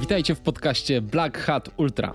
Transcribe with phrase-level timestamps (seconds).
[0.00, 2.14] Witajcie w podcaście Black Hat Ultra.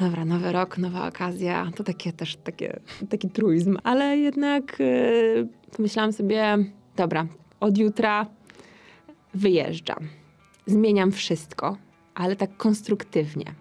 [0.00, 1.70] Dobra, nowy rok, nowa okazja.
[1.76, 2.80] To takie też takie,
[3.10, 6.56] taki truizm, ale jednak yy, pomyślałam sobie,
[6.96, 7.26] dobra,
[7.60, 8.26] od jutra
[9.34, 10.08] wyjeżdżam.
[10.66, 11.76] Zmieniam wszystko,
[12.14, 13.54] ale tak konstruktywnie.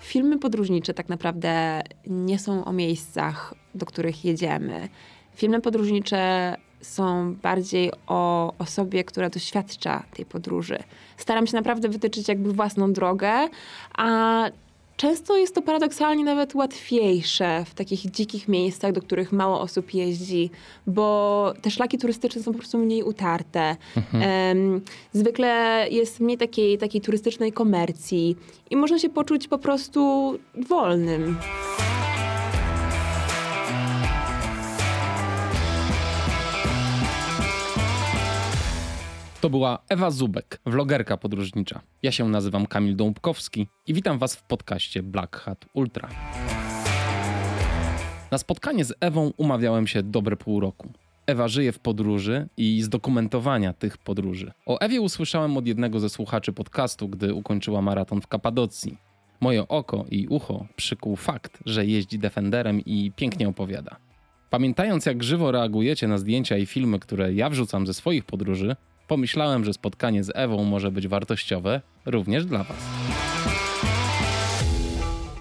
[0.00, 4.88] Filmy podróżnicze tak naprawdę nie są o miejscach, do których jedziemy.
[5.34, 10.78] Filmy podróżnicze są bardziej o osobie, która doświadcza tej podróży.
[11.16, 13.48] Staram się naprawdę wytyczyć jakby własną drogę,
[13.98, 14.44] a
[14.96, 20.50] często jest to paradoksalnie nawet łatwiejsze w takich dzikich miejscach, do których mało osób jeździ,
[20.86, 23.76] bo te szlaki turystyczne są po prostu mniej utarte.
[23.96, 24.80] Mhm.
[25.12, 28.36] zwykle jest mniej takiej, takiej turystycznej komercji
[28.70, 30.32] i można się poczuć po prostu
[30.68, 31.38] wolnym.
[39.42, 41.80] To była Ewa Zubek, vlogerka podróżnicza.
[42.02, 46.08] Ja się nazywam Kamil Dąbkowski i witam Was w podcaście Black Hat Ultra.
[48.30, 50.92] Na spotkanie z Ewą umawiałem się dobre pół roku.
[51.26, 54.52] Ewa żyje w podróży i z dokumentowania tych podróży.
[54.66, 58.98] O Ewie usłyszałem od jednego ze słuchaczy podcastu, gdy ukończyła maraton w Kapadocji.
[59.40, 63.96] Moje oko i ucho przykuł fakt, że jeździ Defenderem i pięknie opowiada.
[64.50, 68.76] Pamiętając, jak żywo reagujecie na zdjęcia i filmy, które ja wrzucam ze swoich podróży,
[69.08, 73.12] pomyślałem, że spotkanie z Ewą może być wartościowe również dla Was.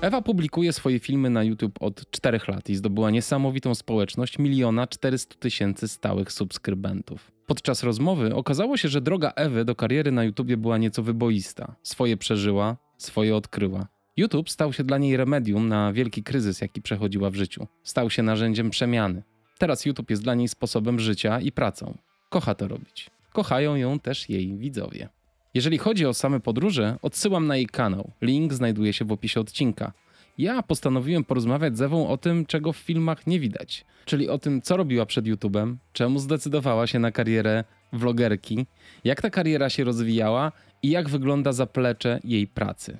[0.02, 5.36] Ewa publikuje swoje filmy na YouTube od 4 lat i zdobyła niesamowitą społeczność miliona 400
[5.36, 7.32] tysięcy stałych subskrybentów.
[7.48, 11.76] Podczas rozmowy okazało się, że droga Ewy do kariery na YouTube była nieco wyboista.
[11.84, 13.88] Swoje przeżyła, swoje odkryła.
[14.17, 17.67] YouTube stał się dla niej remedium na wielki kryzys, jaki przechodziła w życiu.
[17.84, 19.23] Stał się narzędziem przemiany.
[19.58, 21.98] Teraz YouTube jest dla niej sposobem życia i pracą.
[22.30, 25.10] Kocha to robić kochają ją też jej widzowie.
[25.54, 28.11] Jeżeli chodzi o same podróże, odsyłam na jej kanał.
[28.22, 29.94] Link znajduje się w opisie odcinka.
[30.38, 34.61] Ja postanowiłem porozmawiać z Ewą o tym, czego w filmach nie widać, czyli o tym,
[34.61, 37.64] co robiła przed YouTube'em, czemu zdecydowała się na karierę
[37.94, 38.66] vlogerki,
[39.04, 40.52] jak ta kariera się rozwijała
[40.84, 42.98] i jak wygląda zaplecze jej pracy.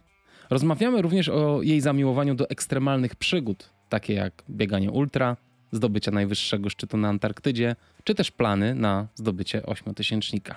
[0.50, 5.38] Rozmawiamy również o jej zamiłowaniu do ekstremalnych przygód, takie jak bieganie ultra,
[5.72, 10.56] zdobycia najwyższego szczytu na Antarktydzie, czy też plany na zdobycie ośmiotysięcznika.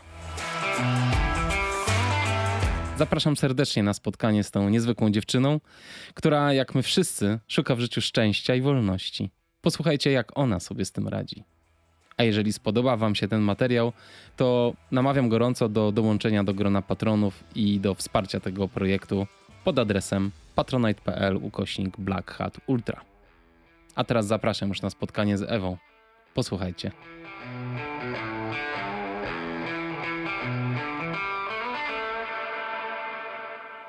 [2.98, 5.60] Zapraszam serdecznie na spotkanie z tą niezwykłą dziewczyną,
[6.14, 9.30] która, jak my wszyscy, szuka w życiu szczęścia i wolności.
[9.60, 11.44] Posłuchajcie, jak ona sobie z tym radzi.
[12.16, 13.92] A jeżeli spodoba Wam się ten materiał,
[14.36, 19.26] to namawiam gorąco do dołączenia do grona patronów i do wsparcia tego projektu
[19.64, 23.13] pod adresem patronite.pl ukośnik Black Hat Ultra.
[23.94, 25.76] A teraz zapraszam już na spotkanie z Ewą.
[26.34, 26.90] Posłuchajcie.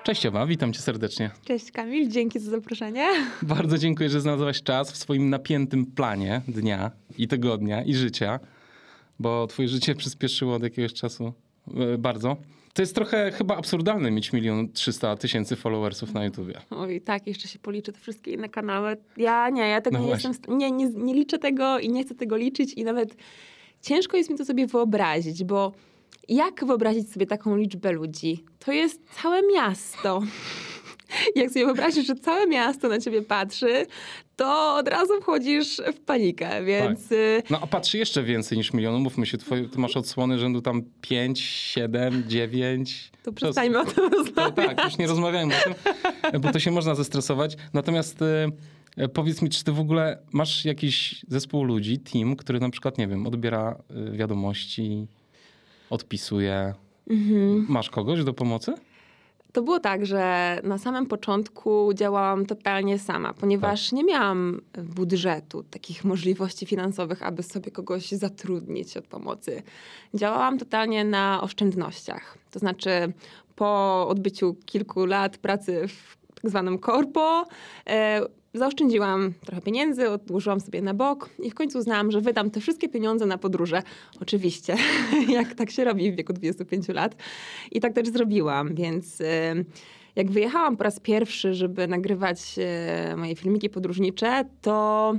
[0.04, 1.32] Cześć Ewa, witam cię serdecznie.
[1.46, 3.08] Cześć Kamil, dzięki za zaproszenie.
[3.42, 8.40] Bardzo dziękuję, że znalazłaś czas w swoim napiętym planie dnia i tygodnia i życia,
[9.20, 11.34] bo twoje życie przyspieszyło od jakiegoś czasu
[11.94, 12.38] e, bardzo.
[12.75, 16.62] To jest trochę chyba absurdalne mieć milion trzysta tysięcy followersów na YouTubie.
[16.69, 18.97] Oj, tak, jeszcze się policzę te wszystkie inne kanały.
[19.18, 22.16] Ja nie, ja tego no nie jestem, nie, nie, nie liczę tego i nie chcę
[22.16, 23.16] tego liczyć i nawet
[23.81, 25.72] ciężko jest mi to sobie wyobrazić, bo
[26.30, 28.44] jak wyobrazić sobie taką liczbę ludzi?
[28.59, 30.22] To jest całe miasto.
[31.36, 33.86] Jak sobie wyobrazisz, że całe miasto na ciebie patrzy,
[34.36, 37.04] to od razu wchodzisz w panikę, więc...
[37.04, 37.18] Tak.
[37.18, 39.02] Y, no a patrzy jeszcze więcej niż milion.
[39.02, 43.12] Mówmy się, twoje, ty masz odsłony rzędu tam 5, 7, 9.
[43.24, 44.76] To przestańmy to, o tym rozmawiać.
[44.76, 45.64] tak, już nie rozmawiajmy o
[46.32, 47.58] tym, bo to się można zestresować.
[47.74, 52.60] Natomiast y, y, powiedz mi, czy ty w ogóle masz jakiś zespół ludzi, team, który
[52.60, 53.76] na przykład, nie wiem, odbiera
[54.12, 55.08] wiadomości,
[55.90, 56.74] odpisuje.
[57.10, 57.66] Mhm.
[57.70, 58.74] Masz kogoś do pomocy?
[59.56, 63.98] To było tak, że na samym początku działałam totalnie sama, ponieważ tak.
[63.98, 69.64] nie miałam budżetu, takich możliwości finansowych, aby sobie kogoś zatrudnić od pomocy.
[70.14, 72.38] Działałam totalnie na oszczędnościach.
[72.52, 73.14] To znaczy,
[73.56, 77.46] po odbyciu kilku lat pracy w tak zwanym korpo,
[77.88, 78.22] e,
[78.55, 82.90] zaoszczędziłam trochę pieniędzy, odłożyłam sobie na bok i w końcu uznałam, że wydam te wszystkie
[82.90, 83.84] pieniądze na podróże.
[84.22, 84.75] Oczywiście,
[85.29, 87.16] jak tak się robi w wieku 25 lat.
[87.72, 89.25] I tak też zrobiłam, więc y,
[90.16, 92.55] jak wyjechałam po raz pierwszy, żeby nagrywać
[93.13, 95.13] y, moje filmiki podróżnicze, to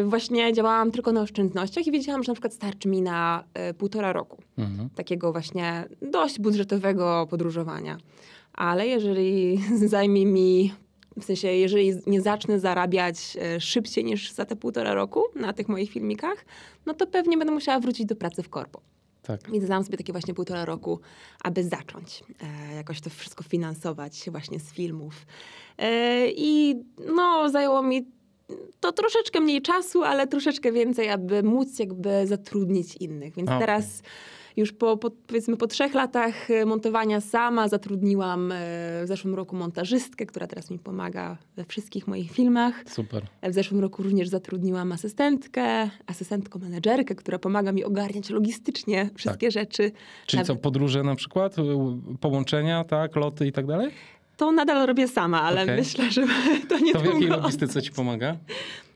[0.00, 3.44] y, właśnie działałam tylko na oszczędnościach i wiedziałam, że na przykład starczy mi na
[3.78, 4.90] półtora roku mhm.
[4.90, 7.98] takiego właśnie dość budżetowego podróżowania.
[8.52, 10.72] Ale jeżeli zajmie mi
[11.16, 15.68] w sensie, jeżeli nie zacznę zarabiać e, szybciej niż za te półtora roku na tych
[15.68, 16.44] moich filmikach,
[16.86, 18.80] no to pewnie będę musiała wrócić do pracy w korpo.
[19.22, 19.50] Tak.
[19.52, 21.00] Więc dałam sobie takie właśnie półtora roku,
[21.44, 22.24] aby zacząć
[22.70, 25.26] e, jakoś to wszystko finansować właśnie z filmów.
[25.78, 26.82] E, I
[27.14, 28.06] no, zajęło mi
[28.80, 33.34] to troszeczkę mniej czasu, ale troszeczkę więcej, aby móc jakby zatrudnić innych.
[33.34, 33.60] Więc Okay.
[33.60, 34.02] teraz
[34.56, 38.56] już po, po, powiedzmy po trzech latach e, montowania sama zatrudniłam e,
[39.04, 42.74] w zeszłym roku montażystkę, która teraz mi pomaga we wszystkich moich filmach.
[42.86, 43.26] Super.
[43.42, 49.92] W zeszłym roku również zatrudniłam asystentkę, asystentkę menedżerkę, która pomaga mi ogarniać logistycznie wszystkie rzeczy.
[50.26, 51.56] Czyli Nawet- co, podróże na przykład,
[52.20, 53.90] połączenia, tak, loty i tak dalej?
[54.36, 55.76] To nadal robię sama, ale Okej.
[55.76, 56.22] myślę, że
[56.68, 58.36] to nie To w jakiej logistyce ci pomaga?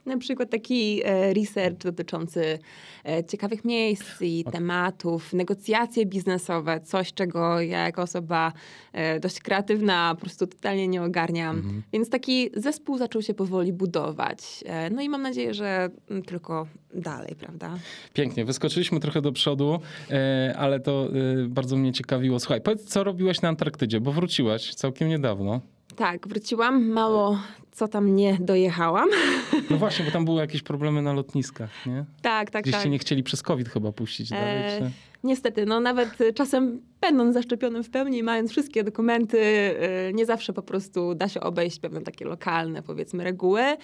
[0.07, 2.59] Na przykład taki e, research dotyczący
[3.05, 8.53] e, ciekawych miejsc i tematów, negocjacje biznesowe, coś, czego ja jako osoba
[8.93, 11.57] e, dość kreatywna po prostu totalnie nie ogarniam.
[11.57, 11.83] Mhm.
[11.93, 14.65] Więc taki zespół zaczął się powoli budować.
[14.91, 17.79] No i mam nadzieję, że mm, tylko dalej, prawda?
[18.15, 19.81] Pięknie, wyskoczyliśmy trochę do przodu,
[20.57, 21.09] ale to
[21.49, 22.41] bardzo mnie ciekawiło.
[22.41, 25.61] Słuchaj, powiedz, co robiłaś na Antarktydzie, bo wróciłaś całkiem niedawno.
[25.97, 27.39] Tak, wróciłam, mało
[27.77, 29.09] co tam nie dojechałam.
[29.71, 32.05] No właśnie, bo tam były jakieś problemy na lotniskach, nie?
[32.23, 32.83] tak, tak, Gdzieś tak.
[32.83, 34.91] cię nie chcieli przez COVID chyba puścić dalej, E, czy...
[35.25, 40.53] Niestety, no nawet y, czasem będąc zaszczepionym w pełni, mając wszystkie dokumenty, y, nie zawsze
[40.53, 43.63] po prostu da się obejść pewne takie lokalne, powiedzmy, reguły.
[43.63, 43.77] Y,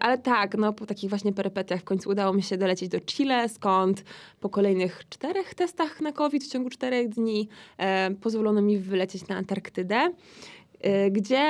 [0.00, 3.48] Ale tak, no po takich właśnie perypetiach w końcu udało mi się dolecieć do Chile,
[3.48, 4.04] skąd
[4.40, 7.48] po kolejnych czterech testach na COVID w ciągu czterech dni
[7.78, 10.10] e, pozwolono mi wylecieć na Antarktydę,
[11.10, 11.44] gdzie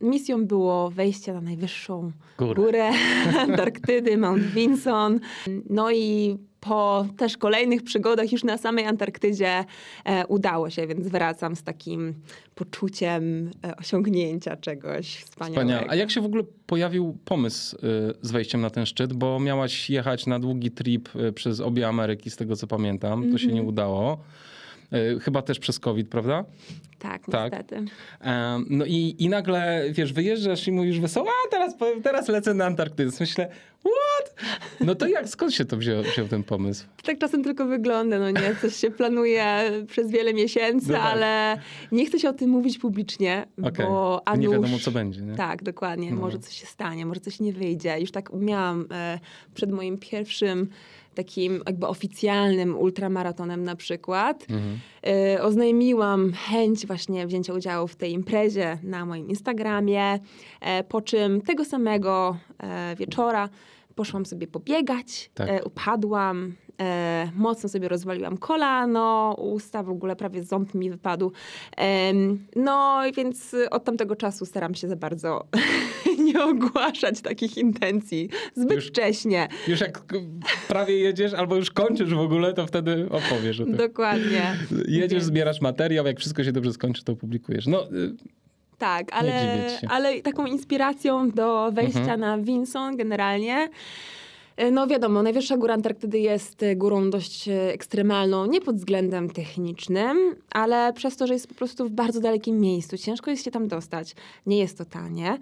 [0.00, 2.54] misją było wejście na najwyższą Górę.
[2.54, 2.90] górę
[3.48, 5.20] Antarktydy, Mount Vinson.
[5.70, 9.64] No i po też kolejnych przygodach już na samej Antarktydzie
[10.04, 12.14] e, udało się, więc wracam z takim
[12.54, 15.60] poczuciem e, osiągnięcia czegoś wspaniałego.
[15.60, 15.86] Wspaniale.
[15.90, 17.80] A jak się w ogóle pojawił pomysł y,
[18.22, 19.12] z wejściem na ten szczyt?
[19.12, 23.32] Bo miałaś jechać na długi trip y, przez obie Ameryki, z tego co pamiętam.
[23.32, 24.18] To się nie udało.
[24.94, 26.44] Y, Chyba też przez COVID, prawda?
[26.98, 27.52] Tak, Tak.
[27.52, 27.76] niestety.
[28.20, 32.64] Em, No i, i nagle, wiesz, wyjeżdżasz i mówisz wesoło, a teraz, teraz lecę na
[32.66, 33.10] Antarktydę.
[33.20, 33.48] Myślę,
[33.80, 34.34] what?
[34.80, 36.84] No to jak, skąd się to wziął, wziął ten pomysł?
[37.02, 38.56] Tak czasem tylko wygląda, no nie?
[38.62, 39.46] Coś się planuje
[39.88, 41.06] przez wiele miesięcy, No tak.
[41.06, 41.58] ale
[41.92, 43.86] nie chcę się o tym mówić publicznie, Okej.
[43.86, 45.34] bo a Nie wiadomo, co będzie, nie?
[45.34, 46.10] Tak, dokładnie.
[46.10, 46.20] No.
[46.20, 48.00] Może coś się stanie, może coś nie wyjdzie.
[48.00, 49.18] Już tak miałam e,
[49.54, 50.68] przed moim pierwszym
[51.14, 54.46] takim jakby oficjalnym ultramaratonem na przykład.
[54.50, 54.78] Mhm.
[55.06, 60.18] E, oznajmiłam chęć właśnie wzięcia udziału w tej imprezie na moim Instagramie,
[60.60, 63.48] e, po czym tego samego e, wieczora
[63.94, 65.48] poszłam sobie pobiegać, Tak.
[65.48, 71.32] e, upadłam, e, mocno sobie rozwaliłam kolano, usta, w ogóle prawie ząb mi wypadł.
[71.76, 75.46] Em, no i więc od tamtego czasu staram się za bardzo
[76.26, 79.48] nie ogłaszać takich intencji zbyt Już- wcześnie.
[79.68, 80.02] Już jak
[80.68, 83.76] prawie jedziesz albo już kończysz w ogóle, to wtedy opowiesz o tym.
[83.76, 84.56] Dokładnie.
[84.88, 87.66] Jedziesz, zbierasz materiał, jak wszystko się dobrze skończy, to opublikujesz.
[87.66, 88.14] No, y,
[88.78, 92.20] Tak, ale, ale taką inspiracją do wejścia Mhm.
[92.20, 93.68] na Vinson generalnie.
[94.56, 99.30] e, No wiadomo, najwyższa góra Antarktydy jest e, górą dość e, ekstremalną, nie pod względem
[99.30, 102.98] technicznym, ale przez to, że jest po prostu w bardzo dalekim miejscu.
[102.98, 104.14] Ciężko jest się tam dostać.
[104.46, 105.38] Nie jest to tanie.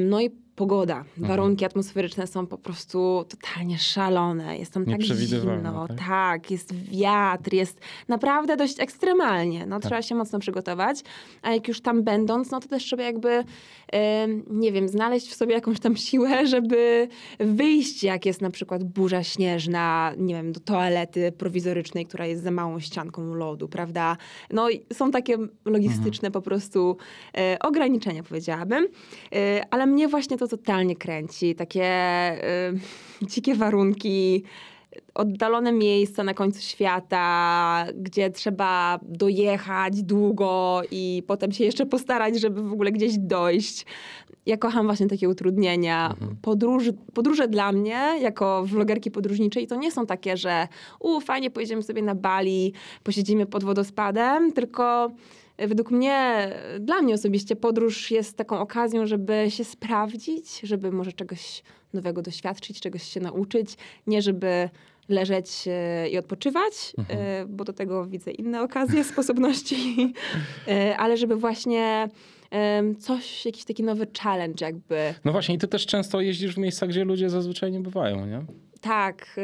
[0.00, 1.28] No i pogoda, Mhm.
[1.28, 4.58] warunki atmosferyczne są po prostu totalnie szalone.
[4.58, 5.98] Jest tam tak zimno, tak?
[6.08, 9.66] tak, jest wiatr, jest naprawdę dość ekstremalnie.
[9.66, 9.82] No, Tak.
[9.82, 11.00] Trzeba się mocno przygotować.
[11.42, 13.44] A jak już tam będąc, no to też trzeba jakby,
[14.50, 17.08] nie wiem, znaleźć w sobie jakąś tam siłę, żeby
[17.40, 22.50] wyjść, jak jest na przykład burza śnieżna, nie wiem, do toalety prowizorycznej, która jest za
[22.50, 24.16] małą ścianką lodu, prawda?
[24.52, 26.96] No są takie logistyczne po prostu
[27.38, 28.88] e, ograniczenia, powiedziałabym.
[29.32, 31.54] E, ale mnie właśnie to totalnie kręci.
[31.54, 32.72] Takie e,
[33.30, 34.44] dzikie warunki,
[35.14, 42.62] oddalone miejsca na końcu świata, gdzie trzeba dojechać długo i potem się jeszcze postarać, żeby
[42.62, 43.86] w ogóle gdzieś dojść.
[44.46, 46.14] Ja kocham właśnie takie utrudnienia.
[46.42, 50.68] Podróż, podróże dla mnie, jako vlogerki podróżniczej, to nie są takie, że
[51.00, 55.10] u, fajnie pojedziemy sobie na Bali, posiedzimy pod wodospadem, tylko
[55.58, 56.48] według mnie,
[56.80, 61.62] dla mnie osobiście podróż jest taką okazją, żeby się sprawdzić, żeby może czegoś
[61.92, 63.74] nowego doświadczyć, czegoś się nauczyć,
[64.06, 64.68] nie żeby
[65.08, 66.72] leżeć e, i odpoczywać,
[67.08, 69.76] e, bo do tego widzę inne okazje, sposobności,
[70.68, 72.08] E, ale żeby właśnie
[72.98, 75.14] coś, jakiś taki nowy challenge jakby.
[75.24, 78.44] no właśnie, i ty też często jeździsz w miejsca, gdzie ludzie zazwyczaj nie bywają, nie?
[78.80, 79.40] Tak,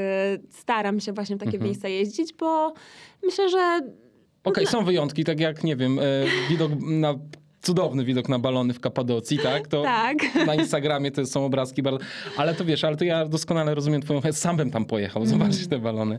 [0.51, 1.65] staram się właśnie w takie Mhm.
[1.65, 2.75] miejsca jeździć, bo
[3.23, 3.81] myślę, że
[4.45, 6.03] Okej, są wyjątki, tak jak, nie wiem, e,
[6.49, 7.15] widok na
[7.65, 9.69] cudowny widok na balony w Kapadocji, tak?
[9.69, 10.17] To Tak.
[10.47, 11.99] Na Instagramie to są obrazki bardzo...
[12.37, 14.21] Ale to wiesz, ale to ja doskonale rozumiem twoją...
[14.33, 16.19] Sam bym tam pojechał, zobaczyć te balony.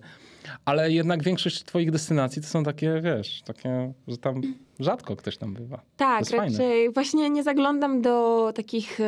[0.66, 4.42] Ale jednak większość twoich destynacji to są takie, wiesz, takie, że tam
[4.80, 5.82] rzadko ktoś tam bywa.
[5.98, 6.58] Tak, jest fajne.
[6.58, 9.00] raczej właśnie nie zaglądam do takich,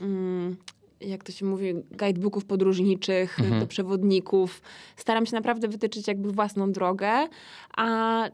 [0.00, 0.56] mm,
[1.06, 3.60] jak to się mówi, guidebooków podróżniczych, Mhm.
[3.60, 4.62] do przewodników.
[4.96, 7.10] Staram się naprawdę wytyczyć jakby własną drogę,
[7.76, 8.24] a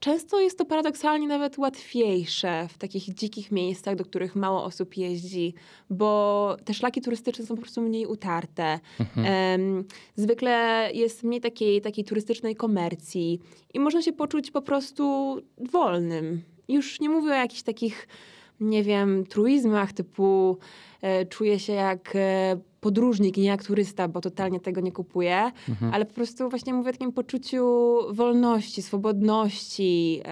[0.00, 5.54] często jest to paradoksalnie nawet łatwiejsze w takich dzikich miejscach, do których mało osób jeździ,
[5.90, 8.80] bo te szlaki turystyczne są po prostu mniej utarte.
[9.00, 9.84] Mhm.
[10.16, 13.40] Zwykle jest mniej takiej, takiej turystycznej komercji
[13.74, 15.36] i można się poczuć po prostu
[15.72, 16.42] wolnym.
[16.68, 18.08] Już nie mówię o jakichś takich,
[18.60, 20.58] nie wiem, truizmach typu
[21.02, 25.94] e, czuję się jak e, podróżnik, nie jak turysta, bo totalnie tego nie kupuję, Mhm.
[25.94, 27.66] ale po prostu właśnie mówię o takim poczuciu
[28.10, 30.22] wolności, swobodności.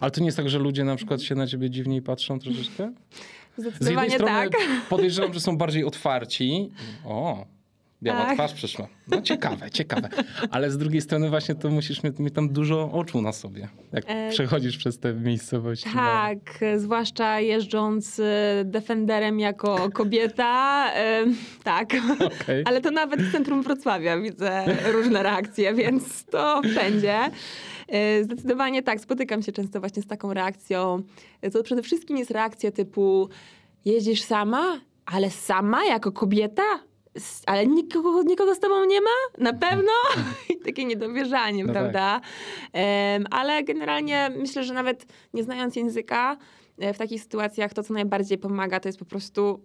[0.00, 2.92] Ale to nie jest tak, że ludzie na przykład się na ciebie dziwniej patrzą troszeczkę?
[3.56, 4.60] Z jednej zdecydowanie strony tak.
[4.88, 6.70] podejrzewam, że są bardziej otwarci.
[7.04, 7.44] O,
[8.02, 8.34] biała Tak.
[8.34, 8.88] twarz przyszła.
[9.08, 10.08] No ciekawe, ciekawe.
[10.50, 14.04] Ale z drugiej strony właśnie to musisz mieć, mieć tam dużo oczu na sobie, jak
[14.08, 15.90] E, przechodzisz przez te miejscowości.
[15.94, 18.24] Tak, e, zwłaszcza jeżdżąc e,
[18.64, 20.90] Defenderem jako kobieta.
[20.94, 21.24] e,
[21.64, 21.90] tak.
[22.42, 22.62] Okej.
[22.66, 27.18] Ale to nawet w centrum Wrocławia widzę różne reakcje, więc to wszędzie.
[27.88, 31.02] E, Zdecydowanie tak, spotykam się często właśnie z taką reakcją.
[31.52, 33.28] To przede wszystkim jest reakcja typu
[33.84, 36.62] jeździsz sama, ale sama jako kobieta?
[37.46, 39.10] Ale nikogo, nikogo z tobą nie ma?
[39.38, 39.92] Na pewno?
[40.54, 41.82] I takie niedowierzanie, No tak.
[41.82, 42.20] prawda?
[42.72, 46.36] Em, ale generalnie myślę, że nawet nie znając języka,
[46.78, 49.60] e, w takich sytuacjach to, co najbardziej pomaga, to jest po prostu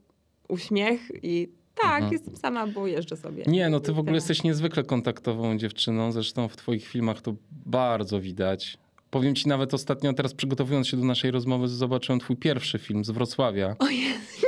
[0.49, 1.47] uśmiech i
[1.81, 2.13] tak, Mhm.
[2.13, 3.43] jestem sama, bo jeżdżę sobie.
[3.47, 4.17] Nie, no ty w ogóle Tyle.
[4.17, 7.33] jesteś niezwykle kontaktową dziewczyną, zresztą w twoich filmach to
[7.65, 8.77] bardzo widać.
[9.09, 13.09] Powiem ci nawet ostatnio, teraz przygotowując się do naszej rozmowy, zobaczyłem twój pierwszy film z
[13.09, 13.75] Wrocławia.
[13.79, 14.47] O Jezu,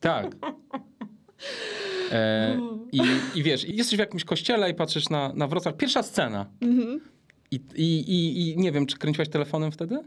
[0.00, 0.26] Tak.
[2.12, 2.58] E,
[2.92, 3.00] i,
[3.34, 5.76] I wiesz, jesteś w jakimś kościele i patrzysz na, na Wrocław.
[5.76, 6.46] Pierwsza scena.
[6.60, 7.00] Mhm.
[7.50, 9.94] I, i, i, I nie wiem, czy kręciłaś telefonem wtedy?
[9.94, 10.00] E,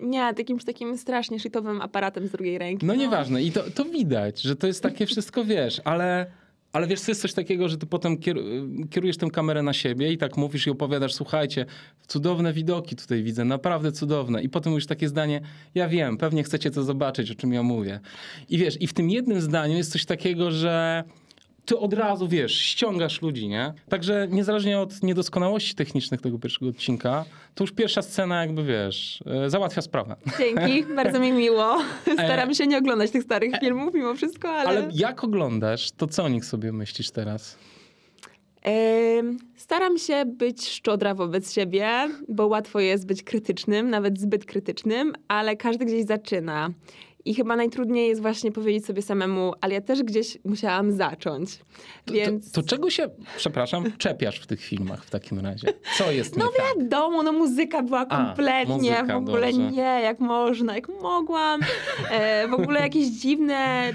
[0.00, 2.86] Nie, takimś takim strasznie shitowym aparatem z drugiej ręki.
[2.86, 3.42] No nieważne.
[3.42, 6.26] I to, to widać, że to jest takie wszystko, wiesz, ale...
[6.72, 10.12] Ale wiesz, to jest coś takiego, że ty potem kier- kierujesz tę kamerę na siebie
[10.12, 11.66] i tak mówisz i opowiadasz, słuchajcie,
[12.06, 14.42] cudowne widoki tutaj widzę, naprawdę cudowne.
[14.42, 15.40] I potem mówisz takie zdanie,
[15.74, 18.00] ja wiem, pewnie chcecie to zobaczyć, o czym ja mówię.
[18.48, 21.04] I wiesz, i w tym jednym zdaniu jest coś takiego, że
[21.68, 23.72] ty od razu, wiesz, ściągasz ludzi, nie?
[23.88, 29.50] Także niezależnie od niedoskonałości technicznych tego pierwszego odcinka, to już pierwsza scena jakby, wiesz, e,
[29.50, 30.16] załatwia sprawę.
[30.38, 31.78] Dzięki, bardzo mi miło.
[32.12, 34.68] Staram się nie oglądać tych starych filmów mimo wszystko, ale...
[34.68, 37.58] Ale jak oglądasz, to co o nich sobie myślisz teraz?
[39.56, 41.88] Staram się być szczodra wobec siebie,
[42.28, 46.70] bo łatwo jest być krytycznym, nawet zbyt krytycznym, ale każdy gdzieś zaczyna.
[47.28, 51.58] I chyba najtrudniej jest właśnie powiedzieć sobie samemu, ale ja też gdzieś musiałam zacząć.
[52.04, 55.66] To, Więc to, to czego się, przepraszam, czepiasz w tych filmach w takim razie?
[55.98, 56.78] Co jest No nie tak?
[56.78, 59.70] wiadomo, no muzyka była A, kompletnie, muzyka, w ogóle dobrze.
[59.70, 61.60] nie, jak można, jak mogłam.
[62.10, 63.92] E, w ogóle jakieś dziwne e,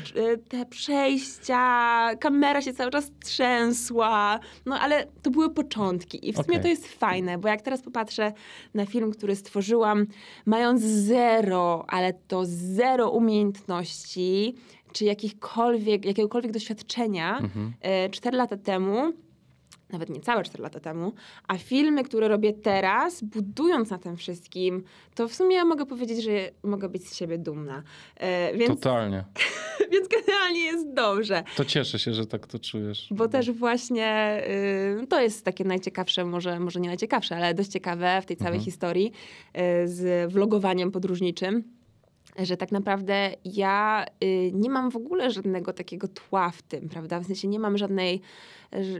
[0.50, 4.40] te przejścia, kamera się cały czas trzęsła.
[4.66, 6.62] No ale to były początki i w sumie Okej.
[6.62, 8.34] to jest fajne, bo jak teraz popatrzę
[8.74, 10.06] na film, który stworzyłam,
[10.46, 14.56] mając zero, ale to zero umiejętności,
[14.94, 17.74] czy jakichkolwiek, jakiegokolwiek doświadczenia, Mhm.
[17.82, 19.14] e, cztery lata temu,
[19.90, 21.14] nawet niecałe 4 lata temu,
[21.48, 24.84] a filmy, które robię teraz, budując na tym wszystkim,
[25.16, 26.32] to w sumie ja mogę powiedzieć, że
[26.64, 27.84] mogę być z siebie dumna.
[28.18, 29.24] E, więc, Totalnie.
[29.92, 31.44] więc generalnie jest dobrze.
[31.56, 33.08] To cieszę się, że tak to czujesz.
[33.12, 34.42] Bo też właśnie
[35.04, 38.54] y, to jest takie najciekawsze, może, może nie najciekawsze, ale dość ciekawe w tej całej
[38.58, 38.66] Mhm.
[38.66, 41.64] historii y, z vlogowaniem podróżniczym.
[42.40, 47.20] Że tak naprawdę ja y, nie mam w ogóle żadnego takiego tła w tym, prawda?
[47.20, 48.22] W sensie nie mam żadnej,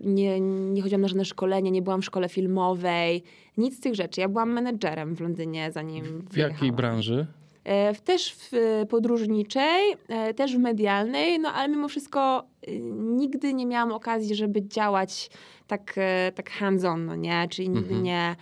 [0.04, 3.24] nie, nie chodziłam na żadne szkolenie, nie byłam w szkole filmowej,
[3.58, 4.22] nic z tych rzeczy.
[4.22, 6.76] Ja byłam menedżerem w Londynie, zanim W jakiej wyjechałam.
[6.76, 7.26] branży?
[7.64, 12.72] E, w- Też w e, podróżniczej, e, też w medialnej, no ale mimo wszystko e,
[12.94, 15.30] nigdy nie miałam okazji, żeby działać
[15.68, 15.96] tak,
[16.36, 17.48] tak hands-on, no nie?
[17.50, 18.04] Czyli nigdy Mhm.
[18.04, 18.36] nie,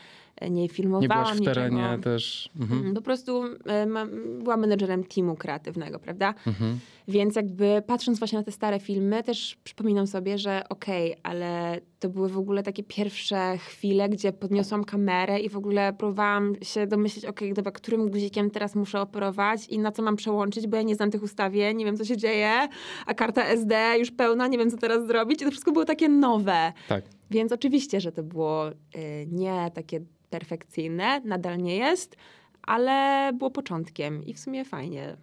[0.49, 2.03] nie Nie filmowałam byłaś w terenie niczego.
[2.03, 2.49] też.
[2.59, 2.81] Mhm.
[2.81, 4.09] Mm, Po prostu e, mam,
[4.43, 6.33] byłam menedżerem teamu kreatywnego, prawda?
[6.47, 6.79] Mhm.
[7.07, 12.09] Więc jakby patrząc właśnie na te stare filmy, też przypominam sobie, że okej, ale to
[12.09, 17.25] były w ogóle takie pierwsze chwile, gdzie podniosłam kamerę i w ogóle próbowałam się domyśleć,
[17.25, 20.95] okej, dobra, którym guzikiem teraz muszę operować i na co mam przełączyć, bo ja nie
[20.95, 22.51] znam tych ustawień, nie wiem co się dzieje,
[23.05, 26.09] a karta SD już pełna, nie wiem co teraz zrobić i to wszystko było takie
[26.09, 26.73] nowe.
[26.89, 27.03] Tak.
[27.31, 28.73] Więc oczywiście, że to było y,
[29.31, 32.15] nie takie perfekcyjne, nadal nie jest,
[32.63, 35.17] ale było początkiem i w sumie fajnie.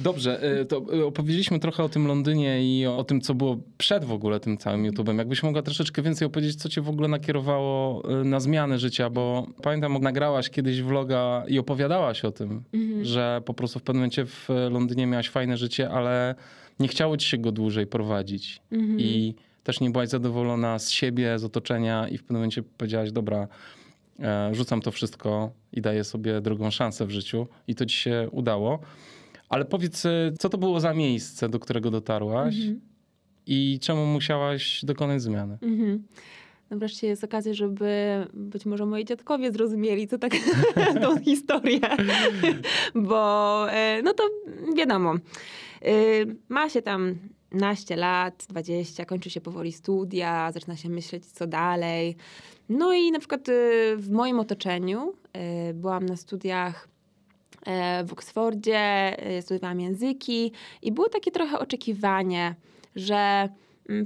[0.00, 4.04] Dobrze, e, to e, opowiedzieliśmy trochę o tym Londynie i o tym, co było przed
[4.04, 5.18] w ogóle tym całym YouTube'em.
[5.18, 9.98] Jakbyś mogła troszeczkę więcej opowiedzieć, co cię w ogóle nakierowało na zmianę życia, bo pamiętam,
[10.00, 13.04] nagrałaś kiedyś vloga i opowiadałaś o tym, mhm.
[13.04, 16.34] że po prostu w pewnym momencie w Londynie miałaś fajne życie, ale
[16.80, 18.62] nie chciało ci się go dłużej prowadzić.
[18.72, 19.00] Mhm.
[19.00, 19.34] I
[19.70, 23.48] też nie byłaś zadowolona z siebie, z otoczenia i w pewnym momencie powiedziałaś, dobra,
[24.20, 28.28] E, rzucam to wszystko i daję sobie drugą szansę w życiu i to ci się
[28.32, 28.78] udało.
[29.48, 32.80] Ale powiedz, e, co to było za miejsce, do którego dotarłaś mhm.
[33.46, 35.58] i czemu musiałaś dokonać zmiany?
[35.62, 36.02] Mhm.
[36.70, 40.32] No wreszcie jest okazja, żeby być może moi dziadkowie zrozumieli to tak
[41.02, 41.80] tą historię,
[42.94, 44.22] bo e, no to
[44.76, 45.14] wiadomo,
[46.48, 47.18] ma się tam
[47.52, 52.16] naście lat, 20, kończy się powoli studia, zaczyna się myśleć co dalej.
[52.68, 55.14] No i na przykład y, w moim otoczeniu
[55.70, 56.88] y, byłam na studiach
[57.66, 60.52] e, w Oksfordzie, y, studiowałam języki
[60.82, 62.54] i było takie trochę oczekiwanie,
[62.96, 63.48] że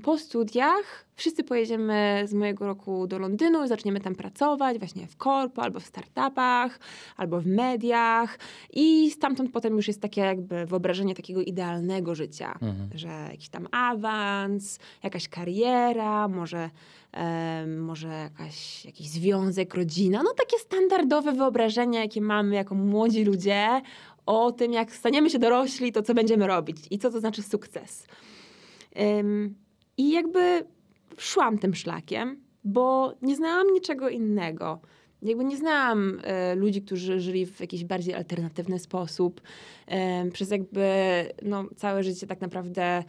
[0.03, 5.17] po studiach wszyscy pojedziemy z mojego roku do Londynu i zaczniemy tam pracować, właśnie w
[5.17, 6.79] korpo, albo w startupach,
[7.17, 8.39] albo w mediach.
[8.73, 12.89] I stamtąd potem już jest takie jakby wyobrażenie takiego idealnego życia, mhm.
[12.95, 16.71] że jakiś tam awans, jakaś kariera, może
[17.79, 20.23] może jakaś, jakiś związek, rodzina.
[20.23, 23.81] No takie standardowe wyobrażenia, jakie mamy jako młodzi ludzie
[24.27, 28.07] o tym, jak staniemy się dorośli, to co będziemy robić i co to znaczy sukces.
[29.97, 30.67] I jakby
[31.19, 34.81] szłam tym szlakiem, bo nie znałam niczego innego.
[35.23, 39.41] Jakby nie znałam e, ludzi, którzy żyli w jakiś bardziej alternatywny sposób.
[39.87, 40.87] E, przez jakby
[41.43, 43.05] no, całe życie tak naprawdę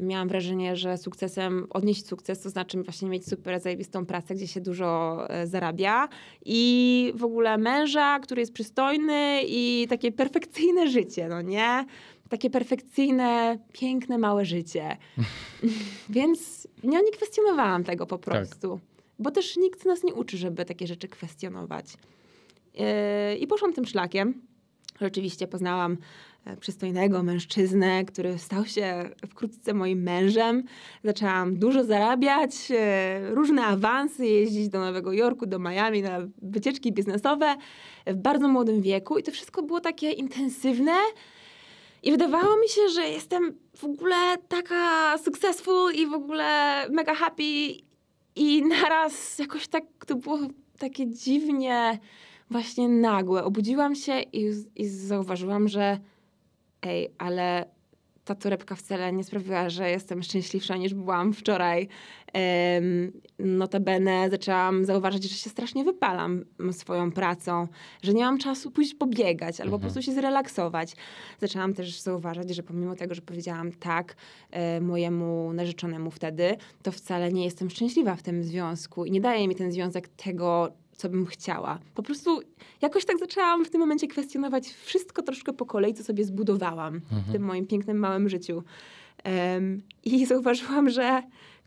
[0.00, 4.60] miałam wrażenie, że sukcesem, odnieść sukces to znaczy właśnie mieć super zajebistą pracę, gdzie się
[4.60, 6.08] dużo e, zarabia
[6.44, 11.84] i w ogóle męża, który jest przystojny i takie perfekcyjne życie, no nie?
[12.32, 14.96] Takie perfekcyjne, piękne, małe życie.
[16.08, 18.24] Więc ja nie kwestionowałam tego po tak.
[18.24, 18.70] prostu.
[18.70, 19.04] Tak.
[19.18, 21.86] Bo też nikt nas nie uczy, żeby takie rzeczy kwestionować.
[22.74, 24.42] Yy, I poszłam tym szlakiem.
[25.00, 25.96] Rzeczywiście poznałam
[26.44, 30.64] E, przystojnego mężczyznę, który stał się wkrótce moim mężem.
[31.04, 37.56] Zaczęłam dużo zarabiać, e, różne awansy, jeździć do Nowego Jorku, do Miami na wycieczki biznesowe
[38.06, 40.92] w bardzo młodym wieku i to wszystko było takie intensywne.
[42.02, 47.74] I wydawało mi się, że jestem w ogóle taka successful i w ogóle mega happy.
[48.36, 50.38] I naraz jakoś tak to było
[50.78, 51.98] takie dziwnie,
[52.50, 53.44] właśnie nagłe.
[53.44, 55.98] Obudziłam się i, i zauważyłam, że
[56.82, 57.64] ej, ale
[58.24, 61.88] ta torebka wcale nie sprawiła, że jestem szczęśliwsza niż byłam wczoraj.
[62.34, 67.68] Um, notabene zaczęłam zauważyć, że się strasznie wypalam swoją pracą,
[68.02, 69.80] że nie mam czasu pójść pobiegać albo mhm.
[69.80, 70.92] po prostu się zrelaksować.
[71.40, 74.16] Zaczęłam też zauważać, że pomimo tego, że powiedziałam tak
[74.50, 79.48] e, mojemu narzeczonemu wtedy, to wcale nie jestem szczęśliwa w tym związku i nie daje
[79.48, 81.78] mi ten związek tego, co bym chciała.
[81.94, 82.40] Po prostu
[82.82, 87.22] jakoś tak zaczęłam w tym momencie kwestionować wszystko troszkę po kolei, co sobie zbudowałam mhm.
[87.22, 88.62] w tym moim pięknym, małym życiu.
[89.24, 91.22] Um, I zauważyłam, że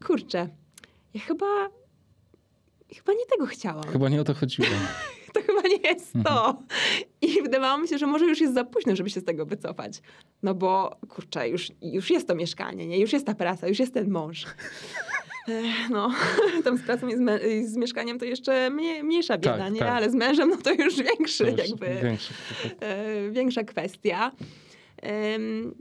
[0.05, 0.49] kurczę,
[1.13, 1.69] ja chyba,
[2.95, 3.83] chyba nie tego chciałam.
[3.83, 4.67] Chyba nie o to chodziło.
[5.33, 6.23] to chyba nie jest mhm.
[6.23, 6.63] to.
[7.21, 10.01] I wydawało mi się, że może już jest za późno, żeby się z tego wycofać.
[10.43, 12.99] No bo kurczę, już, już jest to mieszkanie, nie?
[12.99, 14.45] już jest ta praca, już jest ten mąż.
[15.89, 16.11] No,
[16.63, 19.79] tam z pracą i z, i z mieszkaniem to jeszcze mniej, mniejsza bieda, tak, nie?
[19.79, 19.89] Tak.
[19.89, 22.33] Ale z mężem no to już większy, to już jakby większy,
[22.79, 24.31] e, większa kwestia.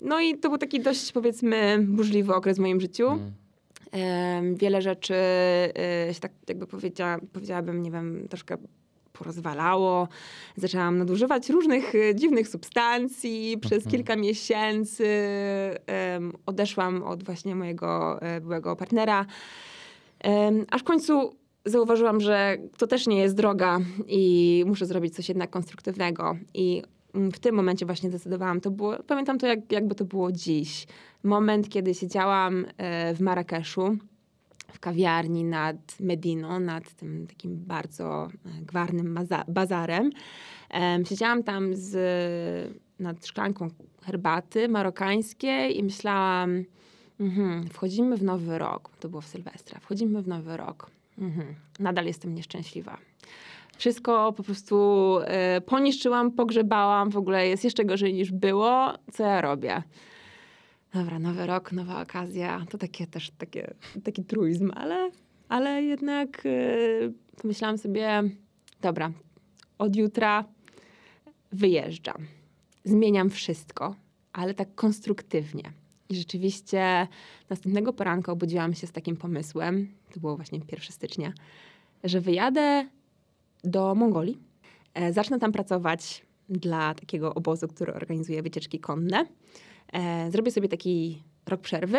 [0.02, 3.08] No i to był taki dość, powiedzmy, burzliwy okres w moim życiu.
[3.08, 4.54] Mm.
[4.54, 8.56] Wiele rzeczy e, się tak jakby powiedziała, powiedziałabym, nie wiem, troszkę
[9.18, 10.08] porozwalało.
[10.56, 13.58] Zaczęłam nadużywać różnych e, dziwnych substancji.
[13.60, 13.90] Przez mhm.
[13.90, 15.06] kilka miesięcy
[16.14, 19.26] um, odeszłam od właśnie mojego e, byłego partnera.
[20.24, 25.28] Um, aż w końcu zauważyłam, że to też nie jest droga i muszę zrobić coś
[25.28, 26.36] jednak konstruktywnego.
[26.54, 26.82] I
[27.14, 30.86] mm, w tym momencie właśnie zdecydowałam, to było, pamiętam to jak, jakby to było dziś.
[31.22, 33.96] Moment, kiedy siedziałam e, w Marrakeszu
[34.74, 38.28] w kawiarni nad Mediną, nad tym takim bardzo e,
[38.62, 40.10] gwarnym bazarem.
[41.04, 41.96] Siedziałam tam z,
[42.98, 43.68] nad szklanką
[44.02, 46.64] herbaty marokańskiej i myślałam,
[47.20, 48.90] mhm, wchodzimy w nowy rok.
[49.00, 49.80] To było w Sylwestra.
[49.80, 50.90] Wchodzimy w nowy rok.
[51.18, 52.98] Mhm, nadal jestem nieszczęśliwa.
[53.76, 55.18] Wszystko po prostu
[55.56, 58.92] y, poniszczyłam, pogrzebałam, w ogóle jest jeszcze gorzej niż było.
[59.12, 59.82] Co ja robię?
[60.94, 65.10] Dobra, nowy rok, nowa okazja, to takie też takie, taki truizm, ale,
[65.48, 68.22] ale jednak yy, myślałam sobie,
[68.80, 69.12] dobra,
[69.78, 70.44] od jutra
[71.52, 72.26] wyjeżdżam.
[72.84, 73.94] Zmieniam wszystko,
[74.32, 75.72] ale tak konstruktywnie.
[76.08, 77.08] I rzeczywiście
[77.50, 81.32] następnego poranka obudziłam się z takim pomysłem, to było właśnie 1 stycznia,
[82.04, 82.88] że wyjadę
[83.64, 84.38] do Mongolii.
[84.94, 89.26] E, zacznę tam pracować dla takiego obozu, który organizuje wycieczki konne.
[89.94, 91.98] E, zrobię sobie taki rok przerwy,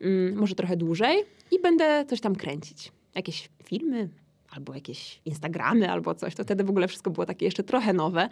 [0.00, 1.18] mm, może trochę dłużej
[1.50, 2.92] i będę coś tam kręcić.
[3.14, 4.08] Jakieś filmy,
[4.50, 6.34] albo jakieś Instagramy, albo coś.
[6.34, 8.28] To wtedy w ogóle wszystko było takie jeszcze trochę nowe.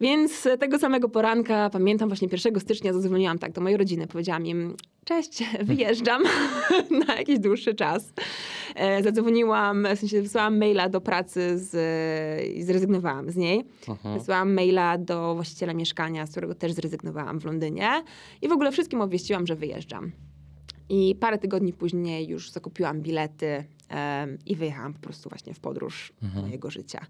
[0.00, 4.06] Więc tego samego poranka, pamiętam właśnie 1 stycznia zadzwoniłam tak do mojej rodziny.
[4.06, 6.22] Powiedziałam im, cześć, wyjeżdżam
[7.06, 8.12] na jakiś dłuższy czas.
[8.76, 11.76] E, zadzwoniłam, w sensie wysłałam maila do pracy z,
[12.56, 13.64] i zrezygnowałam z niej.
[13.88, 14.18] Aha.
[14.18, 18.04] Wysłałam maila do właściciela mieszkania, z którego też zrezygnowałam w Londynie.
[18.42, 20.12] I w ogóle wszystkim obwieściłam, że wyjeżdżam.
[20.88, 26.12] I parę tygodni później już zakupiłam bilety um, i wyjechałam po prostu właśnie w podróż
[26.22, 26.44] mhm.
[26.44, 27.06] mojego życia.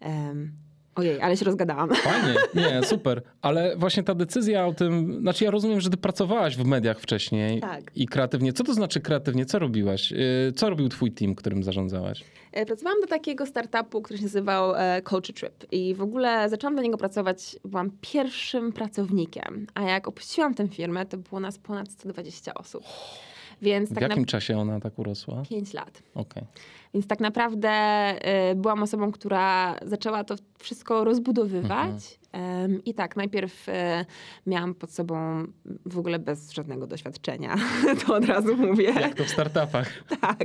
[0.00, 0.52] Um,
[0.98, 1.90] Ojej, ale się rozgadałam.
[1.94, 3.22] Fajnie, nie, super.
[3.42, 7.60] Ale właśnie ta decyzja o tym, znaczy ja rozumiem, że ty pracowałaś w mediach wcześniej
[7.60, 7.90] tak.
[7.94, 8.52] i kreatywnie.
[8.52, 9.46] Co to znaczy kreatywnie?
[9.46, 10.12] Co robiłaś?
[10.12, 12.24] Y, co robił twój team, którym zarządzałaś?
[12.52, 16.76] E, pracowałam do takiego startupu, który się nazywał e, Culture Trip i w ogóle zaczęłam
[16.76, 21.92] do niego pracować, byłam pierwszym pracownikiem, a jak opuściłam tę firmę, to było nas ponad
[21.92, 22.84] 120 osób.
[23.62, 24.26] Więc w tak jakim na...
[24.26, 25.42] czasie ona tak urosła?
[25.50, 26.02] Pięć lat.
[26.14, 26.44] Okay.
[26.94, 27.70] Więc tak naprawdę
[28.50, 32.18] y, byłam osobą, która zaczęła to wszystko rozbudowywać.
[32.32, 32.84] Mhm.
[32.84, 34.04] I tak, najpierw e,
[34.46, 35.44] miałam pod sobą
[35.86, 37.56] w ogóle bez żadnego doświadczenia,
[38.06, 38.84] to od razu mówię.
[38.84, 40.04] Jak to w startupach.
[40.20, 40.44] tak.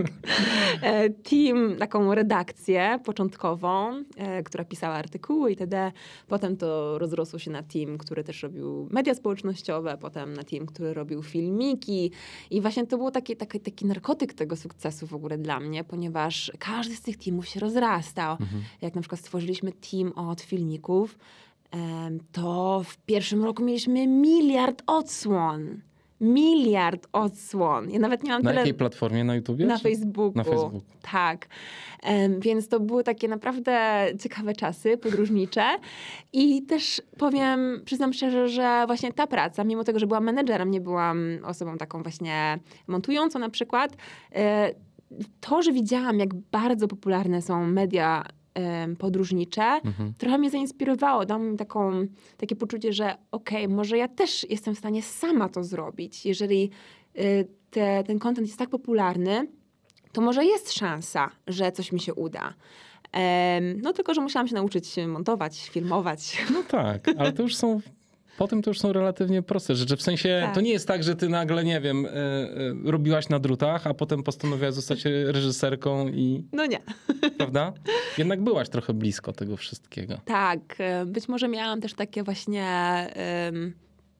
[0.82, 5.91] E, team, taką redakcję początkową, e, która pisała artykuły itd.
[6.27, 10.93] Potem to rozrosło się na team, który też robił media społecznościowe, potem na team, który
[10.93, 12.12] robił filmiki.
[12.51, 16.33] I właśnie to był taki, taki, taki narkotyk tego sukcesu w ogóle dla mnie, ponieważ
[16.60, 18.32] każdy z tych teamów się rozrastał.
[18.32, 18.63] Mhm.
[18.82, 21.17] Jak na przykład stworzyliśmy team od filmików,
[22.32, 25.82] to w pierwszym roku mieliśmy miliard odsłon.
[26.22, 27.91] Miliard odsłon.
[27.91, 28.62] Ja nawet miałam Na tyle...
[28.62, 29.24] jakiej platformie?
[29.24, 29.65] Na YouTubie?
[29.65, 30.32] Na Facebooku.
[30.36, 30.82] Na Facebooku.
[31.12, 31.48] Tak.
[32.39, 35.63] Więc to były takie naprawdę ciekawe czasy podróżnicze.
[36.34, 40.82] I też powiem, przyznam szczerze, że właśnie ta praca, mimo tego, że byłam menedżerem, nie
[40.82, 43.98] byłam osobą taką właśnie montującą na przykład,
[44.36, 44.74] e,
[45.39, 48.26] to, że widziałam, jak bardzo popularne są media
[48.99, 50.13] podróżnicze, mhm.
[50.17, 51.26] trochę mnie zainspirowało.
[51.26, 55.49] Dało mi taką, takie poczucie, że okej, okay, może ja też jestem w stanie sama
[55.49, 56.26] to zrobić.
[56.26, 56.69] Jeżeli
[57.19, 59.47] y, te, ten kontent jest tak popularny,
[60.12, 62.54] to może jest szansa, że coś mi się uda.
[63.82, 66.45] No tylko, że musiałam się nauczyć montować, filmować.
[66.54, 67.82] No tak, ale to już są
[68.38, 69.98] Potem to już są relatywnie proste rzeczy.
[69.98, 70.56] W sensie tak.
[70.56, 73.93] to nie jest tak, że ty nagle, nie wiem, y, y, robiłaś na drutach, a
[73.93, 76.43] potem postanowiłaś zostać reżyserką i.
[76.52, 76.80] No nie.
[77.38, 77.74] Prawda?
[78.17, 80.17] Jednak byłaś trochę blisko tego wszystkiego.
[80.26, 80.60] Tak.
[80.80, 82.63] E, być może miałam też takie właśnie.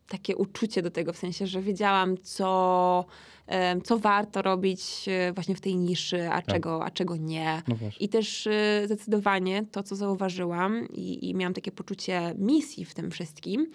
[0.08, 3.06] takie uczucie do tego, w sensie, że wiedziałam, co,
[3.84, 6.46] co warto robić e, właśnie w tej niszy, a, tak.
[6.46, 7.62] czego, a czego nie.
[7.68, 8.50] No I też
[8.86, 13.68] zdecydowanie to, co zauważyłam i, i miałam takie poczucie misji w tym wszystkim,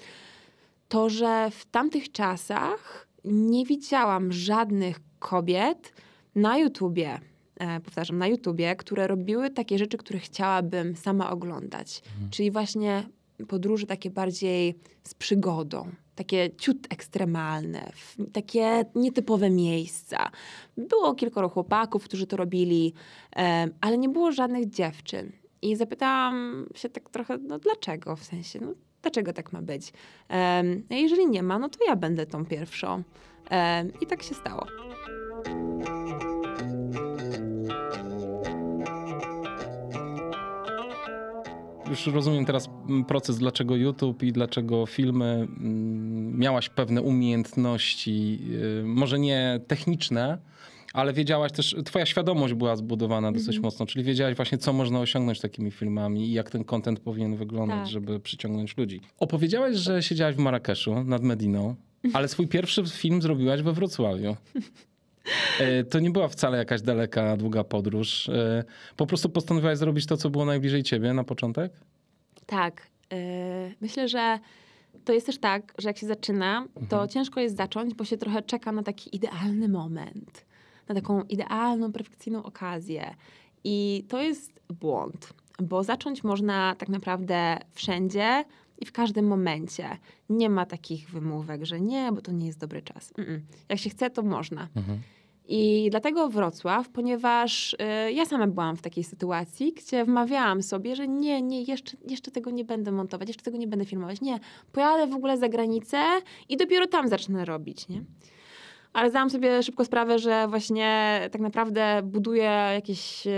[0.88, 5.92] to, że w tamtych czasach nie widziałam żadnych kobiet
[6.34, 7.20] na YouTubie,
[7.56, 12.02] e, powtarzam, na YouTubie, które robiły takie rzeczy, które chciałabym sama oglądać.
[12.14, 12.30] Mhm.
[12.30, 13.02] Czyli właśnie
[13.48, 17.92] podróże takie bardziej z przygodą, takie ciut ekstremalne,
[18.32, 20.30] takie nietypowe miejsca.
[20.76, 22.94] Było kilkoro chłopaków, którzy to robili,
[23.80, 25.32] ale nie było żadnych dziewczyn.
[25.62, 28.16] I zapytałam się tak trochę, no dlaczego?
[28.16, 29.92] W sensie, no dlaczego tak ma być?
[30.30, 33.02] Um, jeżeli nie ma, no to ja będę tą pierwszą.
[34.00, 34.66] I tak się stało.
[41.90, 42.70] Już rozumiem teraz
[43.08, 45.48] proces, dlaczego YouTube i dlaczego filmy.
[46.32, 48.38] Miałaś pewne umiejętności,
[48.80, 50.38] y, może nie techniczne,
[50.92, 53.64] ale wiedziałaś też, twoja świadomość była zbudowana dosyć mm -hmm.
[53.64, 57.78] mocno, czyli wiedziałaś właśnie, co można osiągnąć takimi filmami i jak ten content powinien wyglądać,
[57.78, 57.88] tak.
[57.88, 59.00] żeby przyciągnąć ludzi.
[59.18, 61.74] Opowiedziałaś, że siedziałaś w Marrakeszu nad Mediną,
[62.14, 64.36] ale swój pierwszy film zrobiłaś we Wrocławiu.
[65.60, 68.28] E, to nie była wcale jakaś daleka, długa podróż.
[68.28, 68.64] E,
[68.96, 71.72] po prostu postanowiłaś zrobić to, co było najbliżej ciebie na początek?
[72.46, 72.86] Tak.
[73.12, 73.16] E,
[73.80, 74.38] myślę, że
[75.04, 77.08] to jest też tak, że jak się zaczyna, to mhm.
[77.08, 80.48] ciężko jest zacząć, bo się trochę czeka na taki idealny moment
[80.88, 83.14] na taką idealną, perfekcyjną okazję.
[83.64, 88.44] I to jest błąd, bo zacząć można tak naprawdę wszędzie
[88.78, 89.98] i w każdym momencie.
[90.28, 93.12] Nie ma takich wymówek, że nie, bo to nie jest dobry czas.
[93.18, 93.40] Mm -mm.
[93.68, 94.68] Jak się chce, to można.
[94.76, 95.00] Mhm.
[95.48, 97.72] I dlatego Wrocław, ponieważ
[98.08, 102.30] y, ja sama byłam w takiej sytuacji, gdzie wmawiałam sobie, że nie, nie, jeszcze, jeszcze
[102.30, 104.20] tego nie będę montować, jeszcze tego nie będę filmować.
[104.20, 104.40] Nie,
[104.72, 105.98] pojadę w ogóle za granicę
[106.48, 108.02] i dopiero tam zacznę robić, nie?
[108.92, 113.30] Ale zdałam sobie szybko sprawę, że właśnie tak naprawdę buduję jakieś y,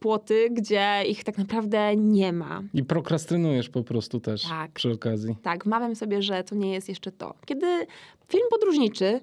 [0.00, 2.62] płoty, gdzie ich tak naprawdę nie ma.
[2.74, 4.72] I prokrastynujesz po prostu też Tak.
[4.72, 5.36] przy okazji.
[5.42, 7.34] Tak, wmawiam sobie, że to nie jest jeszcze to.
[7.46, 7.66] Kiedy
[8.28, 9.20] film podróżniczy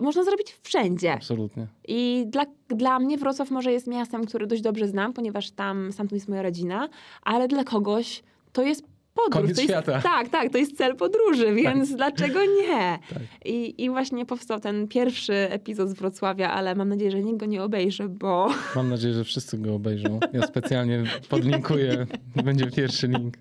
[0.00, 1.12] można zrobić wszędzie.
[1.12, 1.66] Absolutnie.
[1.88, 6.12] I dla, dla mnie Wrocław może jest miastem, które dość dobrze znam, ponieważ tam stamtąd
[6.12, 6.88] jest moja rodzina,
[7.22, 8.82] ale dla kogoś to jest
[9.14, 9.42] podróż.
[9.42, 10.00] Koniec to jest, świata.
[10.12, 12.98] Tak, tak, to jest cel podróży, więc dlaczego nie?
[13.10, 13.22] Tak.
[13.44, 17.46] I, I właśnie powstał ten pierwszy epizod z Wrocławia, ale mam nadzieję, że nikt go
[17.46, 20.20] nie obejrzy, bo Mam nadzieję, że wszyscy go obejrzą.
[20.32, 22.06] Ja specjalnie podlinkuję.
[22.44, 23.34] Będzie pierwszy link.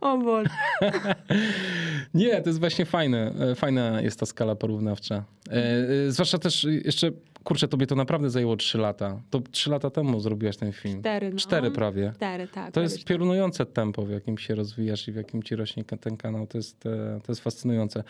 [0.00, 0.50] O Boże.
[2.14, 3.34] Nie, to jest właśnie fajne.
[3.50, 5.24] E, Fajna jest ta skala porównawcza.
[5.50, 7.10] E, e, zwłaszcza też jeszcze,
[7.44, 9.20] kurczę, tobie to naprawdę zajęło 3 lata.
[9.30, 11.02] To 3 lata temu zrobiłaś ten film.
[11.36, 11.74] Cztery, no.
[11.74, 12.12] Prawie.
[12.54, 12.72] Tak.
[12.72, 16.46] To jest piorunujące tempo, w jakim się rozwijasz i w jakim ci rośnie ten kanał.
[16.46, 16.80] To jest,
[17.22, 18.04] to jest fascynujące.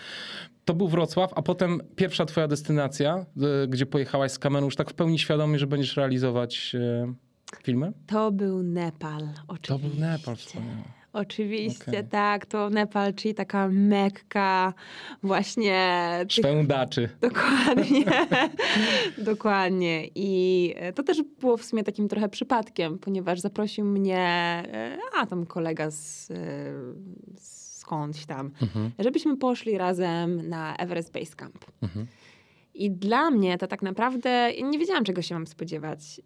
[0.65, 3.27] To był Wrocław, a potem pierwsza twoja destynacja,
[3.69, 6.77] gdzie pojechałaś z kamerą już tak w pełni świadomie, że będziesz realizować
[7.63, 7.93] filmy?
[8.07, 9.89] To był Nepal, oczywiście.
[9.89, 10.83] To był Nepal, wspaniały.
[11.13, 12.05] Oczywiście, Okej.
[12.11, 12.47] tak.
[12.47, 14.75] To Nepal, czyli taka mekka
[15.23, 17.09] właśnie tych Szwędaczy.
[17.21, 18.05] Dokładnie.
[19.19, 20.09] Dokładnie.
[20.15, 25.47] I to też było w sumie takim trochę przypadkiem, ponieważ zaprosił mnie, e, a tam
[25.47, 26.35] kolega z, e,
[27.83, 31.65] skądś tam, Mhm, żebyśmy poszli razem na Everest Base Camp.
[31.83, 32.07] mhm.
[32.75, 36.21] I dla mnie to tak naprawdę, nie wiedziałam czego się mam spodziewać.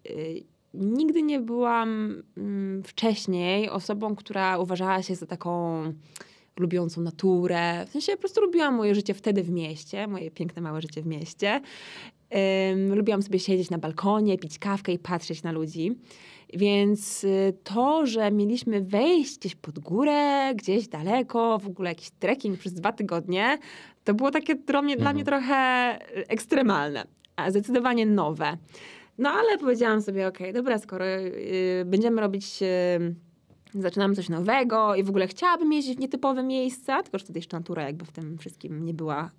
[0.73, 5.83] Nigdy nie byłam mm, wcześniej osobą, która uważała się za taką
[6.59, 7.85] lubiącą naturę.
[7.87, 11.05] W sensie po prostu lubiłam moje życie wtedy w mieście, moje piękne małe życie w
[11.05, 11.61] mieście.
[12.89, 15.97] Lubiłam sobie siedzieć na balkonie, pić kawkę i patrzeć na ludzi.
[16.53, 22.59] Więc y, to, że mieliśmy wejść gdzieś pod górę, gdzieś daleko, w ogóle jakiś trekking
[22.59, 23.57] przez dwa tygodnie,
[24.03, 28.57] to było takie dla mnie, dla mnie trochę y, ekstremalne, a zdecydowanie nowe.
[29.17, 35.03] No ale powiedziałam sobie, okej, dobra, skoro y, będziemy robić, y, zaczynamy coś nowego i
[35.03, 38.37] w ogóle chciałabym jeździć w nietypowe miejsca, tylko że wtedy jeszcze natura jakby w tym
[38.37, 39.31] wszystkim nie była,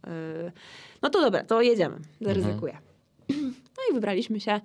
[0.47, 0.53] y,
[1.03, 2.79] no to dobra, to jedziemy, zaryzykuję.
[3.79, 4.61] No i wybraliśmy się.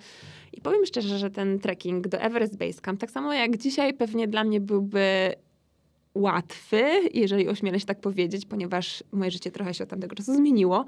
[0.54, 4.28] I powiem szczerze, że ten trekking do Everest Base Camp, tak samo jak dzisiaj, pewnie
[4.28, 5.34] dla mnie byłby
[6.16, 10.86] łatwy, jeżeli ośmielę się tak powiedzieć, ponieważ moje życie trochę się od tamtego czasu zmieniło.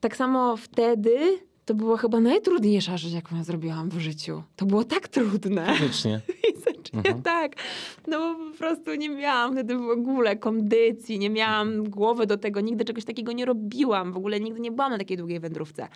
[0.00, 4.42] Tak samo wtedy to była chyba najtrudniejsza rzecz, jaką ja zrobiłam w życiu.
[4.56, 5.66] To było tak trudne.
[5.66, 6.20] Faktycznie.
[6.64, 7.56] Zaczęłam tak,
[8.06, 12.60] no bo po prostu nie miałam wtedy w ogóle kondycji, nie miałam głowy do tego,
[12.60, 15.88] nigdy czegoś takiego nie robiłam, w ogóle nigdy nie byłam na takiej długiej wędrówce.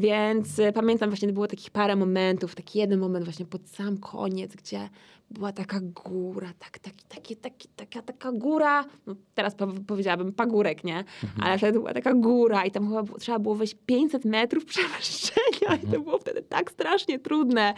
[0.00, 4.56] Więc e, pamiętam właśnie, było takich parę momentów, taki jeden moment właśnie pod sam koniec,
[4.56, 4.88] gdzie
[5.30, 10.84] była taka góra, tak, taki, taki, taki, taka, taka góra, no teraz po, powiedziałabym pagórek,
[10.84, 11.04] nie?
[11.40, 15.76] Ale wtedy była taka góra i tam chyba było, trzeba było wejść 500 metrów przewyższenia
[15.84, 17.74] i to było wtedy tak strasznie trudne,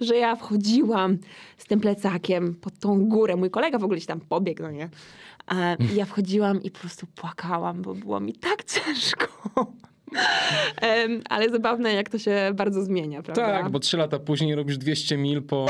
[0.00, 1.18] że ja wchodziłam
[1.58, 3.36] z tym plecakiem pod tą górę.
[3.36, 4.88] Mój kolega w ogóle się tam pobiegł, no nie?
[5.50, 9.26] E, I ja wchodziłam i po prostu płakałam, bo było mi tak ciężko.
[11.30, 13.46] Ale zabawne, jak to się bardzo zmienia, prawda?
[13.46, 15.66] Tak, bo trzy lata później robisz 200 mil po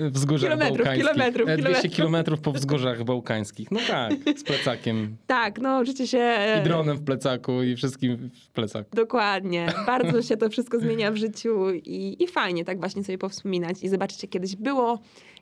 [0.00, 1.12] e, wzgórzach Kilometrów, bałkańskich.
[1.12, 1.96] kilometrów, E, 200 kilometrów.
[1.96, 3.70] kilometrów po wzgórzach bałkańskich.
[3.70, 5.16] No tak, z plecakiem.
[5.26, 6.36] Tak, no życie się...
[6.60, 8.90] I dronem w plecaku i wszystkim w plecaku.
[8.96, 9.66] Dokładnie.
[9.86, 13.88] Bardzo się to wszystko zmienia w życiu i, i fajnie tak właśnie sobie powspominać i
[13.88, 14.98] zobaczyć, jak kiedyś było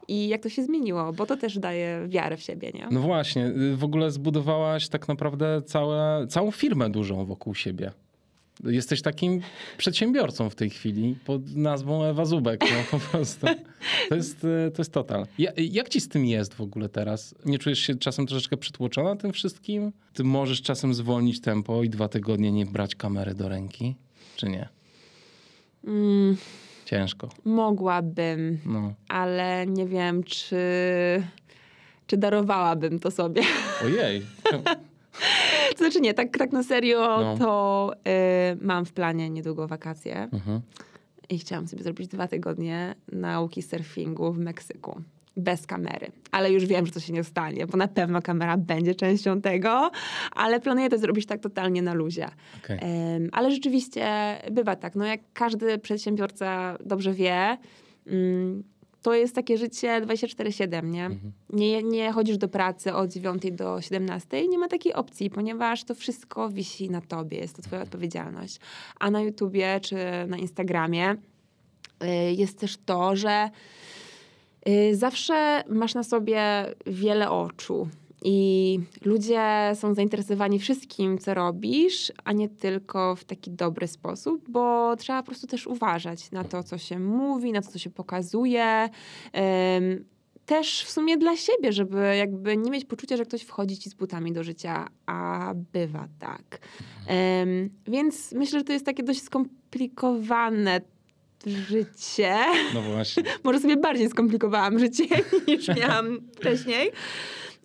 [0.09, 2.89] i jak to się zmieniło, bo to też daje wiarę w siebie, nie?
[2.91, 7.93] No właśnie, y, w ogóle zbudowałaś tak naprawdę całe, całą firmę dużą wokół siebie.
[8.65, 9.41] Jesteś takim
[9.79, 12.61] przedsiębiorcą w tej chwili pod nazwą Ewa Zubek.
[12.61, 13.47] No, po prostu.
[14.09, 15.27] To jest, y, to jest total.
[15.39, 17.35] Ja, jak ci z tym jest w ogóle teraz?
[17.45, 19.93] Nie czujesz się czasem troszeczkę przytłoczona tym wszystkim?
[20.13, 23.95] Ty możesz czasem zwolnić tempo i dwa tygodnie nie brać kamery do ręki?
[24.37, 24.69] Czy nie?
[25.85, 26.37] Mm,
[26.85, 27.29] Ciężko.
[27.45, 28.95] mogłabym, No.
[29.09, 30.57] ale nie wiem, czy,
[32.07, 33.43] czy darowałabym to sobie.
[33.85, 34.23] Ojej.
[35.75, 37.39] To znaczy nie, tak, tak na serio, No.
[37.39, 37.93] to
[38.53, 40.61] y, mam w planie niedługo wakacje Mhm.
[41.29, 45.01] i chciałam sobie zrobić dwa tygodnie nauki surfingu w Meksyku.
[45.37, 46.07] Bez kamery.
[46.31, 49.91] Ale już wiem, że to się nie stanie, bo na pewno kamera będzie częścią tego,
[50.33, 52.29] ale planuję to zrobić tak totalnie na luzie.
[52.65, 52.79] Okej.
[52.83, 57.59] Em, ale rzeczywiście bywa tak, no jak każdy przedsiębiorca dobrze wie,
[58.07, 58.63] mm,
[59.05, 61.07] to jest takie życie 24-7, nie?
[61.07, 61.33] Mhm.
[61.51, 61.83] nie?
[61.83, 66.51] Nie chodzisz do pracy od 9 do 17, nie ma takiej opcji, ponieważ to wszystko
[66.51, 68.61] wisi na tobie, jest to twoja odpowiedzialność.
[69.01, 73.51] A na YouTubie czy na Instagramie y, jest też to, że
[74.69, 76.43] y, zawsze masz na sobie
[76.87, 77.89] wiele oczu.
[78.27, 84.97] I ludzie są zainteresowani wszystkim, co robisz, a nie tylko w taki dobry sposób, bo
[84.97, 88.89] trzeba po prostu też uważać na to, co się mówi, na to, co się pokazuje.
[89.77, 90.05] Ym,
[90.47, 93.95] też w sumie dla siebie, żeby jakby nie mieć poczucia, że ktoś wchodzi ci z
[93.95, 96.59] butami do życia, a bywa tak.
[97.43, 100.81] Ym, więc myślę, że to jest takie dość skomplikowane
[101.47, 102.37] życie.
[102.75, 103.23] No właśnie.
[103.45, 105.05] Może sobie bardziej skomplikowałam życie
[105.49, 106.91] niż miałam wcześniej.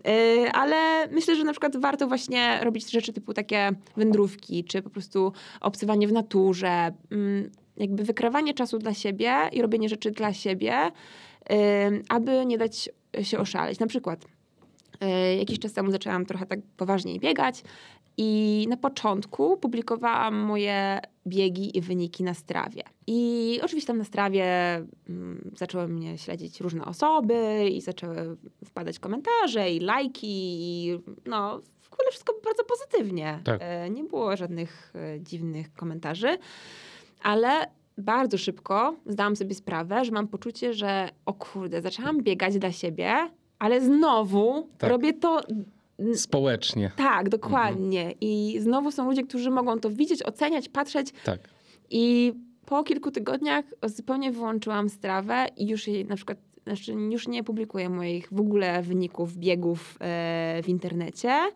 [0.06, 4.90] Yy, Ale myślę, że na przykład warto właśnie robić rzeczy typu takie wędrówki, czy po
[4.90, 10.92] prostu obcywanie w naturze, mm, jakby wykrywanie czasu dla siebie i robienie rzeczy dla siebie,
[11.50, 11.56] yy,
[12.10, 12.90] aby nie dać
[13.22, 13.80] się oszaleć.
[13.80, 14.26] Na przykład
[15.02, 17.64] yy, jakiś czas temu zaczęłam trochę tak poważniej biegać
[18.22, 22.84] i na początku publikowałam moje biegi i wyniki na strawie.
[23.08, 24.46] I oczywiście tam na strawie
[25.10, 31.94] mm, zaczęły mnie śledzić różne osoby i zaczęły wpadać komentarze i lajki i no w
[31.94, 33.40] ogóle wszystko bardzo pozytywnie.
[33.44, 33.60] Tak.
[33.64, 36.38] E, Nie było żadnych e, dziwnych komentarzy,
[37.24, 37.50] ale
[37.98, 43.14] bardzo szybko zdałam sobie sprawę, że mam poczucie, że o kurde, zaczęłam biegać dla siebie,
[43.60, 44.90] ale znowu Tak.
[44.90, 45.42] robię to
[46.16, 46.92] Społecznie.
[46.96, 48.14] tak, dokładnie.
[48.22, 51.12] I znowu są ludzie, którzy mogą to widzieć, oceniać, patrzeć.
[51.24, 51.40] Tak.
[51.90, 52.34] I
[52.66, 57.90] po kilku tygodniach zupełnie wyłączyłam strawę i już jej na przykład, znaczy już nie publikuję
[57.90, 61.52] moich w ogóle wyników biegów e, w internecie.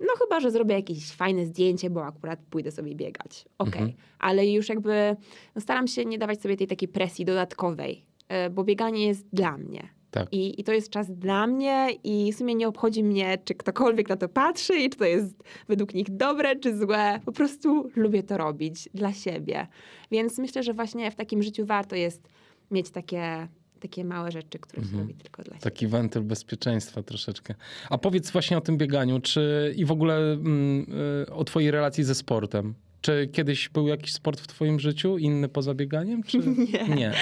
[0.00, 3.44] No chyba, że zrobię jakieś fajne zdjęcie, bo akurat pójdę sobie biegać.
[3.58, 3.82] Okej.
[3.82, 3.92] Mhm.
[4.18, 5.16] Ale już jakby
[5.54, 9.58] no staram się nie dawać sobie tej takiej presji dodatkowej, e, bo bieganie jest dla
[9.58, 9.88] mnie.
[10.12, 10.28] Tak.
[10.32, 14.08] I, I to jest czas dla mnie i w sumie nie obchodzi mnie, czy ktokolwiek
[14.08, 15.34] na to patrzy i czy to jest
[15.68, 17.20] według nich dobre, czy złe.
[17.24, 19.66] Po prostu lubię to robić dla siebie.
[20.10, 22.28] Więc myślę, że właśnie w takim życiu warto jest
[22.70, 23.48] mieć takie,
[23.80, 25.64] takie małe rzeczy, które się robi tylko dla siebie.
[25.64, 27.54] Taki wentyl bezpieczeństwa troszeczkę.
[27.90, 30.86] A powiedz właśnie o tym bieganiu, czy i w ogóle mm,
[31.28, 32.74] y, o twojej relacji ze sportem.
[33.02, 36.22] Czy kiedyś był jakiś sport w twoim życiu, inny poza bieganiem?
[36.22, 36.38] Czy...
[36.72, 36.94] Nie.
[36.94, 37.12] Nie.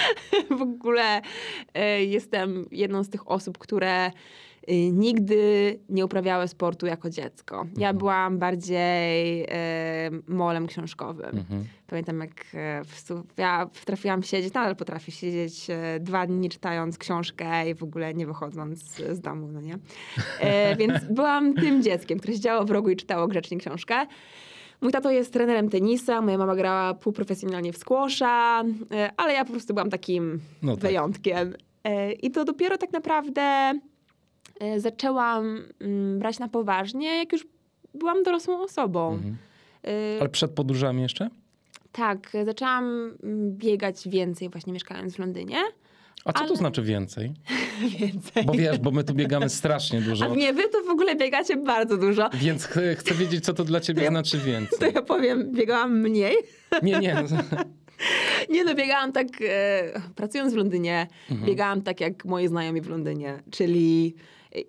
[0.59, 1.21] w ogóle
[1.73, 4.11] e, jestem jedną z tych osób, które e,
[4.91, 7.65] nigdy nie uprawiały sportu jako dziecko.
[7.77, 9.47] Ja byłam bardziej e,
[10.27, 11.37] molem książkowym.
[11.37, 11.65] Mhm.
[11.87, 15.67] Pamiętam, jak e, w, ja potrafiłam siedzieć, nadal potrafię siedzieć
[15.99, 19.77] dwa dni czytając książkę i w ogóle nie wychodząc z domu, no nie?
[20.77, 24.07] Więc byłam tym dzieckiem, które siedziało w rogu i czytało grzecznie książkę.
[24.81, 29.51] Mój tato jest trenerem tenisa, moja mama grała półprofesjonalnie w squasha, e, ale ja po
[29.51, 30.81] prostu byłam takim No tak.
[30.81, 31.53] wyjątkiem.
[31.83, 33.41] E, I to dopiero tak naprawdę
[34.59, 37.47] e, zaczęłam mm, brać na poważnie, jak już
[37.93, 39.13] byłam dorosłą osobą.
[39.13, 39.37] Mhm.
[40.19, 41.29] Ale przed podróżami jeszcze?
[41.91, 42.85] tak, zaczęłam
[43.23, 45.57] mm, biegać więcej właśnie mieszkając w Londynie.
[46.25, 47.33] A co to Ale- znaczy więcej?
[47.99, 48.43] Więcej.
[48.45, 50.35] Bo wiesz, bo my tu biegamy strasznie A dużo.
[50.35, 52.29] nie, wy to w ogóle biegacie bardzo dużo.
[52.33, 54.91] Więc ch chcę wiedzieć, co to dla ciebie To ja- znaczy To więcej.
[54.95, 56.35] ja powiem, biegałam mniej.
[56.83, 57.15] Nie, nie.
[58.49, 61.47] Nie no, biegałam tak, e, pracując w Londynie, Mhm.
[61.47, 64.15] biegałam tak jak moi znajomi w Londynie, czyli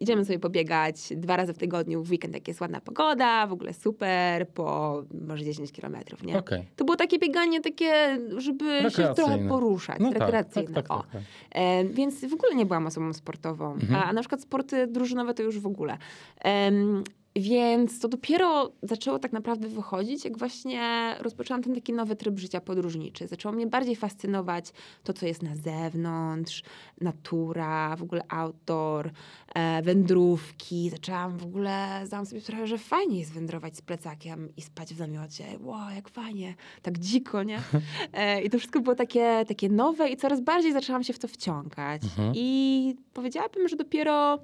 [0.01, 3.75] idziemy sobie pobiegać dwa razy w tygodniu, w weekend jak jest ładna pogoda, w ogóle
[3.75, 6.39] super, po może 10 kilometrów, nie?
[6.39, 6.65] Okej.
[6.77, 10.75] To było takie bieganie takie, żeby się trochę poruszać, No tak, tak, rekreacyjne.
[10.75, 10.97] tak, o.
[10.97, 11.23] tak, tak.
[11.51, 13.73] E, więc w ogóle nie byłam osobą sportową.
[13.73, 13.95] Mhm.
[13.95, 15.99] A, a na przykład sporty drużynowe to już w ogóle.
[16.41, 17.05] Em,
[17.37, 22.61] więc to dopiero zaczęło tak naprawdę wychodzić, jak właśnie rozpoczęłam ten taki nowy tryb życia
[22.61, 23.27] podróżniczy.
[23.27, 24.73] Zaczęło mnie bardziej fascynować
[25.05, 26.63] to, co jest na zewnątrz,
[27.01, 29.11] natura, w ogóle outdoor,
[29.55, 30.91] e, wędrówki.
[30.91, 34.99] Zaczęłam w ogóle, zdałam sobie sprawę, że fajnie jest wędrować z plecakiem i spać w
[34.99, 35.45] namiocie.
[35.61, 37.59] Wow, jak fajnie, tak dziko, nie?
[38.13, 41.29] E, I to wszystko było takie, takie nowe i coraz bardziej zaczęłam się w to
[41.29, 42.03] wciągać.
[42.05, 42.33] Mhm.
[42.37, 44.39] I powiedziałabym, że dopiero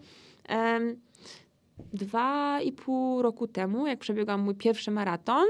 [1.93, 5.47] dwa i pół roku temu, jak przebiegłam mój pierwszy maraton,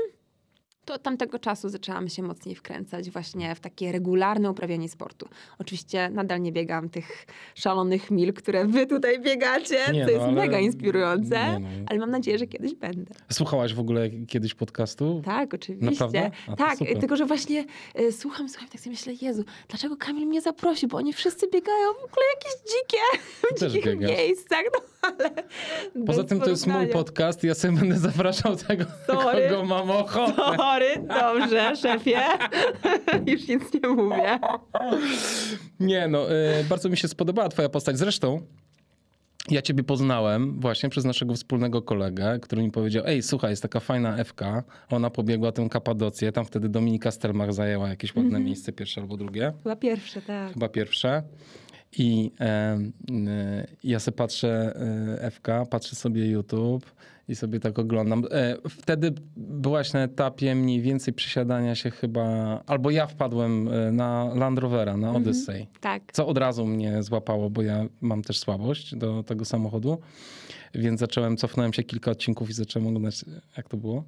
[0.88, 5.28] to od tamtego czasu zaczęłam się mocniej wkręcać właśnie w takie regularne uprawianie sportu.
[5.58, 10.20] Oczywiście nadal nie biegam tych szalonych mil, które wy tutaj biegacie, Nie, co no, jest
[10.24, 11.68] ale- mega inspirujące, nie, no.
[11.86, 13.14] ale mam nadzieję, że kiedyś będę.
[13.32, 15.22] Słuchałaś w ogóle kiedyś podcastu?
[15.24, 16.30] Tak, oczywiście.
[16.56, 16.98] Tak, super.
[16.98, 20.96] tylko że właśnie e, słucham, słucham, tak sobie myślę, Jezu, dlaczego Kamil mnie zaprosił, bo
[20.98, 23.02] oni wszyscy biegają w ogóle jakieś dzikie,
[23.56, 24.10] w też dzikich biegasz.
[24.10, 25.30] miejscach, no ale
[26.06, 29.48] Poza tym to jest mój podcast, ja sobie będę zapraszał tego, Sorry.
[29.48, 30.32] kogo mam ochotę.
[30.56, 30.77] Sorry,
[31.08, 32.16] dobrze, szefie.
[33.32, 34.38] Już nic nie mówię.
[35.80, 37.98] Nie, no, y, bardzo mi się spodobała twoja postać.
[37.98, 38.40] Zresztą
[39.50, 43.80] ja ciebie poznałem właśnie przez naszego wspólnego kolegę, który mi powiedział, ej, słuchaj, jest taka
[43.80, 48.44] fajna FK, ona pobiegła tę Kapadocję, tam wtedy Dominika Stelmach zajęła jakieś ładne Mhm.
[48.44, 50.52] miejsce, pierwsze albo drugie, Chyba pierwsze, tak.
[50.52, 51.22] chyba pierwsze.
[51.98, 52.44] I e,
[53.28, 54.76] e, ja sobie patrzę
[55.22, 56.86] e, FK, patrzę sobie YouTube
[57.28, 58.24] i sobie tak oglądam.
[58.30, 62.24] E, wtedy byłaś na etapie mniej więcej przesiadania się chyba,
[62.66, 65.66] albo ja wpadłem e, na Land Rovera, na Odyssey.
[65.80, 66.02] Tak.
[66.12, 69.98] Co od razu mnie złapało, bo ja mam też słabość do tego samochodu.
[70.74, 73.24] Więc zacząłem, cofnąłem się kilka odcinków i zacząłem oglądać,
[73.56, 74.04] jak to było.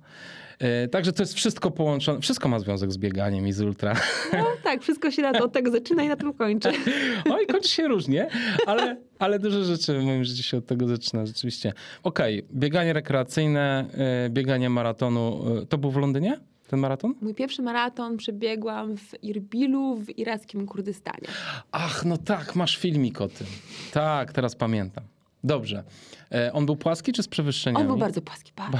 [0.58, 2.20] E, Także to jest wszystko połączone.
[2.20, 3.94] Wszystko ma związek z bieganiem i z ultra.
[4.32, 6.68] No tak, wszystko się na to, od tego zaczyna i na tym kończy.
[7.34, 8.28] Oj, kończy się różnie,
[8.66, 11.72] ale, ale dużo rzeczy w moim życiu się od tego zaczyna, rzeczywiście.
[12.02, 13.84] Okej, bieganie rekreacyjne,
[14.26, 15.44] e, bieganie maratonu.
[15.62, 16.40] E, To był w Londynie?
[16.68, 17.14] Ten maraton?
[17.20, 21.28] Mój pierwszy maraton przebiegłam w Irbilu w irackim Kurdystanie.
[21.72, 23.46] Ach, no tak, masz filmik o tym.
[23.92, 25.04] Tak, teraz pamiętam.
[25.44, 25.84] Dobrze.
[26.32, 27.82] E, On był płaski czy z przewyższeniami?
[27.82, 28.78] On był bardzo płaski, bardzo.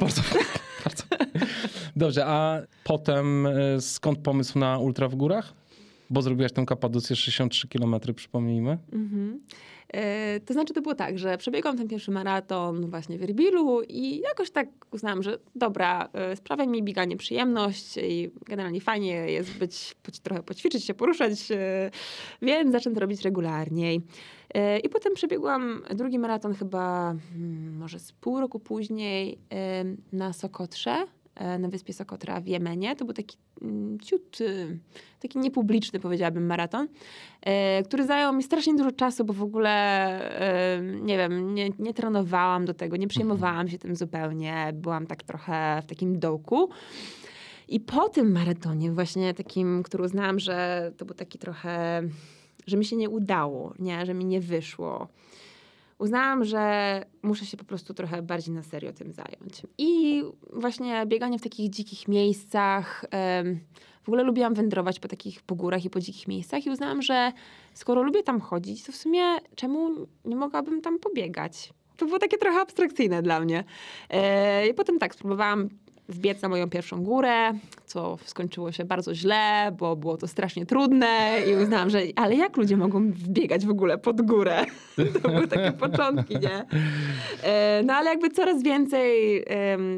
[0.00, 0.22] Bardzo,
[0.84, 1.02] bardzo.
[1.96, 5.52] Dobrze, a potem e, skąd pomysł na ultra w górach?
[6.10, 8.78] Bo zrobiłaś tę kapadocję 63 km, przypomnijmy.
[8.92, 9.38] Mhm.
[9.88, 14.18] E, To znaczy, to było tak, że przebiegłam ten pierwszy maraton właśnie w Erbilu i
[14.18, 19.94] jakoś tak uznałam, że dobra, e, sprawia mi bieganie przyjemność i generalnie fajnie jest być,
[20.22, 21.90] trochę poćwiczyć się, poruszać, e,
[22.42, 24.00] więc zacznę to robić regularniej.
[24.54, 29.38] E, I potem przebiegłam drugi maraton chyba mm, może z pół roku później
[30.12, 32.96] na Sokotrze, e, na wyspie Sokotra w Jemenie.
[32.96, 34.78] To był taki mm, ciut, y,
[35.20, 36.88] taki niepubliczny powiedziałabym maraton,
[37.42, 39.78] e, który zajął mi strasznie dużo czasu, bo w ogóle
[41.02, 45.82] nie wiem, nie, nie trenowałam do tego, nie przejmowałam się tym zupełnie, byłam tak trochę
[45.82, 46.68] w takim dołku.
[47.68, 52.02] I po tym maratonie właśnie takim, który uznałam, że to był taki trochę,
[52.68, 55.08] że mi się nie udało, nie, że mi nie wyszło.
[55.98, 59.62] Uznałam, że muszę się po prostu trochę bardziej na serio tym zająć.
[59.78, 63.04] I właśnie bieganie w takich dzikich miejscach.
[64.02, 67.32] w ogóle lubiłam wędrować po takich po górach i po dzikich miejscach i uznałam, że
[67.74, 69.22] skoro lubię tam chodzić, to w sumie
[69.54, 71.72] czemu nie mogłabym tam pobiegać?
[71.96, 73.64] To było takie trochę abstrakcyjne dla mnie.
[74.10, 75.68] E, I potem tak, spróbowałam
[76.08, 77.52] wbiec na moją pierwszą górę,
[77.86, 82.56] co skończyło się bardzo źle, bo było to strasznie trudne i uznałam, że ale jak
[82.56, 84.64] ludzie mogą wbiegać w ogóle pod górę?
[85.22, 86.64] To były takie początki, nie?
[87.42, 89.44] E, No ale jakby coraz więcej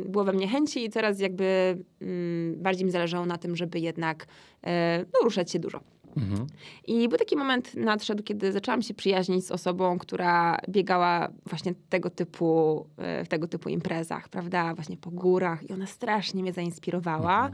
[0.07, 4.27] było we mnie chęci i coraz jakby mm, bardziej mi zależało na tym, żeby jednak
[4.67, 5.81] e, no, ruszać się dużo.
[6.17, 6.47] Mhm.
[6.87, 12.11] I był taki moment nadszedł, kiedy zaczęłam się przyjaźnić z osobą, która biegała właśnie tego
[12.11, 14.75] typu, e, w tego typu imprezach, prawda?
[14.75, 15.71] Właśnie po górach.
[15.71, 17.51] I ona strasznie mnie zainspirowała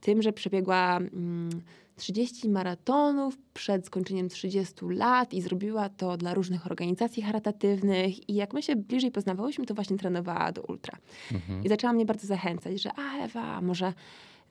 [0.00, 1.50] tym, że przebiegła mm,
[1.98, 8.28] 30 maratonów przed skończeniem 30 lat i zrobiła to dla różnych organizacji charytatywnych.
[8.28, 10.98] I jak my się bliżej poznawałyśmy, to właśnie trenowała do ultra.
[11.32, 11.64] Mhm.
[11.64, 13.92] I zaczęła mnie bardzo zachęcać, że a Ewa, może,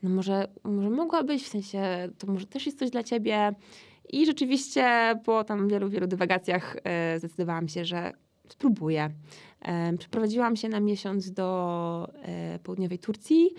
[0.04, 3.52] no może, może mogłabyś, w sensie to może też jest coś dla ciebie.
[4.10, 8.14] I rzeczywiście po tam wielu, wielu dywagacjach e, zdecydowałam się, że
[8.50, 9.10] spróbuję.
[9.62, 13.50] E, przeprowadziłam się na miesiąc do e, południowej Turcji,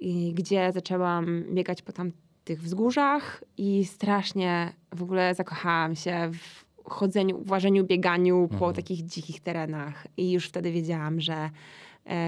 [0.00, 2.12] i, gdzie zaczęłam biegać po tam
[2.44, 8.74] tych wzgórzach i strasznie w ogóle zakochałam się w chodzeniu, w łażeniu, bieganiu po Mhm.
[8.74, 10.06] takich dzikich terenach.
[10.16, 11.50] I już wtedy wiedziałam, że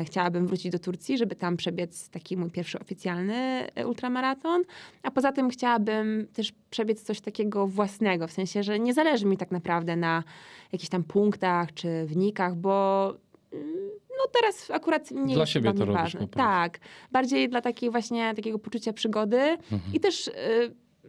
[0.04, 3.34] chciałabym wrócić do Turcji, żeby tam przebiec taki mój pierwszy oficjalny
[3.74, 4.62] e, ultramaraton.
[5.02, 9.36] A poza tym chciałabym też przebiec coś takiego własnego, w sensie, że nie zależy mi
[9.36, 10.24] tak naprawdę na
[10.72, 13.06] jakichś tam punktach czy wynikach, bo
[13.52, 13.66] mm,
[14.10, 16.20] no teraz akurat nie Dla jest siebie dla to mnie robisz ważne.
[16.20, 16.48] po prostu.
[16.50, 16.78] Tak,
[17.12, 19.80] bardziej dla takiej właśnie takiego poczucia przygody Mhm.
[19.94, 20.32] i też, y,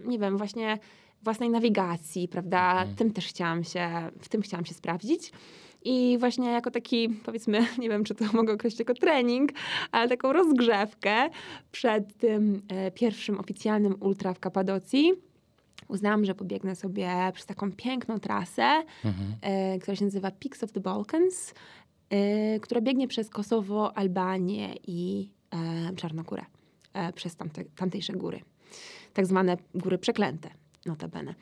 [0.06, 0.78] nie wiem, właśnie
[1.24, 2.72] własnej nawigacji, prawda?
[2.72, 2.96] Mhm.
[2.96, 3.90] Tym też chciałam się,
[4.22, 5.32] w tym chciałam się sprawdzić.
[5.86, 9.52] I właśnie jako taki, powiedzmy, nie wiem, czy to mogę określić jako trening,
[9.92, 11.30] ale taką rozgrzewkę
[11.72, 15.12] przed tym e, pierwszym oficjalnym ultra w Kapadocji.
[15.88, 19.36] Uznałam, że pobiegnę sobie przez taką piękną trasę, Mhm.
[19.42, 21.54] e, która się nazywa Peaks of the Balkans,
[22.10, 25.30] e, która biegnie przez Kosowo, Albanię i
[25.90, 26.46] e, Czarnogórę,
[27.16, 28.42] przez tamte, tamtejsze góry.
[29.14, 30.50] Tak zwane góry przeklęte,
[30.86, 31.36] notabene.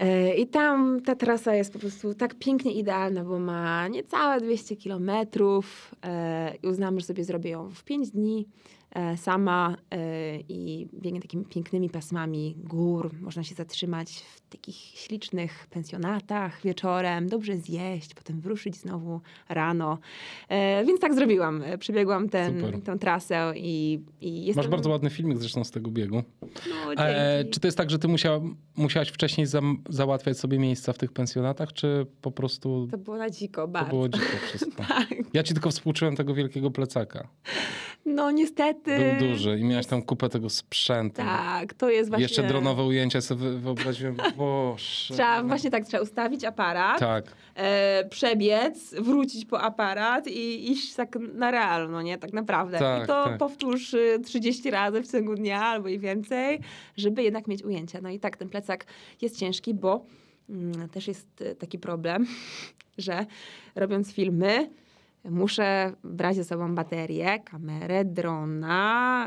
[0.00, 4.76] E, I tam ta trasa jest po prostu tak pięknie idealna, bo ma niecałe 200
[4.76, 8.46] kilometrów e, i uznałam, że sobie zrobię ją w 5 dni.
[8.90, 9.76] e, sama
[10.48, 13.10] i biegnie takimi pięknymi pasmami gór.
[13.20, 19.98] Można się zatrzymać w takich ślicznych pensjonatach wieczorem, dobrze zjeść, potem wruszyć znowu rano.
[20.48, 21.62] E, więc tak zrobiłam.
[21.62, 24.64] E, Przebiegłam ten, tę trasę i, i jestem...
[24.64, 26.22] Masz bardzo ładny filmik zresztą z tego biegu.
[26.42, 28.40] No, E, czy to jest tak, że ty musiała,
[28.76, 33.30] musiałaś wcześniej zam, załatwiać sobie miejsca w tych pensjonatach, czy po prostu To było na
[33.30, 33.90] dziko, to bardzo.
[33.90, 34.82] było dziko wszystko?
[34.88, 35.08] Tak.
[35.32, 37.28] Ja ci tylko współczułem tego wielkiego plecaka.
[38.06, 38.98] No niestety.
[39.18, 41.16] Był duży i miałeś tam kupę tego sprzętu.
[41.16, 42.22] Tak, to jest właśnie...
[42.22, 44.16] Jeszcze dronowe ujęcia sobie wy- wyobraziłem.
[44.40, 45.14] Boże.
[45.14, 47.24] Trzeba, właśnie tak, trzeba ustawić aparat, Tak,
[47.54, 52.18] e, przebiec, wrócić po aparat i iść tak na realno, nie?
[52.18, 52.78] Tak naprawdę.
[52.78, 53.38] Tak, I to tak.
[53.38, 56.60] powtórz y, 30 razy w ciągu dnia albo i więcej,
[56.96, 57.98] żeby jednak mieć ujęcia.
[58.02, 58.86] No i tak, ten plecak
[59.22, 60.04] jest ciężki, bo
[60.50, 62.26] mm, też jest y, taki problem,
[62.98, 63.26] że
[63.74, 64.70] robiąc filmy,
[65.24, 69.26] Muszę brać ze sobą baterię, kamerę, drona,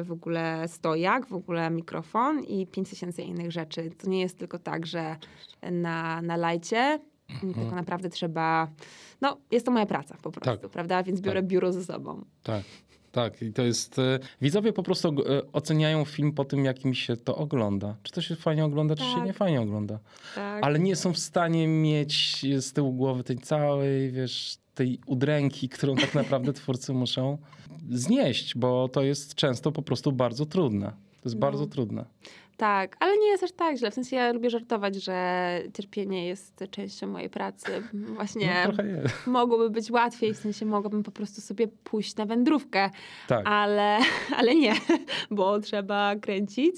[0.00, 3.90] y, w ogóle stojak, w ogóle mikrofon i 5000 innych rzeczy.
[3.90, 5.16] To nie jest tylko tak, że
[5.72, 6.98] na, na lajcie,
[7.40, 8.68] tylko naprawdę trzeba...
[9.20, 10.70] No, jest to moja praca po prostu, Tak.
[10.70, 11.02] prawda?
[11.02, 12.24] Więc biorę biuro ze sobą.
[12.42, 12.62] tak.
[13.12, 13.98] Tak, i to jest.
[13.98, 17.96] e, Widzowie po prostu e, oceniają film po tym, jak im się to ogląda.
[18.02, 19.24] Czy to się fajnie ogląda, czy się Tak.
[19.24, 19.98] nie fajnie ogląda.
[20.34, 20.64] Tak.
[20.64, 25.94] Ale nie są w stanie mieć z tyłu głowy tej całej, wiesz, tej udręki, którą
[25.96, 27.38] tak naprawdę twórcy muszą
[27.90, 30.86] znieść, bo to jest często po prostu bardzo trudne.
[30.86, 31.40] To jest No.
[31.40, 32.04] bardzo trudne.
[32.56, 33.90] Tak, ale nie jest aż tak źle.
[33.90, 37.66] W sensie ja lubię żartować, że cierpienie jest częścią mojej pracy.
[37.92, 38.66] Właśnie
[39.26, 42.90] No, mogłoby być łatwiej, w sensie mogłabym po prostu sobie pójść na wędrówkę,
[43.28, 43.46] Tak.
[43.48, 43.98] ale,
[44.38, 44.72] ale nie,
[45.30, 46.74] bo trzeba kręcić,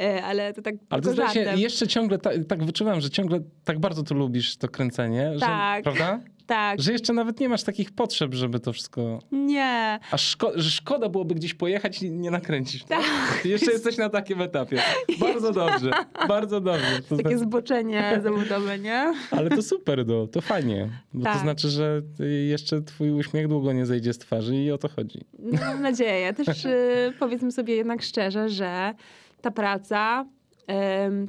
[0.00, 3.78] e, ale to tak Ale to się, jeszcze ciągle ta, tak wyczuwam, że ciągle tak
[3.78, 5.82] bardzo tu lubisz to kręcenie, że, Tak.
[5.82, 6.20] prawda?
[6.46, 9.18] Tak, Że jeszcze nawet nie masz takich potrzeb, żeby to wszystko...
[9.32, 9.98] nie.
[10.10, 12.84] A szko- że szkoda byłoby gdzieś pojechać i nie nakręcić.
[12.84, 13.04] Tak.
[13.44, 14.82] Jeszcze jesteś na takim etapie.
[15.20, 15.90] Bardzo dobrze,
[16.28, 17.02] bardzo dobrze.
[17.08, 19.14] To Takie zna- zboczenie zawodowe, nie?
[19.30, 20.88] ale to super, no, to fajnie.
[21.14, 21.42] Bo to Tak.
[21.42, 22.02] znaczy, że
[22.48, 25.20] jeszcze twój uśmiech długo nie zejdzie z twarzy i o to chodzi.
[25.38, 26.34] No, mam nadzieję.
[26.34, 28.94] Też y, powiedzmy sobie jednak szczerze, że
[29.40, 30.26] ta praca,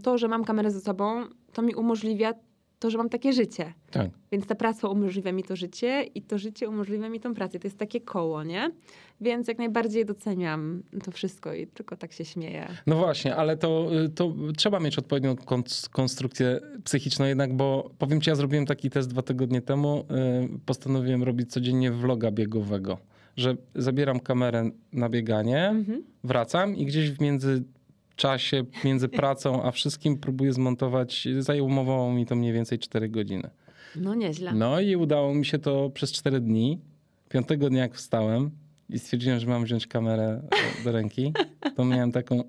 [0.03, 2.33] to, że mam kamerę ze sobą, to mi umożliwia
[2.79, 3.73] to, że mam takie życie.
[3.91, 4.09] Tak.
[4.31, 7.59] Więc ta praca umożliwia mi to życie i to życie umożliwia mi tą pracę.
[7.59, 8.71] To jest takie koło, nie?
[9.21, 12.67] Więc jak najbardziej doceniam to wszystko i tylko tak się śmieję.
[12.87, 18.29] No właśnie, ale to, to trzeba mieć odpowiednią kons- konstrukcję psychiczną jednak, bo powiem ci,
[18.29, 20.05] ja zrobiłem taki test dwa tygodnie temu.
[20.55, 22.97] y, Postanowiłem robić codziennie vloga biegowego,
[23.37, 26.03] że zabieram kamerę na bieganie, Mhm.
[26.23, 27.19] wracam i gdzieś w
[28.17, 31.27] międzyczasie, między pracą a wszystkim próbuję zmontować.
[31.39, 33.49] Zajmowało mi to mniej więcej 4 godziny.
[33.95, 34.53] No nieźle.
[34.53, 36.79] No i udało mi się to przez 4 dni.
[37.29, 38.51] Piątego dnia jak wstałem
[38.89, 40.41] i stwierdziłem, że mam wziąć kamerę
[40.79, 41.33] e, do ręki,
[41.75, 42.43] to miałem taką...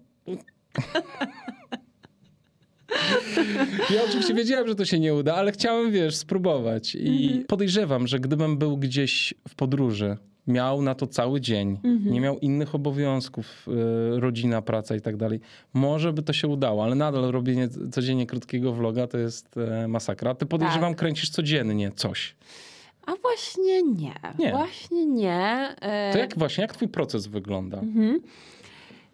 [3.90, 6.94] Ja oczywiście wiedziałem, że to się nie uda, ale chciałem, wiesz, spróbować.
[6.94, 10.16] I podejrzewam, że gdybym był gdzieś w podróży,
[10.48, 13.66] miał na to cały dzień, nie miał innych obowiązków,
[14.16, 15.40] y, rodzina, praca i tak dalej,
[15.74, 20.34] może by to się udało, ale nadal robienie codziennie krótkiego vloga to jest e, masakra.
[20.34, 20.98] Ty podejrzewam, Tak.
[20.98, 22.36] kręcisz codziennie coś.
[23.06, 24.14] A właśnie nie.
[24.38, 24.50] Nie.
[24.50, 25.74] Właśnie nie.
[25.80, 27.78] E, To jak właśnie, jak twój proces wygląda?
[27.78, 28.20] Mhm.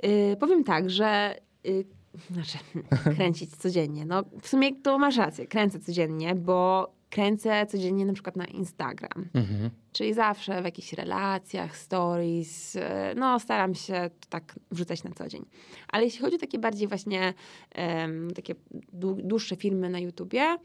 [0.04, 1.84] Y, powiem tak, że y,
[2.30, 2.58] znaczy
[3.16, 4.04] kręcić codziennie.
[4.06, 9.28] No w sumie to masz rację, kręcę codziennie, bo kręcę codziennie na przykład na Instagram.
[9.34, 9.70] Mhm.
[9.92, 12.80] Czyli zawsze w jakichś relacjach, stories, y,
[13.16, 15.44] no staram się to tak wrzucać na co dzień.
[15.88, 17.34] Ale jeśli chodzi o takie bardziej właśnie
[17.70, 18.54] em, takie
[18.92, 20.56] dłu- dłuższe filmy na YouTubie,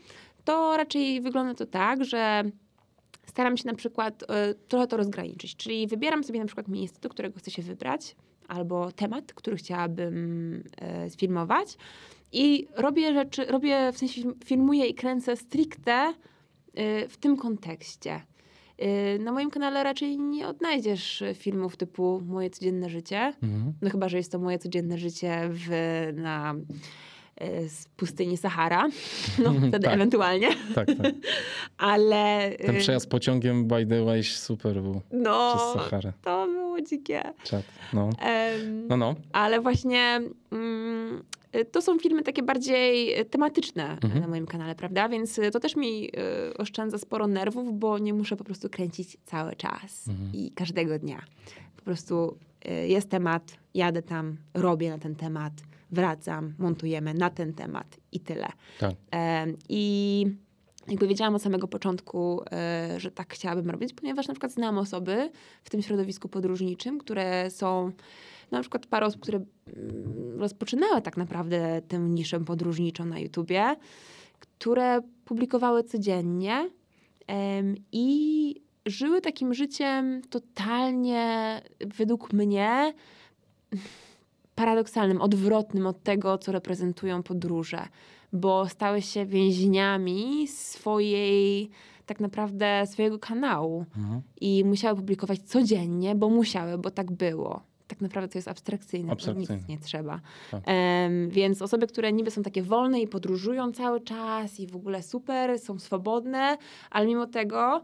[0.45, 2.43] to raczej wygląda to tak, że
[3.25, 5.55] staram się na przykład e, trochę to rozgraniczyć.
[5.55, 8.15] Czyli wybieram sobie na przykład miejsce, do którego chcę się wybrać,
[8.47, 11.77] albo temat, który chciałabym e, sfilmować.
[12.31, 16.13] I robię rzeczy, robię, w sensie filmuję i kręcę stricte e,
[17.09, 18.21] w tym kontekście.
[18.77, 23.33] E, Na moim kanale raczej nie odnajdziesz filmów typu moje codzienne życie.
[23.43, 23.73] Mhm.
[23.81, 25.67] No chyba, że jest to moje codzienne życie w,
[26.13, 26.55] na
[27.67, 28.87] z pustyni Sahara.
[29.43, 29.93] No wtedy Tak.
[29.93, 30.47] ewentualnie.
[30.75, 31.13] Tak, tak.
[31.77, 36.13] Ale Ten y, przejazd pociągiem by the way super był no, przez Saharę.
[36.23, 37.21] to było dzikie.
[37.43, 37.63] Czad.
[37.93, 38.09] No.
[38.21, 39.15] Em, no, no.
[39.33, 40.19] Ale właśnie
[40.51, 41.38] mm, y,
[41.71, 44.21] to są filmy takie bardziej y, tematyczne Mhm.
[44.21, 45.09] na moim kanale, prawda?
[45.09, 46.05] Więc y, to też mi
[46.51, 50.31] y, oszczędza sporo nerwów, bo nie muszę po prostu kręcić cały czas Mhm.
[50.33, 51.21] i każdego dnia.
[51.75, 52.37] Po prostu
[52.83, 55.53] y, jest temat, jadę tam, robię na ten temat,
[55.91, 58.47] wracam, montujemy na ten temat i tyle.
[58.79, 58.95] Tak.
[59.69, 60.25] I
[60.87, 62.41] jakby wiedziałam od samego początku,
[62.97, 65.31] że tak chciałabym robić, ponieważ na przykład znam osoby
[65.63, 67.91] w tym środowisku podróżniczym, które są
[68.51, 73.75] na przykład parę osób, które mm, rozpoczynały tak naprawdę tę niszę podróżniczą na YouTubie,
[74.39, 76.69] które publikowały codziennie
[77.27, 81.61] em, i żyły takim życiem totalnie,
[81.97, 82.93] według mnie,
[84.55, 87.87] paradoksalnym, odwrotnym od tego, co reprezentują podróże,
[88.33, 91.69] bo stały się więźniami swojej,
[92.05, 94.21] tak naprawdę swojego kanału Mhm.
[94.41, 97.61] i musiały publikować codziennie, bo musiały, bo tak było.
[97.89, 99.55] Tak naprawdę to jest abstrakcyjne, Abstrakcyjne.
[99.57, 100.21] nic nie trzeba.
[100.51, 100.63] Tak.
[100.65, 105.03] Em, więc osoby, które niby są takie wolne i podróżują cały czas i w ogóle
[105.03, 106.57] super, są swobodne,
[106.91, 107.81] ale mimo tego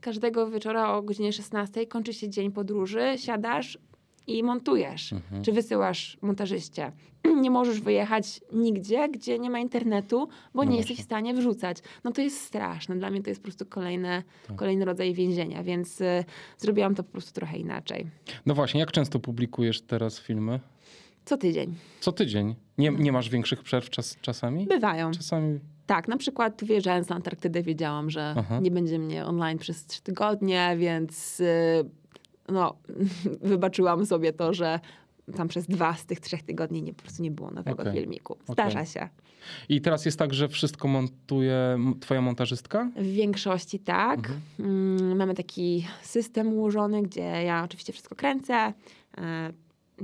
[0.00, 3.78] każdego wieczora o godzinie 16 kończy się dzień podróży, siadasz
[4.26, 5.12] i montujesz.
[5.12, 5.44] Mhm.
[5.44, 6.92] Czy wysyłasz montażyście.
[7.42, 10.76] Nie możesz wyjechać nigdzie, gdzie nie ma internetu, bo No nie właśnie.
[10.76, 11.78] jesteś w stanie wrzucać.
[12.04, 12.96] No to jest straszne.
[12.96, 14.56] Dla mnie to jest po prostu kolejne, Tak.
[14.56, 16.24] kolejny rodzaj więzienia, więc y,
[16.58, 18.06] zrobiłam to po prostu trochę inaczej.
[18.46, 20.60] No właśnie, jak często publikujesz teraz filmy?
[21.24, 21.74] Co tydzień.
[22.00, 22.54] Co tydzień.
[22.78, 24.66] Nie, nie masz większych przerw czas, czasami?
[24.66, 25.10] Bywają.
[25.10, 25.60] Czasami.
[25.86, 28.60] Tak, na przykład wyjeżdżając na Antarktydę wiedziałam, że Aha.
[28.62, 31.44] nie będzie mnie online przez trzy tygodnie, więc y,
[32.48, 32.76] no,
[33.42, 34.80] wybaczyłam sobie to, że
[35.36, 37.92] tam przez dwa z tych trzech tygodni nie, po prostu nie było nowego Okej.
[37.94, 38.36] filmiku.
[38.48, 39.08] Zdarza się.
[39.68, 42.90] I teraz jest tak, że wszystko montuje twoja montażystka?
[42.96, 44.18] W większości tak.
[44.18, 44.40] Mhm.
[44.60, 48.72] Mm, Mamy taki system ułożony, gdzie ja oczywiście wszystko kręcę.
[49.18, 49.52] e,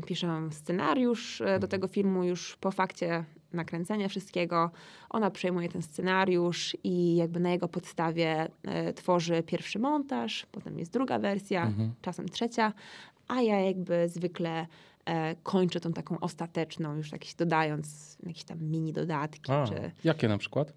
[0.06, 1.68] Piszę scenariusz e, do Mhm.
[1.70, 4.70] tego filmu już po fakcie nakręcenia wszystkiego.
[5.10, 10.92] Ona przejmuje ten scenariusz i jakby na jego podstawie e, tworzy pierwszy montaż, potem jest
[10.92, 11.92] druga wersja, Mhm.
[12.02, 12.72] czasem trzecia,
[13.28, 14.66] a ja jakby zwykle
[15.04, 20.28] e, kończę tą taką ostateczną, już jakieś dodając jakieś tam mini dodatki, A, czy jakie
[20.28, 20.72] na przykład?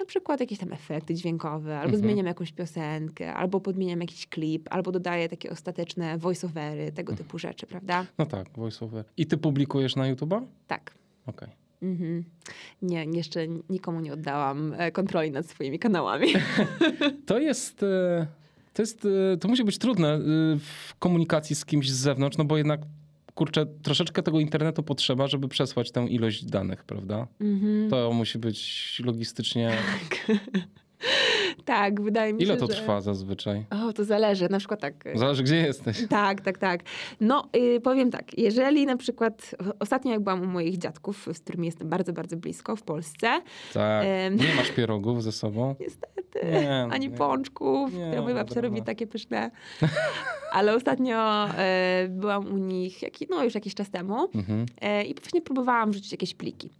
[0.00, 2.02] na przykład jakieś tam efekty dźwiękowe, albo Mhm.
[2.02, 7.18] zmieniam jakąś piosenkę, albo podmieniam jakiś klip, albo dodaję takie ostateczne voice-overy, tego Mhm.
[7.18, 8.06] typu rzeczy, prawda?
[8.18, 9.04] No tak, voiceover.
[9.16, 10.46] I ty publikujesz na YouTube'a?
[10.66, 10.94] Tak.
[11.26, 11.48] Okej.
[11.82, 12.24] Mhm.
[12.82, 16.28] Nie, jeszcze nikomu nie oddałam e, kontroli nad swoimi kanałami.
[17.26, 17.82] To jest.
[17.82, 18.26] e,
[18.74, 19.04] To jest.
[19.34, 20.18] e, To musi być trudne
[20.58, 22.80] w komunikacji z kimś z zewnątrz, no bo jednak.
[23.34, 27.26] Kurczę, troszeczkę tego internetu potrzeba, żeby przesłać tę ilość danych, prawda?
[27.40, 27.90] Mhm.
[27.90, 29.70] To musi być logistycznie.
[30.00, 30.38] Tak,
[32.00, 32.72] wydaje mi Ile się, to że...
[32.72, 33.64] trwa zazwyczaj?
[33.88, 34.48] O, to zależy.
[34.50, 35.06] Na przykład tak.
[35.06, 36.06] e, Zależy, gdzie jesteś.
[36.08, 36.80] Tak, tak, tak.
[37.20, 41.66] No, y, powiem tak, jeżeli na przykład ostatnio jak byłam u moich dziadków, z którymi
[41.66, 43.28] jestem bardzo, bardzo blisko w Polsce,
[43.72, 44.06] Tak.
[44.30, 45.74] Nie masz pierogów ze sobą?
[45.80, 47.16] niestety, Nie, ani nie.
[47.16, 48.68] pączków, Nie, które moja babcia dobra.
[48.68, 49.50] robi takie pyszne.
[50.52, 54.66] Ale ostatnio e, byłam u nich, jaki, no już jakiś czas temu Mhm.
[54.80, 56.70] e, i właśnie próbowałam wrzucić jakieś pliki.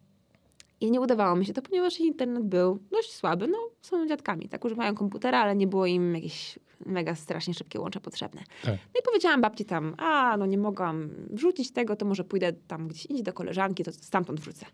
[0.82, 3.46] I nie udawało mi się to, ponieważ internet był dość słaby.
[3.48, 8.00] No, są dziadkami, tak, używają komputera, ale nie było im jakieś mega strasznie szybkie łącze
[8.00, 8.42] potrzebne.
[8.62, 8.74] Tak.
[8.94, 12.88] No i powiedziałam babci tam, a no nie mogłam wrzucić tego, to może pójdę tam
[12.88, 14.66] gdzieś indziej do koleżanki, to stamtąd wrzucę.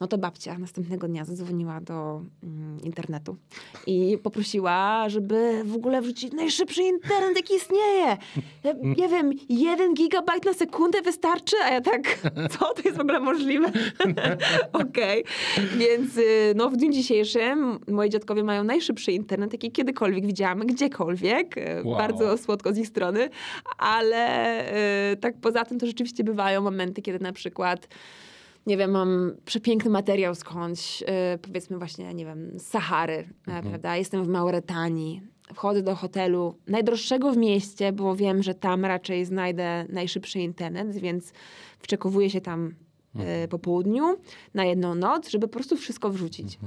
[0.00, 3.36] No to babcia następnego dnia zadzwoniła do mm, internetu
[3.86, 8.16] i poprosiła, żeby w ogóle wrzucić najszybszy internet, jaki istnieje.
[8.64, 11.56] Ja, nie wiem, jeden gigabajt na sekundę wystarczy?
[11.64, 12.18] A ja tak,
[12.58, 12.74] co?
[12.74, 13.72] To jest w ogóle możliwe?
[14.72, 15.24] Okej.
[15.76, 21.55] Więc y, no, w dniu dzisiejszym moi dziadkowie mają najszybszy internet, jaki kiedykolwiek widziałam, gdziekolwiek.
[21.56, 21.96] Y, Wow.
[21.96, 23.30] Bardzo słodko z ich strony,
[23.78, 24.60] ale
[25.12, 27.88] y, tak poza tym to rzeczywiście bywają momenty, kiedy na przykład
[28.66, 31.06] nie wiem, mam przepiękny materiał skądś, y,
[31.42, 33.96] powiedzmy właśnie, nie wiem, z Sahary, e, prawda?
[33.96, 35.22] Jestem w Mauretanii,
[35.54, 41.32] wchodzę do hotelu najdroższego w mieście, bo wiem, że tam raczej znajdę najszybszy internet, więc
[41.78, 42.74] wczekowuję się tam
[43.18, 44.16] e, po południu
[44.54, 46.54] na jedną noc, żeby po prostu wszystko wrzucić.
[46.54, 46.58] E,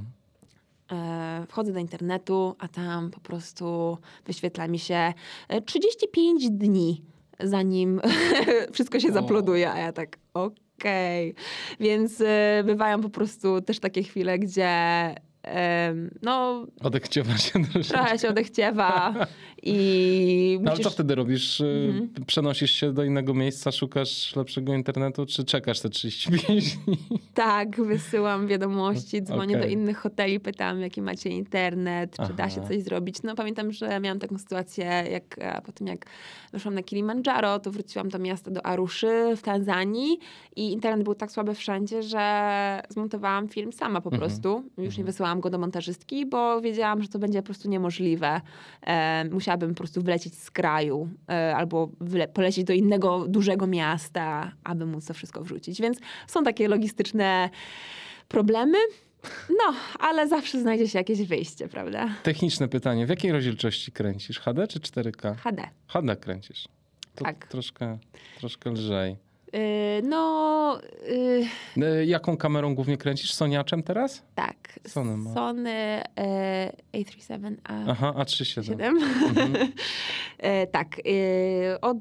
[1.48, 5.14] Wchodzę do internetu, a tam po prostu wyświetla mi się
[5.48, 7.04] e, 35 dni,
[7.40, 8.02] zanim
[8.74, 11.36] wszystko się zaploduje, a ja tak okej.
[11.80, 14.76] Więc e, bywają po prostu też takie chwile, gdzie
[16.22, 17.98] no Odechciewa się troszeczkę.
[17.98, 19.14] trochę się odechciewa
[19.64, 21.60] i No, ale co wtedy robisz?
[21.62, 22.10] Y, Mhm.
[22.28, 26.98] Przenosisz się do innego miejsca, szukasz lepszego internetu, czy czekasz te 35 dni?
[27.34, 29.74] Tak, wysyłam wiadomości, dzwonię do Okej.
[29.74, 32.68] innych hoteli, pytam, jaki macie internet, czy da się Aha.
[32.70, 33.16] coś zrobić.
[33.24, 36.06] No pamiętam, że miałam taką sytuację, jak po tym jak
[36.54, 40.20] weszłam na Kilimandżaro, to wróciłam do miasta, do Aruszy w Tanzanii
[40.56, 44.20] i internet był tak słaby wszędzie, że zmontowałam film sama po Mhm.
[44.30, 44.64] prostu.
[44.78, 48.42] Już nie wysyłałam go do montażystki, bo wiedziałam, że to będzie po prostu niemożliwe.
[48.88, 51.90] E, musiałabym po prostu wylecieć z kraju e, albo
[52.34, 55.82] polecieć do innego dużego miasta, aby móc to wszystko wrzucić.
[55.82, 55.98] Więc
[56.28, 57.50] są takie logistyczne
[58.28, 58.78] problemy,
[59.50, 62.10] No, ale zawsze znajdzie się jakieś wyjście, prawda?
[62.24, 63.06] Techniczne pytanie.
[63.06, 64.40] W jakiej rozdzielczości kręcisz?
[64.40, 65.36] HD czy 4K?
[65.36, 65.64] HD.
[65.88, 66.66] HD kręcisz.
[67.16, 67.48] To Tak.
[67.48, 67.98] troszkę,
[68.40, 69.16] troszkę lżej.
[69.54, 69.60] Yy,
[70.04, 70.80] no,
[71.78, 73.34] yy, E, Jaką kamerą głównie kręcisz?
[73.34, 74.24] Soniaczem teraz?
[74.36, 74.56] tak.
[74.88, 75.34] Sony ma.
[75.34, 76.04] Sony
[76.94, 77.56] yy, A37, A7.
[77.88, 78.72] Aha, A37.
[78.82, 79.72] Mhm.
[80.72, 81.06] tak.
[81.06, 81.98] Yy, od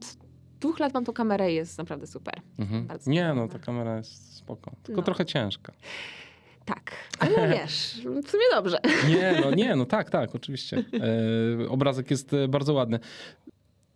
[0.61, 2.35] dwóch lat mam tą kamerę i jest naprawdę super.
[2.59, 2.89] Mhm.
[3.07, 4.71] Nie, no ta kamera jest spoko.
[4.83, 5.05] Tylko No.
[5.05, 5.73] trochę ciężka.
[6.65, 7.95] Tak, ale wiesz,
[8.25, 8.79] w sumie dobrze.
[9.09, 10.85] Nie, no nie, no tak, tak, oczywiście.
[11.65, 12.99] E, obrazek jest e, bardzo ładny.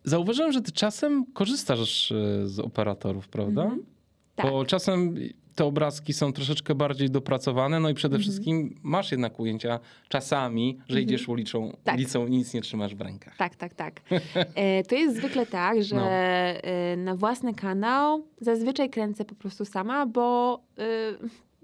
[0.03, 3.63] Zauważyłem, że ty czasem korzystasz e, z operatorów, prawda?
[3.63, 3.83] Mhm.
[4.35, 4.51] Tak.
[4.51, 5.15] Bo czasem
[5.55, 8.21] te obrazki są troszeczkę bardziej dopracowane, no i przede Mhm.
[8.31, 9.79] wszystkim masz jednak ujęcia
[10.09, 11.95] czasami, że idziesz ulicą, Tak.
[11.95, 13.37] ulicą i nic nie trzymasz w rękach.
[13.37, 14.01] Tak, tak, tak.
[14.55, 16.09] E, to jest zwykle tak, że No.
[16.09, 20.83] e, na własny kanał zazwyczaj kręcę po prostu sama, bo e,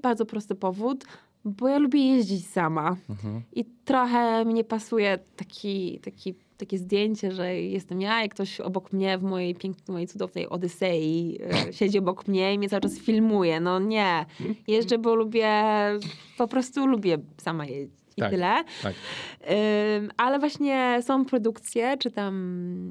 [0.02, 1.06] bardzo prosty powód,
[1.46, 2.96] bo ja lubię jeździć sama.
[3.10, 3.42] Mhm.
[3.54, 8.94] I trochę mi nie pasuje taki, taki, takie zdjęcie, że jestem ja i ktoś obok
[8.94, 13.00] mnie w mojej pięknej, mojej cudownej Odysei e, siedzi obok mnie i mnie cały czas
[13.00, 13.60] filmuje.
[13.60, 14.26] No nie.
[14.68, 15.64] Jeżdżę, bo lubię,
[16.38, 18.00] po prostu lubię sama jeździć.
[18.18, 18.32] I Tak.
[18.32, 18.64] tyle.
[18.84, 18.94] Tak.
[19.98, 22.34] Ym, ale właśnie są produkcje, czy tam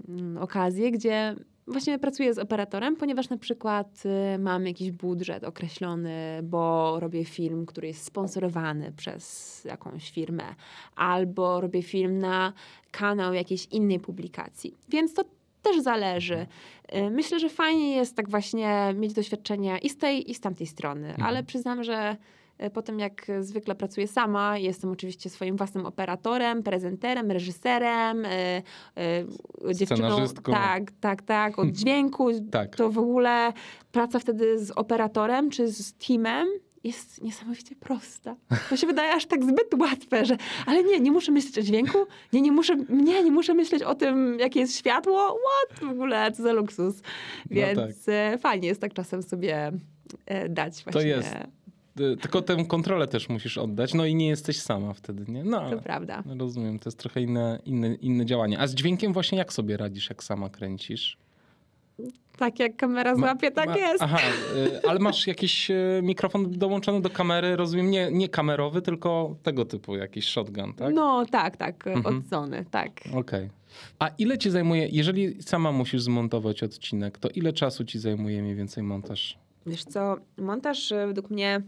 [0.09, 1.35] mm, okazje, gdzie
[1.69, 4.03] właśnie pracuję z operatorem, ponieważ na przykład
[4.35, 10.45] y, mam jakiś budżet określony, bo robię film, który jest sponsorowany przez jakąś firmę,
[10.97, 12.53] albo robię film na
[12.91, 14.75] kanał jakiejś innej publikacji.
[14.89, 15.25] Więc to
[15.62, 16.47] też zależy.
[16.95, 20.66] Y, Myślę, że fajnie jest tak właśnie mieć doświadczenia i z tej, i z tamtej
[20.66, 22.16] strony, ale przyznam, że
[22.73, 30.27] potem jak zwykle pracuję sama, jestem oczywiście swoim własnym operatorem, prezenterem, reżyserem, y, dziewczyną.
[30.45, 32.29] Tak, tak, tak, od dźwięku.
[32.51, 32.77] Tak.
[32.77, 33.53] To w ogóle
[33.93, 36.49] praca wtedy z operatorem czy z teamem
[36.85, 38.37] jest niesamowicie prosta.
[38.71, 40.37] To się wydaje aż tak zbyt łatwe, że
[40.67, 41.99] ale nie, nie muszę myśleć o dźwięku,
[42.33, 46.33] nie, nie muszę, nie, nie muszę myśleć o tym, jakie jest światło, what w ogóle,
[46.33, 47.03] co za luksus.
[47.51, 48.15] Więc tak.
[48.15, 49.73] e, fajnie jest tak czasem sobie
[50.27, 51.11] e, dać właśnie.
[51.11, 51.35] jest.
[52.01, 55.44] Y, Tylko tę kontrolę też musisz oddać, no i nie jesteś sama wtedy, nie?
[55.44, 56.22] No To prawda.
[56.38, 58.59] rozumiem, to jest trochę inne, inne, inne działanie.
[58.59, 61.16] A z dźwiękiem właśnie jak sobie radzisz, jak sama kręcisz?
[62.36, 64.03] Tak jak kamera Ma- złapie, tak ma- jest.
[64.03, 64.18] Aha,
[64.57, 69.64] y, ale masz jakiś y, mikrofon dołączony do kamery, rozumiem, nie, nie kamerowy, tylko tego
[69.64, 70.94] typu jakiś shotgun, tak?
[70.94, 72.16] No tak, tak, Mhm.
[72.18, 72.90] od Sony, tak.
[73.14, 73.51] Okej.
[73.99, 78.55] A ile ci zajmuje, jeżeli sama musisz zmontować odcinek, to ile czasu ci zajmuje mniej
[78.55, 79.38] więcej montaż?
[79.66, 81.62] Wiesz co, montaż według mnie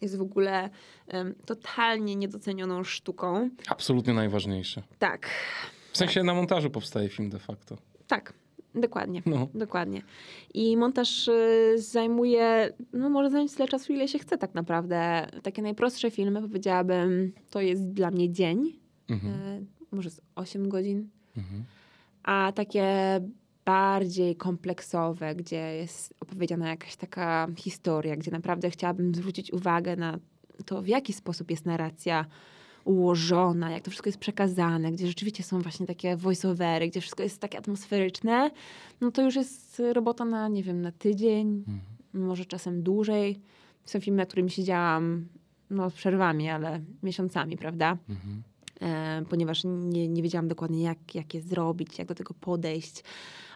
[0.00, 0.70] jest w ogóle
[1.08, 3.50] em, totalnie niedocenioną sztuką.
[3.68, 4.82] Absolutnie najważniejsze.
[4.98, 5.30] Tak,
[5.92, 7.76] W sensie na montażu powstaje film de facto.
[8.06, 8.32] tak,
[8.74, 9.22] dokładnie.
[9.26, 9.48] No.
[9.54, 10.02] Dokładnie.
[10.54, 15.26] I montaż y, zajmuje, no może zająć tyle czasu, ile się chce tak naprawdę.
[15.42, 18.78] Takie najprostsze filmy, powiedziałabym, to jest dla mnie dzień,
[19.08, 19.34] Mhm.
[19.34, 21.08] y, może z 8 godzin.
[21.36, 21.64] Mhm.
[22.22, 22.86] A takie
[23.70, 30.18] bardziej kompleksowe, gdzie jest opowiedziana jakaś taka historia, gdzie naprawdę chciałabym zwrócić uwagę na
[30.66, 32.26] to, w jaki sposób jest narracja
[32.84, 37.40] ułożona, jak to wszystko jest przekazane, gdzie rzeczywiście są właśnie takie voice-overy, gdzie wszystko jest
[37.40, 38.50] takie atmosferyczne,
[39.00, 41.64] no to już jest robota na, nie wiem, na tydzień,
[42.12, 43.40] może czasem dłużej.
[43.84, 45.28] Są filmy, na którym siedziałam,
[45.70, 47.96] no z przerwami, ale miesiącami, prawda?
[48.08, 48.42] Mhm.
[48.82, 53.02] E, ponieważ nie, nie wiedziałam dokładnie, jak, jak je zrobić, jak do tego podejść.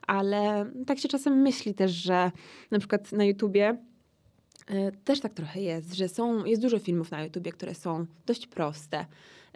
[0.06, 2.32] Ale tak się czasem myśli też, że
[2.70, 3.76] na przykład na YouTubie
[4.66, 8.46] e, też tak trochę jest, że są, jest dużo filmów na YouTubie, które są dość
[8.46, 9.06] proste,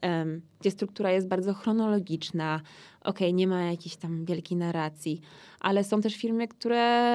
[0.03, 2.61] em, gdzie struktura jest bardzo chronologiczna,
[3.05, 5.21] okej, nie ma jakiejś tam wielkiej narracji,
[5.61, 7.11] ale są też filmy, które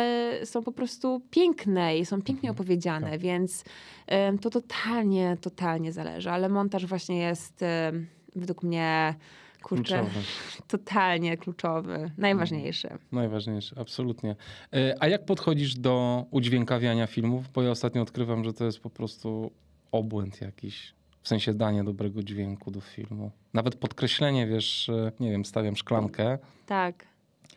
[0.46, 3.20] są po prostu piękne i są pięknie opowiedziane, tak.
[3.20, 3.64] więc
[4.08, 9.16] em, to totalnie, totalnie zależy, ale montaż właśnie jest em, według mnie,
[9.64, 10.20] kurczę, Kluczowe.
[10.68, 12.90] totalnie kluczowy, najważniejszy.
[13.12, 14.36] Najważniejsze, absolutnie.
[14.74, 17.50] E, A jak podchodzisz do udźwiękawiania filmów?
[17.54, 19.52] Bo ja ostatnio odkrywam, że to jest po prostu
[19.92, 20.94] obłęd jakiś.
[21.22, 23.32] W sensie danie dobrego dźwięku do filmu.
[23.54, 27.06] Nawet podkreślenie, wiesz, nie wiem, stawiam szklankę, Tak.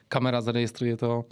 [0.08, 1.24] kamera zarejestruje to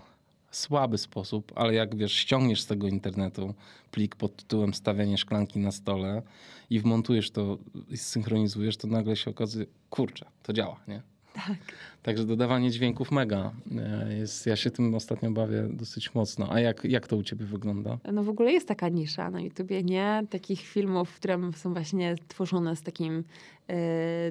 [0.57, 3.55] słaby sposób, ale jak wiesz, ściągniesz z tego internetu
[3.91, 6.23] plik pod tytułem stawianie szklanki na stole
[6.71, 7.59] i wmontujesz to
[7.91, 11.03] i zsynchronizujesz, to nagle się okazuje, kurczę, to działa, nie?
[11.35, 11.59] Tak.
[12.03, 16.53] Także dodawanie dźwięków mega e, jest, ja się tym ostatnio bawię dosyć mocno.
[16.53, 17.99] A jak, jak to u ciebie wygląda?
[18.13, 20.27] No w ogóle jest taka nisza na YouTubie, nie?
[20.31, 23.25] Takich filmów, które są właśnie tworzone z takim,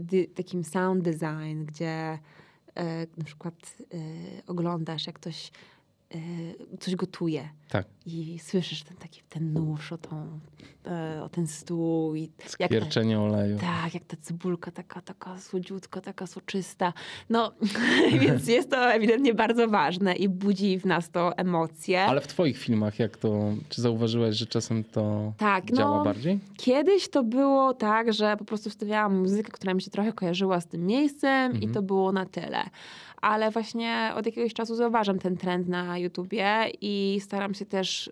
[0.02, 2.20] dy, takim sound design, gdzie
[2.76, 3.98] e, na przykład e,
[4.48, 5.52] oglądasz, jak ktoś
[6.80, 7.50] coś gotuje.
[7.70, 7.86] Tak.
[8.06, 10.40] I słyszysz ten taki ten nóż o, tą,
[10.88, 12.16] e, o ten stół.
[12.16, 13.58] I jak ta, Skwierczenie oleju.
[13.60, 16.94] tak, jak ta cebulka taka, taka słodziutka, taka soczysta.
[17.30, 17.52] No,
[18.22, 22.02] więc jest to ewidentnie bardzo ważne i budzi w nas to emocje.
[22.06, 26.40] Ale w twoich filmach jak to, czy zauważyłeś, że czasem to Tak, działa no, bardziej?
[26.58, 30.68] Kiedyś to było tak, że po prostu wstawiałam muzykę, która mi się trochę kojarzyła z
[30.68, 31.74] tym miejscem i Mhm.
[31.74, 32.64] to było na tyle.
[33.24, 38.12] Ale właśnie od jakiegoś czasu zauważam ten trend na YouTubie i staram się też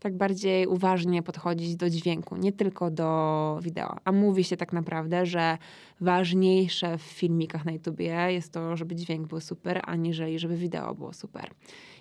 [0.00, 3.96] tak bardziej uważnie podchodzić do dźwięku, nie tylko do wideo.
[4.04, 5.58] A mówi się tak naprawdę, że
[6.00, 11.12] ważniejsze w filmikach na YouTubie jest to, żeby dźwięk był super, aniżeli żeby wideo było
[11.12, 11.50] super.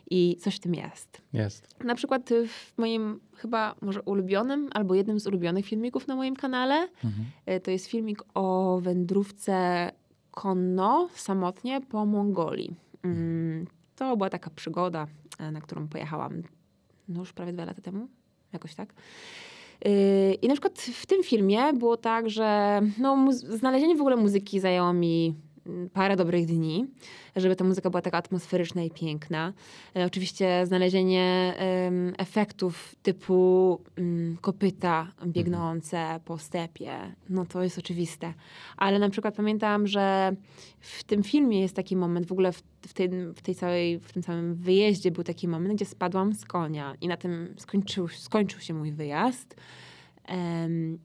[0.10, 1.22] I coś w tym jest.
[1.34, 1.84] Jest.
[1.84, 6.88] Na przykład w moim chyba może ulubionym albo jednym z ulubionych filmików na moim kanale
[7.04, 7.26] Mhm.
[7.50, 9.91] y, to jest filmik o wędrówce
[10.38, 12.75] konno samotnie po Mongolii.
[13.03, 15.07] Mm, To była taka przygoda,
[15.39, 16.43] e, na którą pojechałam
[17.07, 18.07] no już prawie dwa lata temu,
[18.53, 18.93] jakoś tak.
[19.85, 24.59] Y, I na przykład w tym filmie było tak, że no, znalezienie w ogóle muzyki
[24.59, 25.35] zajęło mi
[25.93, 26.88] parę dobrych dni,
[27.36, 29.53] żeby ta muzyka była taka atmosferyczna i piękna.
[29.95, 38.34] E, Oczywiście znalezienie em, efektów typu mm, kopyta biegnące po stepie, no to jest oczywiste.
[38.78, 40.36] Ale na przykład pamiętam, że
[40.80, 44.13] w tym filmie jest taki moment, w ogóle w, w, tym, w, tej całej, w
[44.13, 48.59] tym całym wyjeździe był taki moment, gdzie spadłam z konia i na tym skończył, skończył
[48.59, 49.55] się mój wyjazd.
[50.26, 50.99] Em,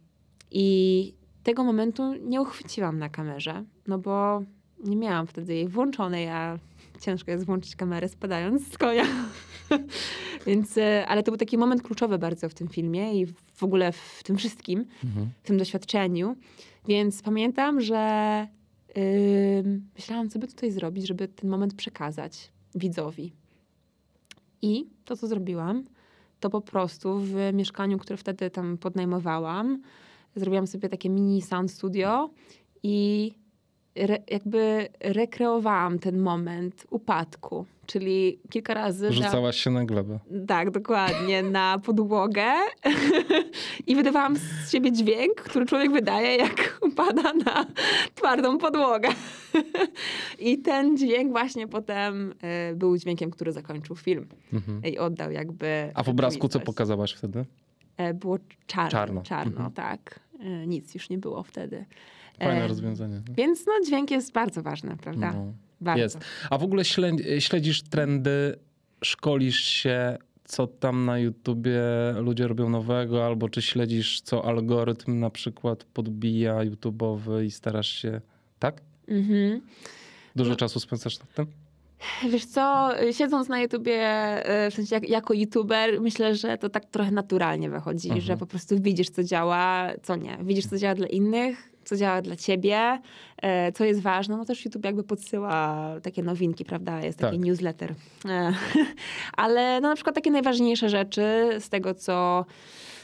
[0.50, 4.42] I tego momentu nie uchwyciłam na kamerze, no bo
[4.84, 6.58] nie miałam wtedy jej włączonej, a
[7.00, 9.04] ciężko jest włączyć kamerę spadając z konia.
[10.46, 13.92] Więc, e, ale to był taki moment kluczowy bardzo w tym filmie i w ogóle
[13.92, 15.30] w tym wszystkim, Mhm.
[15.42, 16.36] w tym doświadczeniu.
[16.88, 18.46] Więc pamiętam, że
[19.58, 23.32] ym, myślałam, co by tutaj zrobić, żeby ten moment przekazać widzowi.
[24.62, 25.84] I to, co zrobiłam,
[26.40, 29.82] to po prostu w mieszkaniu, które wtedy tam podnajmowałam,
[30.36, 32.30] zrobiłam sobie takie mini sound studio
[32.82, 33.32] i
[33.95, 37.66] re, jakby rekreowałam ten moment upadku.
[37.86, 39.12] Czyli kilka razy...
[39.12, 40.18] Rzucałaś się na glebę.
[40.47, 42.45] tak, dokładnie, na podłogę
[43.86, 47.66] i wydawałam z siebie dźwięk, który człowiek wydaje, jak upada na
[48.14, 49.09] twardą podłogę.
[50.38, 52.34] I ten dźwięk właśnie potem
[52.72, 54.82] y, był dźwiękiem, który zakończył film Mhm.
[54.84, 55.90] i oddał jakby...
[55.95, 57.45] A w obrazku co pokazałaś wtedy?
[57.97, 58.90] E, Było czarno.
[58.90, 59.22] Czarno.
[59.22, 59.72] Czarno, Mhm.
[59.72, 60.20] tak.
[60.40, 61.84] E, Nic już nie było wtedy.
[62.38, 63.20] Fajne E, rozwiązanie.
[63.36, 65.32] Więc no, dźwięk jest bardzo ważny, prawda?
[65.32, 65.52] No.
[65.80, 66.02] Bardzo.
[66.02, 66.18] Jest.
[66.50, 68.56] A w ogóle śle- śledzisz trendy,
[69.04, 71.80] szkolisz się, co tam na YouTubie
[72.16, 78.20] ludzie robią nowego, albo czy śledzisz, co algorytm na przykład podbija YouTube'owy i starasz się,
[78.58, 78.80] tak?
[79.08, 79.60] Mhm.
[80.36, 81.46] Dużo czasu spędzasz nad tym?
[82.30, 84.00] Wiesz co, siedząc na YouTubie,
[84.46, 88.20] e, w sensie jak, jako YouTuber, myślę, że to tak trochę naturalnie wychodzi, Mhm.
[88.26, 90.38] że po prostu widzisz, co działa, co nie.
[90.42, 93.00] Widzisz, co działa dla innych, co działa dla ciebie,
[93.42, 94.36] e, co jest ważne.
[94.36, 97.00] No też YouTube jakby podsyła takie nowinki, prawda?
[97.00, 97.46] Jest taki Tak.
[97.46, 97.94] newsletter.
[98.28, 98.52] E,
[99.36, 102.44] Ale no, na przykład takie najważniejsze rzeczy z tego, co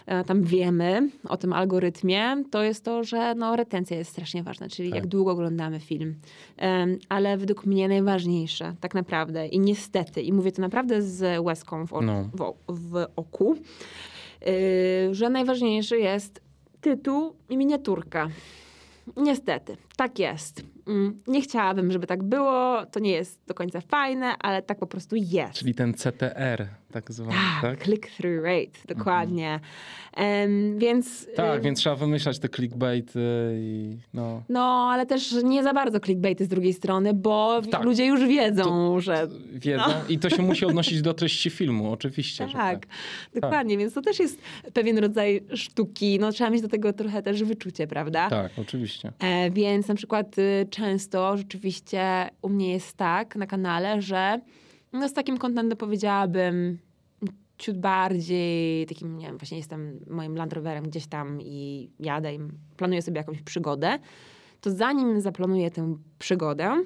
[0.06, 4.68] e, tam wiemy o tym algorytmie, to jest to, że no, retencja jest strasznie ważna,
[4.68, 4.96] czyli Tak.
[4.96, 6.14] jak długo oglądamy film.
[6.56, 11.86] Em, ale według mnie najważniejsze, tak naprawdę, i niestety, i mówię to naprawdę z łezką
[11.86, 12.24] w, o- No.
[12.32, 13.56] w, w oku,
[14.46, 16.40] y, że najważniejszy jest
[16.80, 18.28] tytuł i miniaturka.
[19.16, 20.62] Niestety, tak jest.
[20.86, 22.86] Mm, Nie chciałabym, żeby tak było.
[22.86, 25.54] To nie jest do końca fajne, ale tak po prostu jest.
[25.54, 27.32] Czyli ten CTR tak zwany,
[27.62, 27.84] tak, tak?
[27.84, 29.60] click-through rate, dokładnie.
[30.16, 31.26] Em, więc.
[31.36, 33.20] Tak, y, więc trzeba wymyślać te clickbaity
[33.60, 34.42] i no...
[34.48, 37.84] No, ale też nie za bardzo clickbaity z drugiej strony, bo Tak.
[37.84, 42.52] ludzie już wiedzą, że Wiedzą i to się musi odnosić do treści filmu, oczywiście, Tak,
[42.54, 42.86] tak.
[43.34, 44.40] dokładnie, więc to też jest
[44.74, 46.18] pewien rodzaj sztuki.
[46.20, 48.30] No, trzeba mieć do tego trochę też wyczucie, prawda?
[48.30, 49.12] Tak, oczywiście.
[49.18, 54.40] E, więc na przykład y, często rzeczywiście u mnie jest tak na kanale, że
[54.92, 56.78] no, z takim contentem powiedziałabym
[57.58, 62.38] ciut bardziej takim, nie wiem, właśnie jestem moim Land Roverem gdzieś tam i jadę i
[62.76, 63.98] planuję sobie jakąś przygodę,
[64.60, 66.84] to zanim zaplanuję tę przygodę,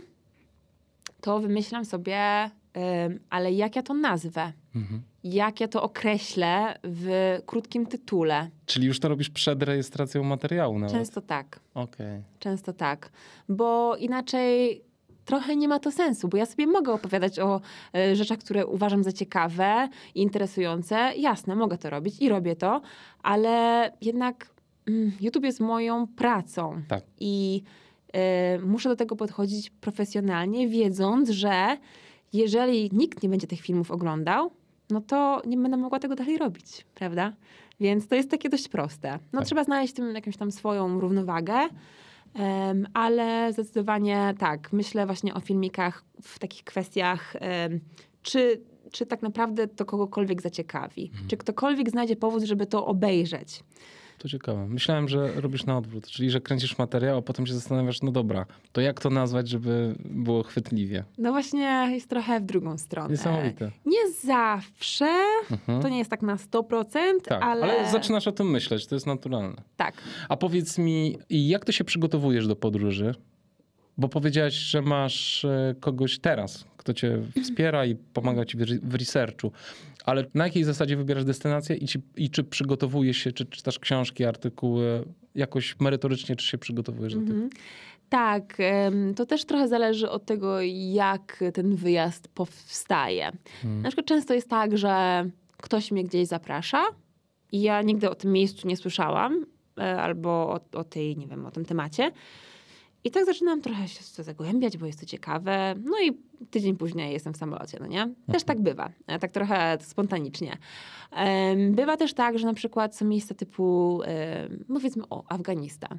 [1.20, 2.50] to wymyślam sobie,
[3.30, 4.52] ale jak ja to nazwę?
[4.74, 5.02] Mhm.
[5.24, 8.50] Jak ja to określę w krótkim tytule?
[8.66, 10.96] Czyli już to robisz przed rejestracją materiału nawet.
[10.96, 11.60] Często tak.
[11.74, 12.22] Okej.
[12.38, 13.10] Często tak,
[13.48, 14.82] bo inaczej
[15.24, 17.60] trochę nie ma to sensu, bo ja sobie mogę opowiadać o
[17.94, 20.96] e, rzeczach, które uważam za ciekawe i interesujące.
[21.16, 22.80] Jasne, mogę to robić i robię to,
[23.22, 24.50] ale jednak
[24.88, 27.04] mm, YouTube jest moją pracą Tak.
[27.20, 27.62] i
[28.12, 31.76] e, muszę do tego podchodzić profesjonalnie, wiedząc, że
[32.32, 34.50] jeżeli nikt nie będzie tych filmów oglądał,
[34.90, 37.32] no to nie będę mogła tego dalej robić, prawda?
[37.80, 39.18] Więc to jest takie dość proste.
[39.32, 39.46] No Tak.
[39.46, 41.54] trzeba znaleźć w tym jakąś tam swoją równowagę,
[42.34, 47.80] em, ale zdecydowanie tak, myślę właśnie o filmikach w takich kwestiach, em,
[48.22, 48.60] czy,
[48.92, 51.10] czy tak naprawdę to kogokolwiek zaciekawi.
[51.12, 51.28] Mhm.
[51.28, 53.64] Czy ktokolwiek znajdzie powód, żeby to obejrzeć.
[54.22, 54.66] To ciekawe.
[54.68, 58.46] Myślałem, że robisz na odwrót, czyli że kręcisz materiał, a potem się zastanawiasz, no dobra,
[58.72, 61.04] to jak to nazwać, żeby było chwytliwie?
[61.18, 63.10] No właśnie jest trochę w drugą stronę.
[63.10, 63.70] Niesamowite.
[63.86, 65.08] Nie zawsze,
[65.50, 65.82] Mhm.
[65.82, 67.62] to nie jest tak na 100%, Tak, ale...
[67.62, 69.62] ale zaczynasz o tym myśleć, to jest naturalne.
[69.76, 69.94] Tak.
[70.28, 73.14] A powiedz mi, jak ty się przygotowujesz do podróży?
[73.98, 78.78] Bo powiedziałaś, że masz e, kogoś teraz, kto cię wspiera i pomaga ci w re-
[78.82, 79.52] w researchu.
[80.04, 84.24] Ale na jakiej zasadzie wybierasz destynację i, ci, i czy przygotowujesz się, czy czytasz książki,
[84.24, 87.30] artykuły, jakoś merytorycznie, czy się przygotowujesz do tych?
[87.30, 87.50] Mhm.
[88.08, 90.60] Tak, em, to też trochę zależy od tego,
[90.92, 93.32] jak ten wyjazd powstaje.
[93.62, 93.82] Hmm.
[93.82, 95.24] Na przykład często jest tak, że
[95.56, 96.84] ktoś mnie gdzieś zaprasza
[97.52, 99.46] i ja nigdy o tym miejscu nie słyszałam,
[99.78, 102.12] e, albo o, o tej, nie wiem, o tym temacie.
[103.04, 105.74] I tak zaczynam trochę się zagłębiać, bo jest to ciekawe.
[105.84, 106.18] No i
[106.50, 108.08] tydzień później jestem w samolocie, no nie?
[108.32, 108.90] Też tak bywa.
[109.06, 110.58] e, Tak trochę spontanicznie.
[111.70, 114.00] Bywa też tak, że na przykład są miejsca typu,
[114.68, 115.98] powiedzmy, o, Afganistan.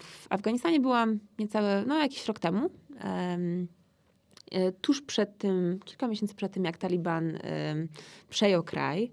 [0.00, 2.70] W Afganistanie byłam niecałe, no jakiś rok temu.
[3.00, 3.68] Em,
[4.50, 7.38] e, Tuż przed tym, kilka miesięcy przed tym, jak Taliban
[8.28, 9.10] przejął kraj.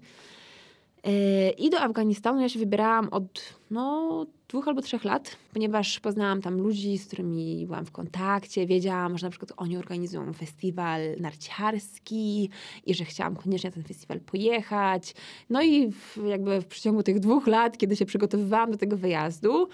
[1.06, 6.42] E, I do Afganistanu ja się wybierałam od no, dwóch albo trzech lat, ponieważ poznałam
[6.42, 8.66] tam ludzi, z którymi byłam w kontakcie.
[8.66, 12.50] Wiedziałam, że na przykład oni organizują festiwal narciarski
[12.86, 15.14] i że chciałam koniecznie na ten festiwal pojechać.
[15.50, 19.68] No i w, jakby w przeciągu tych dwóch lat, kiedy się przygotowywałam do tego wyjazdu,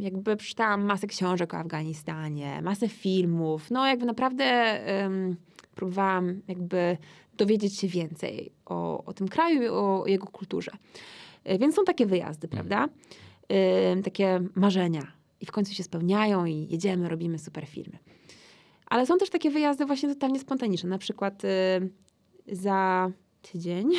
[0.00, 3.70] jakby przeczytałam masę książek o Afganistanie, masę filmów.
[3.70, 4.44] No jakby naprawdę
[5.78, 6.96] próbowałam jakby
[7.36, 10.72] dowiedzieć się więcej o, o tym kraju i o jego kulturze.
[11.44, 12.88] E, Więc są takie wyjazdy, prawda?
[13.92, 15.12] Ym, takie marzenia.
[15.40, 17.98] I w końcu się spełniają i jedziemy, robimy super filmy.
[18.86, 20.90] Ale są też takie wyjazdy właśnie totalnie spontaniczne.
[20.90, 21.48] Na przykład y,
[22.52, 23.10] za
[23.52, 23.90] tydzień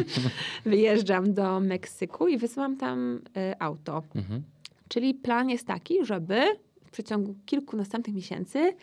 [0.64, 3.22] wyjeżdżam do Meksyku i wysyłam tam
[3.58, 4.02] auto.
[4.14, 4.42] Mhm.
[4.88, 6.42] Czyli plan jest taki, żeby
[6.86, 8.74] w przeciągu kilku następnych miesięcy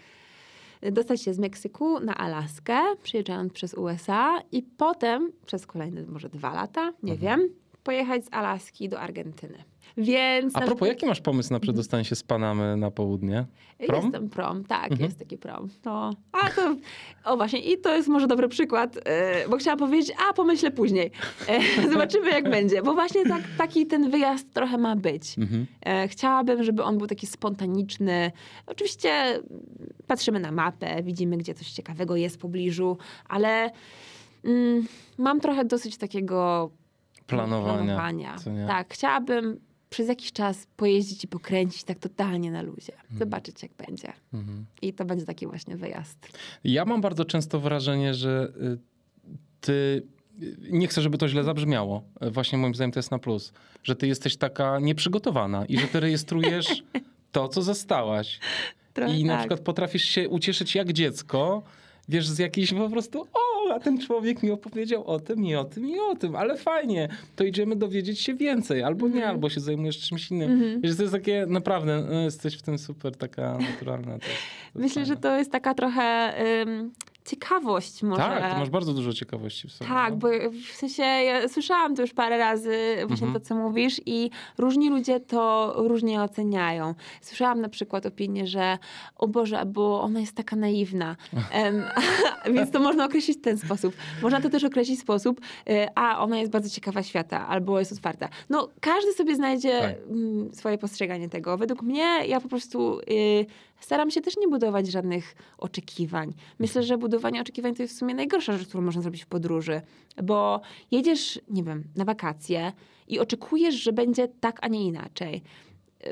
[0.92, 6.54] dostać się z Meksyku na Alaskę, przejeżdżając przez USA i potem przez kolejne może dwa
[6.54, 7.40] lata, nie Mhm.
[7.40, 7.50] wiem,
[7.84, 9.64] pojechać z Alaski do Argentyny.
[9.98, 13.46] Więc A propos, jaki masz pomysł na przedostanie się z Panamy na południe?
[13.88, 14.04] Prom?
[14.04, 15.02] Jestem prom, tak, Mhm.
[15.10, 15.70] jest taki prom.
[15.86, 16.76] No, a to,
[17.26, 21.12] o właśnie, i to jest może dobry przykład, e, bo chciałam powiedzieć, a pomyślę później.
[21.48, 21.60] E,
[21.94, 25.38] zobaczymy jak będzie, bo właśnie tak, taki ten wyjazd trochę ma być.
[25.38, 25.66] Mhm.
[25.86, 28.32] E, Chciałabym, żeby on był taki spontaniczny.
[28.68, 29.40] Oczywiście
[30.08, 32.98] patrzymy na mapę, widzimy, gdzie coś ciekawego jest w pobliżu,
[33.30, 33.72] ale
[34.46, 36.70] mm, mam trochę dosyć takiego
[37.28, 37.84] Planowania.
[37.96, 38.36] planowania.
[38.68, 39.60] Tak, chciałabym
[39.90, 42.94] przez jakiś czas pojeździć i pokręcić tak totalnie na luzie.
[42.94, 43.20] Mhm.
[43.20, 44.14] Zobaczyć, jak będzie.
[44.34, 44.66] Mhm.
[44.82, 46.30] I to będzie taki właśnie wyjazd.
[46.64, 48.78] Ja mam bardzo często wrażenie, że y,
[49.62, 50.08] ty.
[50.70, 52.04] Nie chcę, żeby to źle zabrzmiało.
[52.24, 53.54] Y, Właśnie moim zdaniem to jest na plus.
[53.84, 56.84] Że ty jesteś taka nieprzygotowana i że ty rejestrujesz
[57.32, 58.40] to, co zastałaś.
[58.94, 59.40] Trochę I na tak.
[59.40, 61.64] przykład potrafisz się ucieszyć jak dziecko,
[62.10, 63.47] wiesz, z jakiejś po prostu, o,
[63.78, 67.10] a ten człowiek mi opowiedział o tym i o tym i o tym, ale fajnie,
[67.36, 69.32] to idziemy dowiedzieć się więcej, albo nie, Mhm.
[69.32, 70.52] albo się zajmujesz czymś innym.
[70.52, 70.82] Mhm.
[70.82, 74.06] Wiesz, to jest takie, naprawdę, no, jesteś w tym super taka naturalna.
[74.20, 74.42] To jest,
[74.74, 75.22] to Myślę, że fajne.
[75.22, 76.92] to jest taka trochę ym,
[77.28, 78.22] ciekawość może.
[78.22, 79.90] Tak, ty masz bardzo dużo ciekawości w sobie.
[79.90, 80.18] Tak, no.
[80.18, 80.28] bo
[80.74, 83.34] w sensie ja słyszałam to już parę razy właśnie Mhm.
[83.34, 86.94] to, co mówisz i różni ludzie to różnie oceniają.
[87.22, 88.78] Słyszałam na przykład opinię, że
[89.16, 91.16] o Boże, bo ona jest taka naiwna.
[92.54, 93.96] Więc to można określić w ten sposób.
[94.22, 97.92] Można to też określić w sposób, y, a ona jest bardzo ciekawa świata, albo jest
[97.92, 98.30] otwarta.
[98.50, 99.96] No, każdy sobie znajdzie Tak.
[100.10, 101.58] mm, swoje postrzeganie tego.
[101.58, 103.46] Według mnie ja po prostu y,
[103.80, 106.34] staram się też nie budować żadnych oczekiwań.
[106.60, 109.82] Myślę, że budowanie oczekiwań to jest w sumie najgorsza rzecz, którą można zrobić w podróży,
[110.24, 110.62] bo
[110.92, 112.72] jedziesz, nie wiem, na wakacje
[113.08, 115.42] i oczekujesz, że będzie tak, a nie inaczej.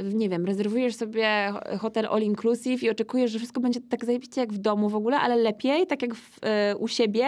[0.03, 4.41] Nie wiem, rezerwujesz sobie ho- hotel all inclusive i oczekujesz, że wszystko będzie tak zajebiście
[4.41, 6.37] jak w domu w ogóle, ale lepiej, tak jak w,
[6.73, 7.27] y, u siebie,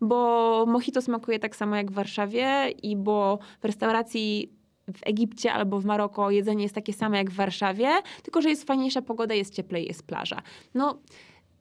[0.00, 4.52] bo mojito smakuje tak samo jak w Warszawie i bo w restauracji
[4.92, 7.88] w Egipcie albo w Maroko jedzenie jest takie same jak w Warszawie,
[8.22, 10.42] tylko że jest fajniejsza pogoda, jest cieplej, jest plaża.
[10.74, 10.98] No,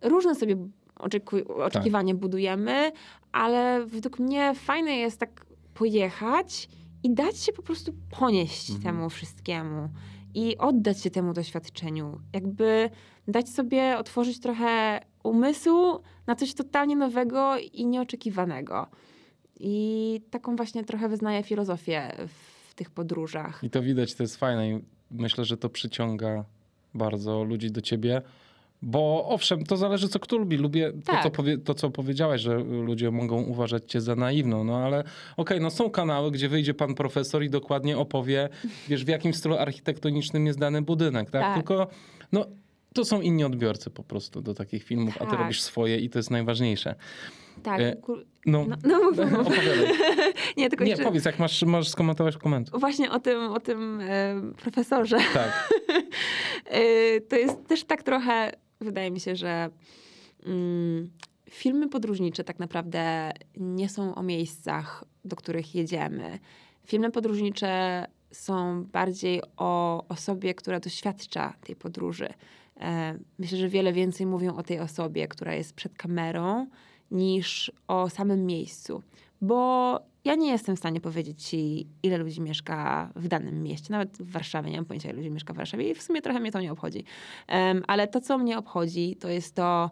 [0.01, 0.57] różne sobie
[1.65, 2.91] oczekiwania budujemy,
[3.31, 6.69] ale według mnie fajne jest tak pojechać
[7.03, 8.95] i dać się po prostu ponieść Mhm.
[8.95, 9.89] temu wszystkiemu
[10.33, 12.19] i oddać się temu doświadczeniu.
[12.33, 12.89] Jakby
[13.27, 18.87] dać sobie otworzyć trochę umysłu na coś totalnie nowego i nieoczekiwanego.
[19.59, 23.59] I taką właśnie trochę wyznaję filozofię w tych podróżach.
[23.63, 24.79] I to widać, to jest fajne i
[25.11, 26.45] myślę, że to przyciąga
[26.93, 28.21] bardzo ludzi do ciebie.
[28.81, 30.57] Bo owszem, to zależy, co kto lubi.
[30.57, 31.23] Lubię to, Tak.
[31.23, 34.63] co powie, to, co powiedziałaś, że ludzie mogą uważać cię za naiwną.
[34.63, 35.03] No ale
[35.37, 38.49] okej, no są kanały, gdzie wyjdzie pan profesor i dokładnie opowie,
[38.87, 41.41] wiesz, w jakim stylu architektonicznym jest dany budynek, tak?
[41.41, 41.55] Tak.
[41.55, 41.87] Tylko,
[42.31, 42.45] no,
[42.93, 45.39] to są inni odbiorcy po prostu do takich filmów, a ty Tak.
[45.39, 46.95] robisz swoje i to jest najważniejsze.
[47.63, 47.81] Tak.
[47.81, 47.95] E,
[48.45, 49.39] No, No, no mów, mów, mów.
[49.47, 49.87] opowiadaj.
[50.57, 52.69] Nie, tylko Nie, powiedz, jak masz, możesz skomentować koment.
[52.73, 55.17] właśnie o tym, o tym e, profesorze.
[55.33, 55.69] Tak.
[56.65, 58.51] E, to jest też tak trochę,
[58.81, 59.69] wydaje mi się, że
[60.45, 61.09] mm,
[61.49, 66.39] filmy podróżnicze tak naprawdę nie są o miejscach, do których jedziemy.
[66.85, 72.29] Filmy podróżnicze są bardziej o osobie, która doświadcza tej podróży.
[72.81, 76.67] E, myślę, że wiele więcej mówią o tej osobie, która jest przed kamerą,
[77.13, 79.03] niż o samym miejscu.
[79.41, 83.87] Bo ja nie jestem w stanie powiedzieć ci, ile ludzi mieszka w danym mieście.
[83.91, 86.39] Nawet w Warszawie nie mam pojęcia, ile ludzi mieszka w Warszawie i w sumie trochę
[86.39, 87.03] mnie to nie obchodzi.
[87.47, 89.91] Em, ale to, co mnie obchodzi, to jest to,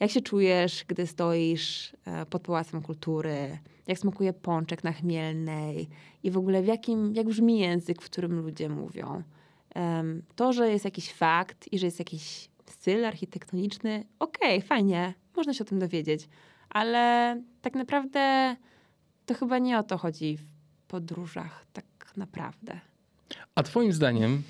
[0.00, 5.88] jak się czujesz, gdy stoisz e, pod Pałacem Kultury, jak smakuje pączek na Chmielnej
[6.22, 9.22] i w ogóle w jakim, jak brzmi język, w którym ludzie mówią.
[9.74, 15.54] Em, to, że jest jakiś fakt i że jest jakiś styl architektoniczny, okej, fajnie, można
[15.54, 16.28] się o tym dowiedzieć,
[16.70, 18.56] ale tak naprawdę
[19.26, 20.52] to chyba nie o to chodzi w
[20.88, 21.84] podróżach, tak
[22.16, 22.80] naprawdę.
[23.54, 24.42] A twoim zdaniem,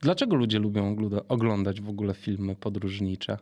[0.00, 0.96] dlaczego ludzie lubią
[1.28, 3.38] oglądać w ogóle filmy podróżnicze?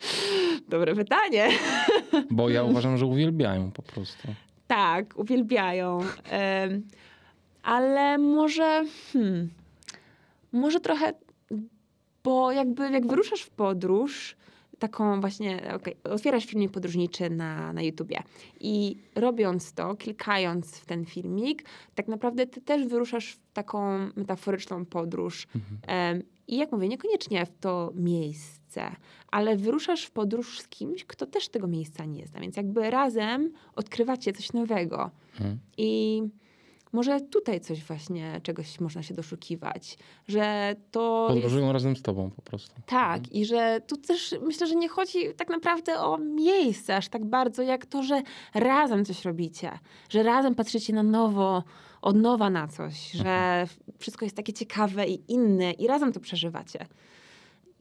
[0.68, 1.48] Dobre pytanie.
[2.30, 4.28] Bo ja uważam, że uwielbiają po prostu.
[4.66, 6.00] Tak, uwielbiają.
[7.62, 8.84] Ale może.
[9.12, 9.48] Hmm,
[10.52, 11.12] może trochę.
[12.24, 14.36] Bo jakby jak wyruszasz w podróż,
[14.78, 18.22] taką właśnie, okej, otwierasz filmik podróżniczy na, na YouTubie
[18.60, 21.64] i robiąc to, klikając w ten filmik,
[21.94, 25.46] tak naprawdę ty też wyruszasz w taką metaforyczną podróż.
[25.86, 28.90] Em, I jak mówię, niekoniecznie w to miejsce,
[29.30, 32.40] ale wyruszasz w podróż z kimś, kto też tego miejsca nie zna.
[32.40, 35.10] Więc jakby razem odkrywacie coś nowego.
[35.32, 35.58] Mhm.
[35.76, 36.22] I
[36.92, 39.98] może tutaj coś właśnie, czegoś można się doszukiwać.
[40.28, 42.74] Że to jest Podróżują razem z tobą po prostu.
[42.86, 47.24] tak, i że tu też myślę, że nie chodzi tak naprawdę o miejsce aż tak
[47.24, 48.22] bardzo, jak to, że
[48.54, 49.78] razem coś robicie,
[50.08, 51.62] że razem patrzycie na nowo,
[52.02, 53.66] od nowa na coś, że
[53.98, 56.86] wszystko jest takie ciekawe i inne i razem to przeżywacie.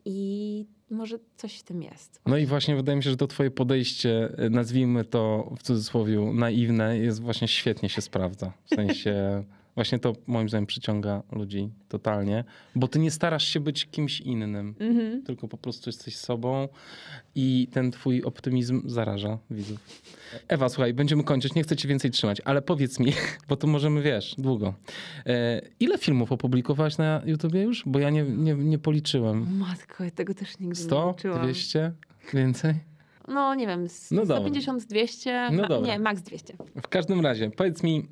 [0.05, 2.21] I może coś w tym jest.
[2.25, 6.19] No i właśnie wydaje mi się, że to twoje podejście, y, nazwijmy to w cudzysłowie
[6.19, 8.53] naiwne, jest właśnie świetnie się sprawdza.
[8.65, 9.43] W sensie
[9.75, 12.43] właśnie to moim zdaniem przyciąga ludzi totalnie,
[12.75, 15.23] bo ty nie starasz się być kimś innym, Mhm.
[15.23, 16.67] tylko po prostu jesteś sobą
[17.35, 19.79] i ten twój optymizm zaraża widzów.
[20.47, 23.13] Ewa, słuchaj, będziemy kończyć, nie chcę cię więcej trzymać, ale powiedz mi,
[23.49, 24.73] bo to możemy, wiesz, długo.
[25.25, 27.83] E, ile filmów opublikowałaś na YouTubie już?
[27.85, 29.57] Bo ja nie, nie, nie policzyłem.
[29.57, 31.09] Matko, ja tego też nigdy nie 100?
[31.17, 31.43] uczyłam.
[31.43, 31.91] 200?
[32.33, 32.73] Więcej?
[33.27, 34.35] No nie wiem, s- No dobra.
[34.35, 36.53] 150, 200, No ma- nie, max 200.
[36.83, 38.07] W każdym razie, powiedz mi,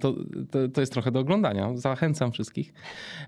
[0.00, 0.14] to,
[0.50, 1.76] to, to jest trochę do oglądania.
[1.76, 2.72] Zachęcam wszystkich.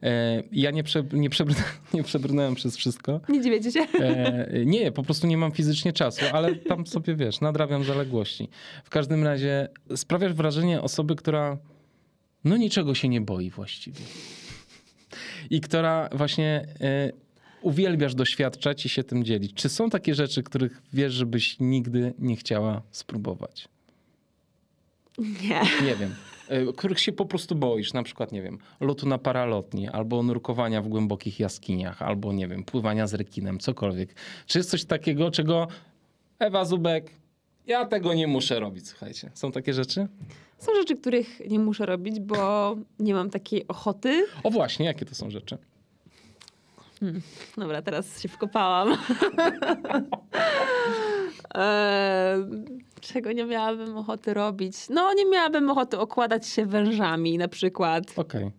[0.02, 1.28] E, Ja nie, prze, nie,
[1.94, 3.20] nie przebrnąłem przez wszystko.
[3.28, 3.80] Nie dziwiecie się?
[3.80, 8.48] E, Nie, po prostu nie mam fizycznie czasu, ale tam sobie wiesz, nadrabiam zaległości.
[8.84, 11.58] W każdym razie sprawiasz wrażenie osoby, która
[12.44, 14.00] no niczego się nie boi właściwie.
[15.50, 17.12] I która właśnie e,
[17.62, 19.54] uwielbiasz doświadczać i się tym dzielić.
[19.54, 23.68] Czy są takie rzeczy, których wiesz, żebyś nigdy nie chciała spróbować?
[25.18, 25.60] Nie.
[25.86, 26.14] Nie wiem.
[26.52, 30.82] E, Których się po prostu boisz, na przykład, nie wiem, lotu na paralotni, albo nurkowania
[30.82, 34.14] w głębokich jaskiniach, albo, nie wiem, pływania z rekinem, cokolwiek.
[34.46, 35.68] Czy jest coś takiego, czego
[36.38, 37.10] Ewa Zubek,
[37.66, 39.30] ja tego nie muszę robić, słuchajcie.
[39.34, 40.08] Są takie rzeczy?
[40.58, 44.26] Są rzeczy, których nie muszę robić, bo nie mam takiej ochoty.
[44.42, 45.58] O właśnie, jakie to są rzeczy?
[47.56, 48.96] Dobra, teraz się wkopałam.
[51.54, 52.44] Eee,
[53.00, 54.76] czego nie miałabym ochoty robić?
[54.90, 58.04] No, nie miałabym ochoty okładać się wężami na przykład.
[58.16, 58.50] Okej.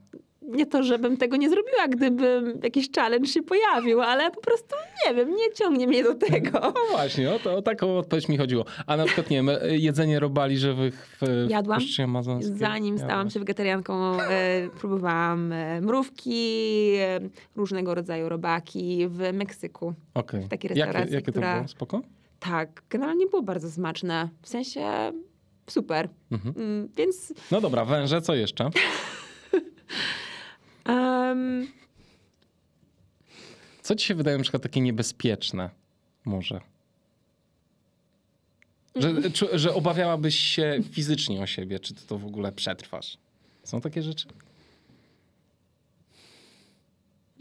[0.42, 4.76] Nie to, żebym tego nie zrobiła, gdybym jakiś challenge się pojawił, ale po prostu
[5.08, 6.60] nie wiem, nie ciągnie mnie do tego.
[6.60, 8.66] No właśnie, o, to, o taką odpowiedź mi chodziło.
[8.88, 11.80] A na przykład, nie wiem, e, jedzenie robali żywych w, Jadłam.
[11.80, 12.56] Puszczy Amazońskiej?
[12.58, 13.34] Zanim stałam Jadłaś.
[13.34, 17.20] się wegetarianką, e, próbowałam e, mrówki, e,
[17.56, 19.94] różnego rodzaju robaki w Meksyku.
[20.14, 20.42] Okej.
[20.44, 21.68] w takiej Jakie, restauracji, jakie to która- było?
[21.68, 22.02] Spoko?
[22.44, 24.30] Tak, generalnie było bardzo smaczne.
[24.42, 25.14] W sensie
[25.70, 26.10] super.
[26.32, 26.56] Mhm.
[26.58, 28.70] Mm, Więc No dobra, węże, co jeszcze?
[30.86, 31.68] em,
[33.82, 35.70] Co ci się wydaje na przykład takie niebezpieczne
[36.26, 36.62] może?
[38.96, 39.14] Że,
[39.54, 43.18] że obawiałabyś się fizycznie o siebie, czy ty to w ogóle przetrwasz?
[43.64, 44.28] Są takie rzeczy?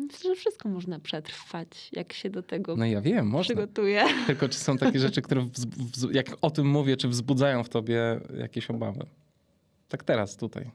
[0.06, 3.42] Myślę, że wszystko można przetrwać, jak się do tego No ja wiem, można.
[3.54, 4.04] przygotuje.
[4.26, 5.48] Tylko czy są takie rzeczy, które
[6.12, 9.06] jak o tym mówię, czy wzbudzają w tobie jakieś obawy?
[9.88, 10.70] Tak teraz, tutaj.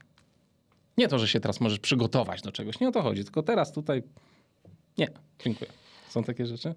[0.98, 3.72] Nie to, że się teraz możesz przygotować do czegoś, nie o to chodzi, tylko teraz,
[3.72, 4.02] tutaj.
[4.98, 5.08] Nie,
[5.44, 5.70] dziękuję.
[6.08, 6.74] Są takie rzeczy?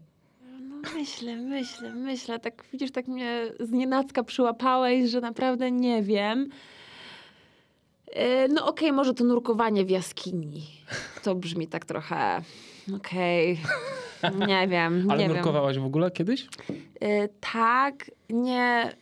[0.59, 2.39] No myślę, myślę, myślę.
[2.39, 6.49] Tak widzisz, tak mnie z nienacka przyłapałeś, że naprawdę nie wiem.
[8.13, 10.67] E, No okej, może to nurkowanie w jaskini.
[11.23, 12.41] To brzmi tak trochę...
[12.95, 13.59] Okej,
[14.47, 15.37] nie wiem, Ale nie wiem.
[15.37, 16.47] nurkowałaś w ogóle kiedyś?
[17.01, 18.93] E, tak, nie,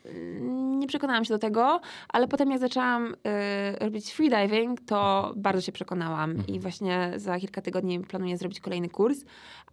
[0.80, 5.72] nie przekonałam się do tego, ale potem jak zaczęłam e, robić freediving, to bardzo się
[5.72, 9.18] przekonałam i właśnie za kilka tygodni planuję zrobić kolejny kurs,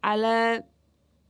[0.02, 0.62] ale,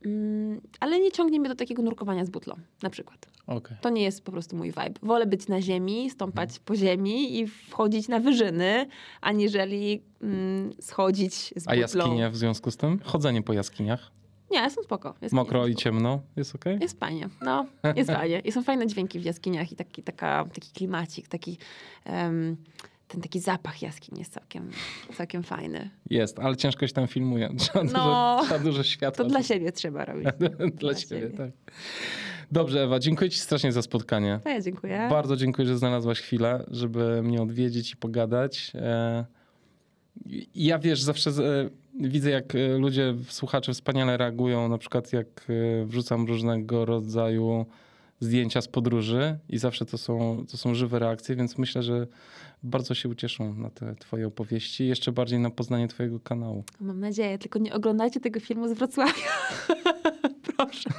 [0.05, 3.27] mm, ale nie ciągnie mnie do takiego nurkowania z butlą, na przykład.
[3.47, 3.77] Okej.
[3.81, 4.99] To nie jest po prostu mój vibe.
[5.03, 8.87] Wolę być na ziemi, stąpać po ziemi i wchodzić na wyżyny,
[9.21, 11.75] aniżeli mm, schodzić z A butlą.
[11.81, 12.99] jaskinie w związku z tym?
[13.03, 14.11] Chodzenie po jaskiniach?
[14.51, 15.13] Nie, są spoko.
[15.21, 15.83] Jaskinie Mokro są i spoko.
[15.83, 16.21] ciemno?
[16.35, 16.77] Jest okej?
[16.81, 17.65] Jest fajnie, no,
[17.95, 18.39] jest fajnie.
[18.39, 21.57] I są fajne dźwięki w jaskiniach i taki, taka, taki klimacik, taki,
[22.05, 22.57] em,
[23.07, 24.69] ten taki zapach jaskiń jest całkiem,
[25.17, 25.89] całkiem fajny.
[26.09, 27.49] Jest, ale ciężko się tam filmuje.
[27.59, 29.23] Trzeba, No, dużo, trzeba dużo światła.
[29.25, 30.27] To dla siebie trzeba robić.
[30.39, 31.37] dla dla siebie, siebie.
[31.37, 31.51] tak.
[32.51, 34.39] Dobrze, Ewa, dziękuję ci strasznie za spotkanie.
[34.43, 35.07] To ja dziękuję.
[35.09, 38.71] Bardzo dziękuję, że znalazłaś chwilę, żeby mnie odwiedzić i pogadać.
[38.75, 39.25] E,
[40.55, 41.69] Ja wiesz, zawsze e,
[41.99, 45.45] widzę, jak e, ludzie, słuchacze wspaniale reagują, na przykład jak
[45.85, 47.65] wrzucam różnego rodzaju
[48.19, 52.07] zdjęcia z podróży i zawsze to są, to są żywe reakcje, więc myślę, że
[52.63, 56.63] bardzo się ucieszą na te twoje opowieści i jeszcze bardziej na poznanie twojego kanału.
[56.79, 59.13] Mam nadzieję, tylko nie oglądajcie tego filmu z Wrocławia.
[60.57, 60.89] Proszę.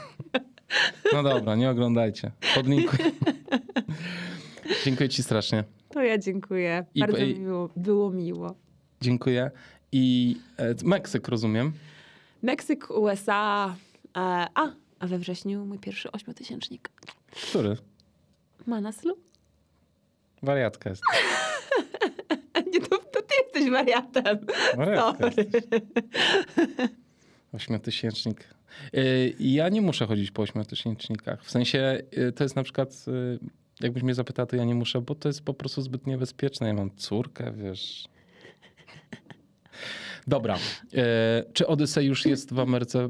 [1.12, 2.30] No dobra, nie oglądajcie.
[2.54, 3.10] Podlinkuję.
[4.84, 5.64] Dziękuję ci strasznie.
[5.88, 6.84] To ja dziękuję.
[7.00, 8.54] Bardzo i- miło, było miło.
[9.00, 9.50] Dziękuję.
[9.92, 11.72] I e, Meksyk, rozumiem.
[12.42, 13.74] Meksyk, USA.
[14.16, 14.20] E,
[14.54, 16.90] a, a we wrześniu mój pierwszy ośmiotysięcznik.
[17.50, 17.76] Który?
[18.66, 19.18] Manaslu?
[20.42, 21.02] Wariatka jest.
[22.72, 24.38] Nie, to, to ty jesteś wariatem.
[24.76, 25.30] Wariatka.
[27.52, 28.44] Ośmiotysięcznik.
[28.94, 31.44] Y, Ja nie muszę chodzić po ośmiotysięcznikach.
[31.44, 33.38] W sensie y, to jest na przykład, y,
[33.80, 36.66] jakbyś mnie zapytał, to ja nie muszę, bo to jest po prostu zbyt niebezpieczne.
[36.66, 38.08] Ja mam córkę, wiesz.
[40.26, 40.58] Dobra.
[41.52, 43.08] Czy Odyssey już jest w Ameryce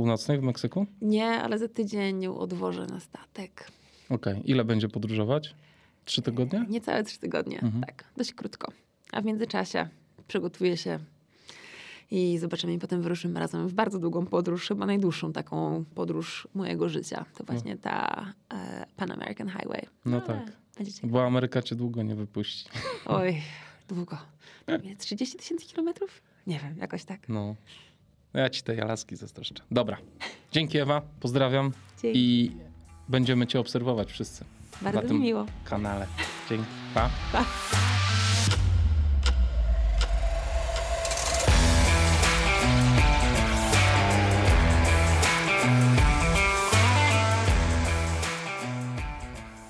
[0.00, 0.86] Północnej, w Meksyku?
[1.02, 3.70] Nie, ale za tydzień ją odwożę na statek.
[4.10, 4.42] Okej.
[4.50, 5.54] Ile będzie podróżować?
[6.04, 6.66] Trzy tygodnie?
[6.68, 7.82] Niecałe trzy tygodnie, Mhm.
[7.84, 8.72] tak, dość krótko.
[9.12, 9.88] A w międzyczasie
[10.28, 10.98] przygotuję się
[12.10, 16.88] i zobaczymy i potem wyruszymy razem w bardzo długą podróż, chyba najdłuższą taką podróż mojego
[16.88, 17.24] życia.
[17.38, 19.86] To właśnie ta e, Pan American Highway.
[20.04, 20.52] No Ale tak.
[21.02, 22.64] Bo Ameryka cię długo nie wypuści.
[23.06, 23.42] Oj,
[23.88, 24.18] długo.
[24.68, 26.22] Nie wiem, 30 tysięcy kilometrów?
[26.46, 27.28] Nie wiem, jakoś tak.
[27.28, 27.54] No.
[28.34, 29.54] Ja ci tej Alaski zazdroszczę.
[29.70, 29.96] Dobra.
[30.52, 31.72] Dzięki Ewa, pozdrawiam
[32.02, 32.18] Dzięki.
[32.18, 32.52] i
[33.08, 34.44] będziemy cię obserwować wszyscy
[34.82, 35.46] Bardzo na mi tym miło.
[35.64, 36.06] kanale.
[36.50, 36.64] Dzięki.
[36.94, 37.10] Pa.
[37.32, 37.44] Pa.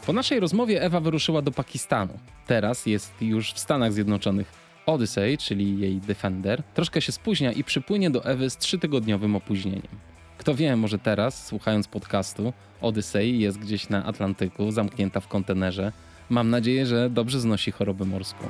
[0.07, 2.19] Po naszej rozmowie Ewa wyruszyła do Pakistanu.
[2.47, 4.66] Teraz jest już w Stanach Zjednoczonych.
[4.87, 9.89] Odyssey, czyli jej Defender, troszkę się spóźnia i przypłynie do Ewy z trzytygodniowym opóźnieniem.
[10.39, 15.93] Kto wie, może teraz, słuchając podcastu, Odyssey jest gdzieś na Atlantyku, zamknięta w kontenerze.
[16.31, 18.49] Mam nadzieję, że dobrze znosi chorobę morską.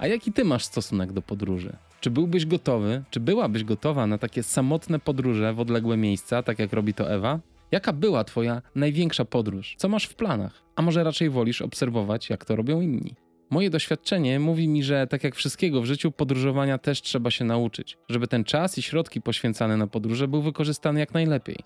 [0.00, 1.76] A jaki ty masz stosunek do podróży?
[2.00, 6.72] Czy byłbyś gotowy, czy byłabyś gotowa na takie samotne podróże w odległe miejsca, tak jak
[6.72, 7.40] robi to Ewa?
[7.70, 9.74] Jaka była twoja największa podróż?
[9.78, 10.62] Co masz w planach?
[10.76, 13.23] A może raczej wolisz obserwować, jak to robią inni?
[13.50, 17.98] Moje doświadczenie mówi mi, że tak jak wszystkiego w życiu, podróżowania też trzeba się nauczyć,
[18.08, 21.56] żeby ten czas i środki poświęcane na podróże był wykorzystany jak najlepiej.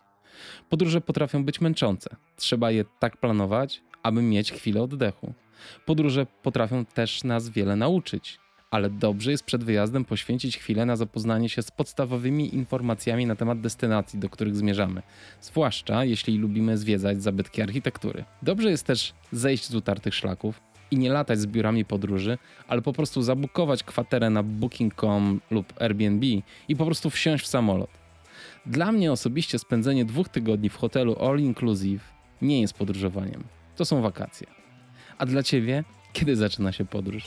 [0.68, 2.16] Podróże potrafią być męczące.
[2.36, 5.34] Trzeba je tak planować, aby mieć chwilę oddechu.
[5.86, 8.38] Podróże potrafią też nas wiele nauczyć,
[8.70, 13.60] ale dobrze jest przed wyjazdem poświęcić chwilę na zapoznanie się z podstawowymi informacjami na temat
[13.60, 15.02] destynacji, do których zmierzamy,
[15.40, 18.24] zwłaszcza jeśli lubimy zwiedzać zabytki architektury.
[18.42, 22.38] Dobrze jest też zejść z utartych szlaków i nie latać z biurami podróży,
[22.68, 26.26] ale po prostu zabukować kwaterę na booking.com lub Airbnb
[26.68, 27.90] i po prostu wsiąść w samolot.
[28.66, 32.02] Dla mnie osobiście spędzenie dwóch tygodni w hotelu all inclusive
[32.42, 33.44] nie jest podróżowaniem.
[33.76, 34.46] To są wakacje.
[35.18, 37.24] A dla ciebie, kiedy zaczyna się podróż?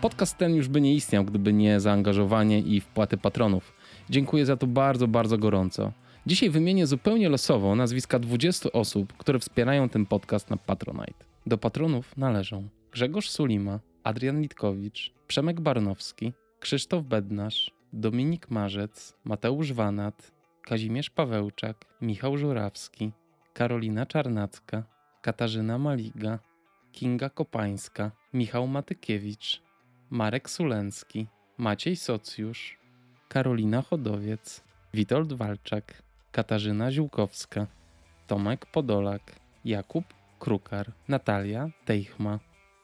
[0.00, 3.72] Podcast ten już by nie istniał, gdyby nie zaangażowanie i wpłaty patronów.
[4.10, 5.92] Dziękuję za to bardzo, bardzo gorąco.
[6.28, 11.24] Dzisiaj wymienię zupełnie losowo nazwiska 20 osób, które wspierają ten podcast na Patronite.
[11.46, 20.32] Do patronów należą Grzegorz Sulima, Adrian Litkowicz, Przemek Barnowski, Krzysztof Bednarz, Dominik Marzec, Mateusz Wanat,
[20.62, 23.12] Kazimierz Pawełczak, Michał Żurawski,
[23.52, 24.84] Karolina Czarnacka,
[25.22, 26.38] Katarzyna Maliga,
[26.92, 29.62] Kinga Kopańska, Michał Matykiewicz,
[30.10, 31.26] Marek Sulencki,
[31.58, 32.78] Maciej Socjusz,
[33.28, 34.64] Karolina Chodowiec,
[34.94, 36.07] Witold Walczak,
[36.38, 37.66] Katarzyna Ziółkowska,
[38.26, 39.22] Tomek Podolak,
[39.64, 40.04] Jakub
[40.38, 42.38] Krukar, Natalia Tejchma,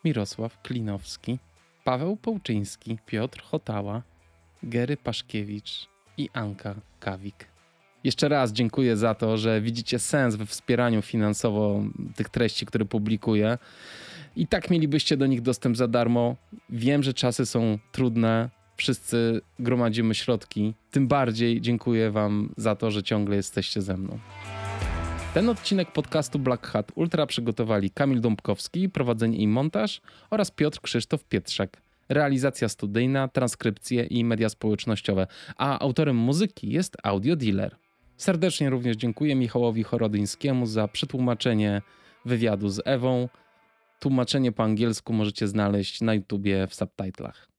[0.05, 1.39] Mirosław Klinowski,
[1.85, 4.03] Paweł Połczyński, Piotr Hotała,
[4.63, 7.49] Gery Paszkiewicz i Anka Kawik.
[8.05, 11.83] Jeszcze raz dziękuję za to, że widzicie sens we wspieraniu finansowo
[12.17, 13.59] tych treści, które publikuję.
[14.37, 16.37] I tak mielibyście do nich dostęp za darmo.
[16.71, 20.75] Wiem, że czasy są trudne, wszyscy gromadzimy środki.
[20.91, 24.19] Tym bardziej dziękuję Wam za to, że ciągle jesteście ze mną.
[25.35, 31.25] Ten odcinek podcastu Black Hat Ultra przygotowali Kamil Dąbkowski, prowadzenie i montaż oraz Piotr Krzysztof
[31.25, 31.83] Pietrzak.
[32.09, 35.27] Realizacja studyjna, transkrypcje i media społecznościowe,
[35.57, 37.77] a autorem muzyki jest Audio Dealer.
[38.17, 41.83] Serdecznie również dziękuję Michałowi Chorodyńskiemu za przetłumaczenie
[42.25, 43.29] wywiadu z Ewą.
[44.01, 47.54] Tłumaczenie po angielsku możecie znaleźć na YouTubie w subtitlach.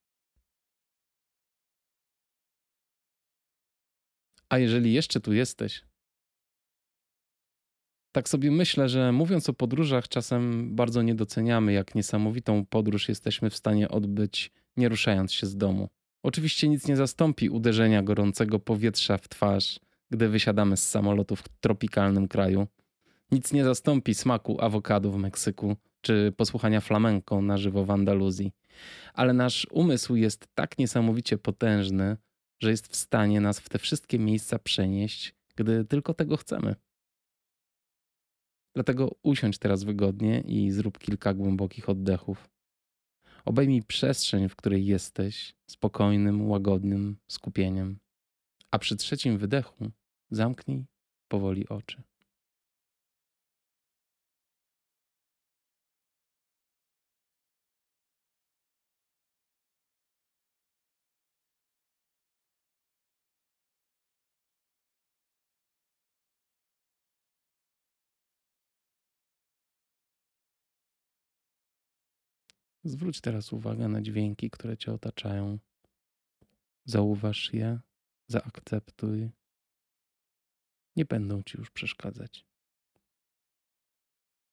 [4.56, 5.82] A jeżeli jeszcze tu jesteś,
[8.12, 13.50] tak sobie myślę, że mówiąc o podróżach, czasem bardzo nie doceniamy, jak niesamowitą podróż jesteśmy
[13.50, 15.90] w stanie odbyć, nie ruszając się z domu.
[16.24, 19.80] Oczywiście nic nie zastąpi uderzenia gorącego powietrza w twarz,
[20.10, 22.68] gdy wysiadamy z samolotu w tropikalnym kraju.
[23.32, 28.52] Nic nie zastąpi smaku awokado w Meksyku czy posłuchania flamenco na żywo w Andaluzji.
[29.14, 32.18] Ale nasz umysł jest tak niesamowicie potężny,
[32.60, 36.76] że jest w stanie nas w te wszystkie miejsca przenieść, gdy tylko tego chcemy.
[38.76, 42.50] Dlatego usiądź teraz wygodnie i zrób kilka głębokich oddechów.
[43.46, 48.00] Obejmij przestrzeń, w której jesteś, spokojnym, łagodnym skupieniem.
[48.72, 49.92] A przy trzecim wydechu
[50.32, 50.86] zamknij
[51.28, 52.04] powoli oczy.
[72.86, 75.60] Zwróć teraz uwagę na dźwięki, które cię otaczają.
[76.86, 77.80] Zauważ je,
[78.28, 79.30] zaakceptuj.
[80.96, 82.46] Nie będą ci już przeszkadzać.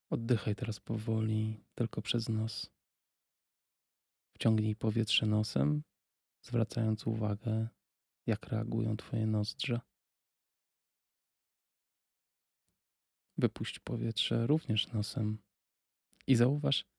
[0.09, 2.71] Oddychaj teraz powoli, tylko przez nos.
[4.33, 5.83] Wciągnij powietrze nosem,
[6.41, 7.67] zwracając uwagę,
[8.25, 9.81] jak reagują Twoje nozdrza.
[13.37, 15.37] Wypuść powietrze również nosem
[16.27, 16.92] i zauważ,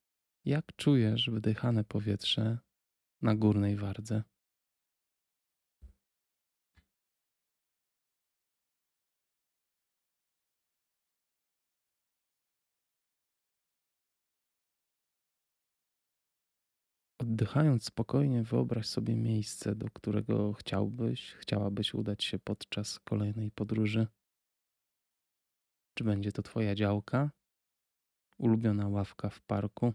[0.44, 2.58] jak czujesz wydychane powietrze
[3.22, 4.22] na górnej wardze?
[17.18, 24.06] Oddychając spokojnie, wyobraź sobie miejsce, do którego chciałbyś, chciałabyś udać się podczas kolejnej podróży.
[25.94, 27.30] Czy będzie to Twoja działka,
[28.38, 29.94] ulubiona ławka w parku?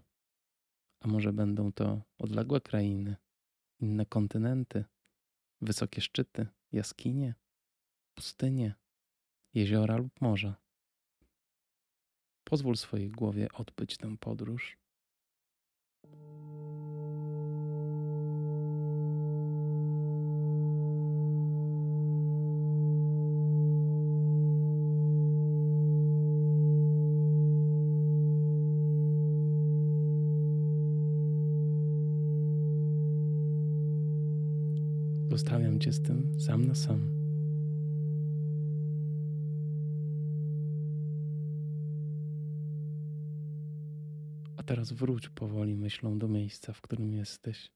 [1.00, 3.16] A może będą to odległe krainy,
[3.78, 4.84] inne kontynenty,
[5.60, 7.34] wysokie szczyty, jaskinie,
[8.14, 8.74] pustynie,
[9.54, 10.56] jeziora lub morza.
[12.44, 14.79] Pozwól swojej głowie odbyć tę podróż.
[35.80, 37.00] Cię z tym sam na sam.
[44.56, 47.70] A teraz wróć powoli myślą do miejsca, w którym jesteś.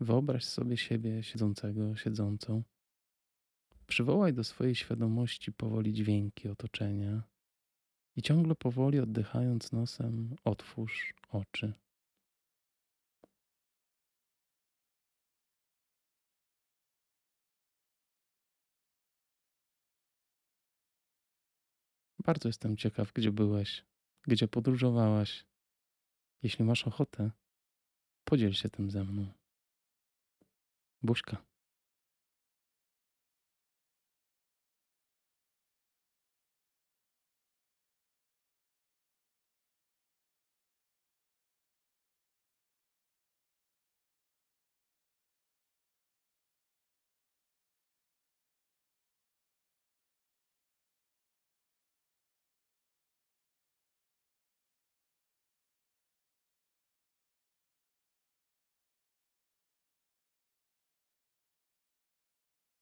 [0.00, 2.62] Wyobraź sobie siebie siedzącego, siedzącą.
[3.86, 7.22] Przywołaj do swojej świadomości powoli dźwięki otoczenia
[8.16, 11.72] i ciągle powoli oddychając nosem, otwórz oczy.
[22.24, 23.84] Bardzo jestem ciekaw, gdzie byłeś,
[24.22, 25.44] gdzie podróżowałaś.
[26.42, 27.30] Jeśli masz ochotę,
[28.24, 29.26] podziel się tym ze mną.
[31.02, 31.51] Buźka.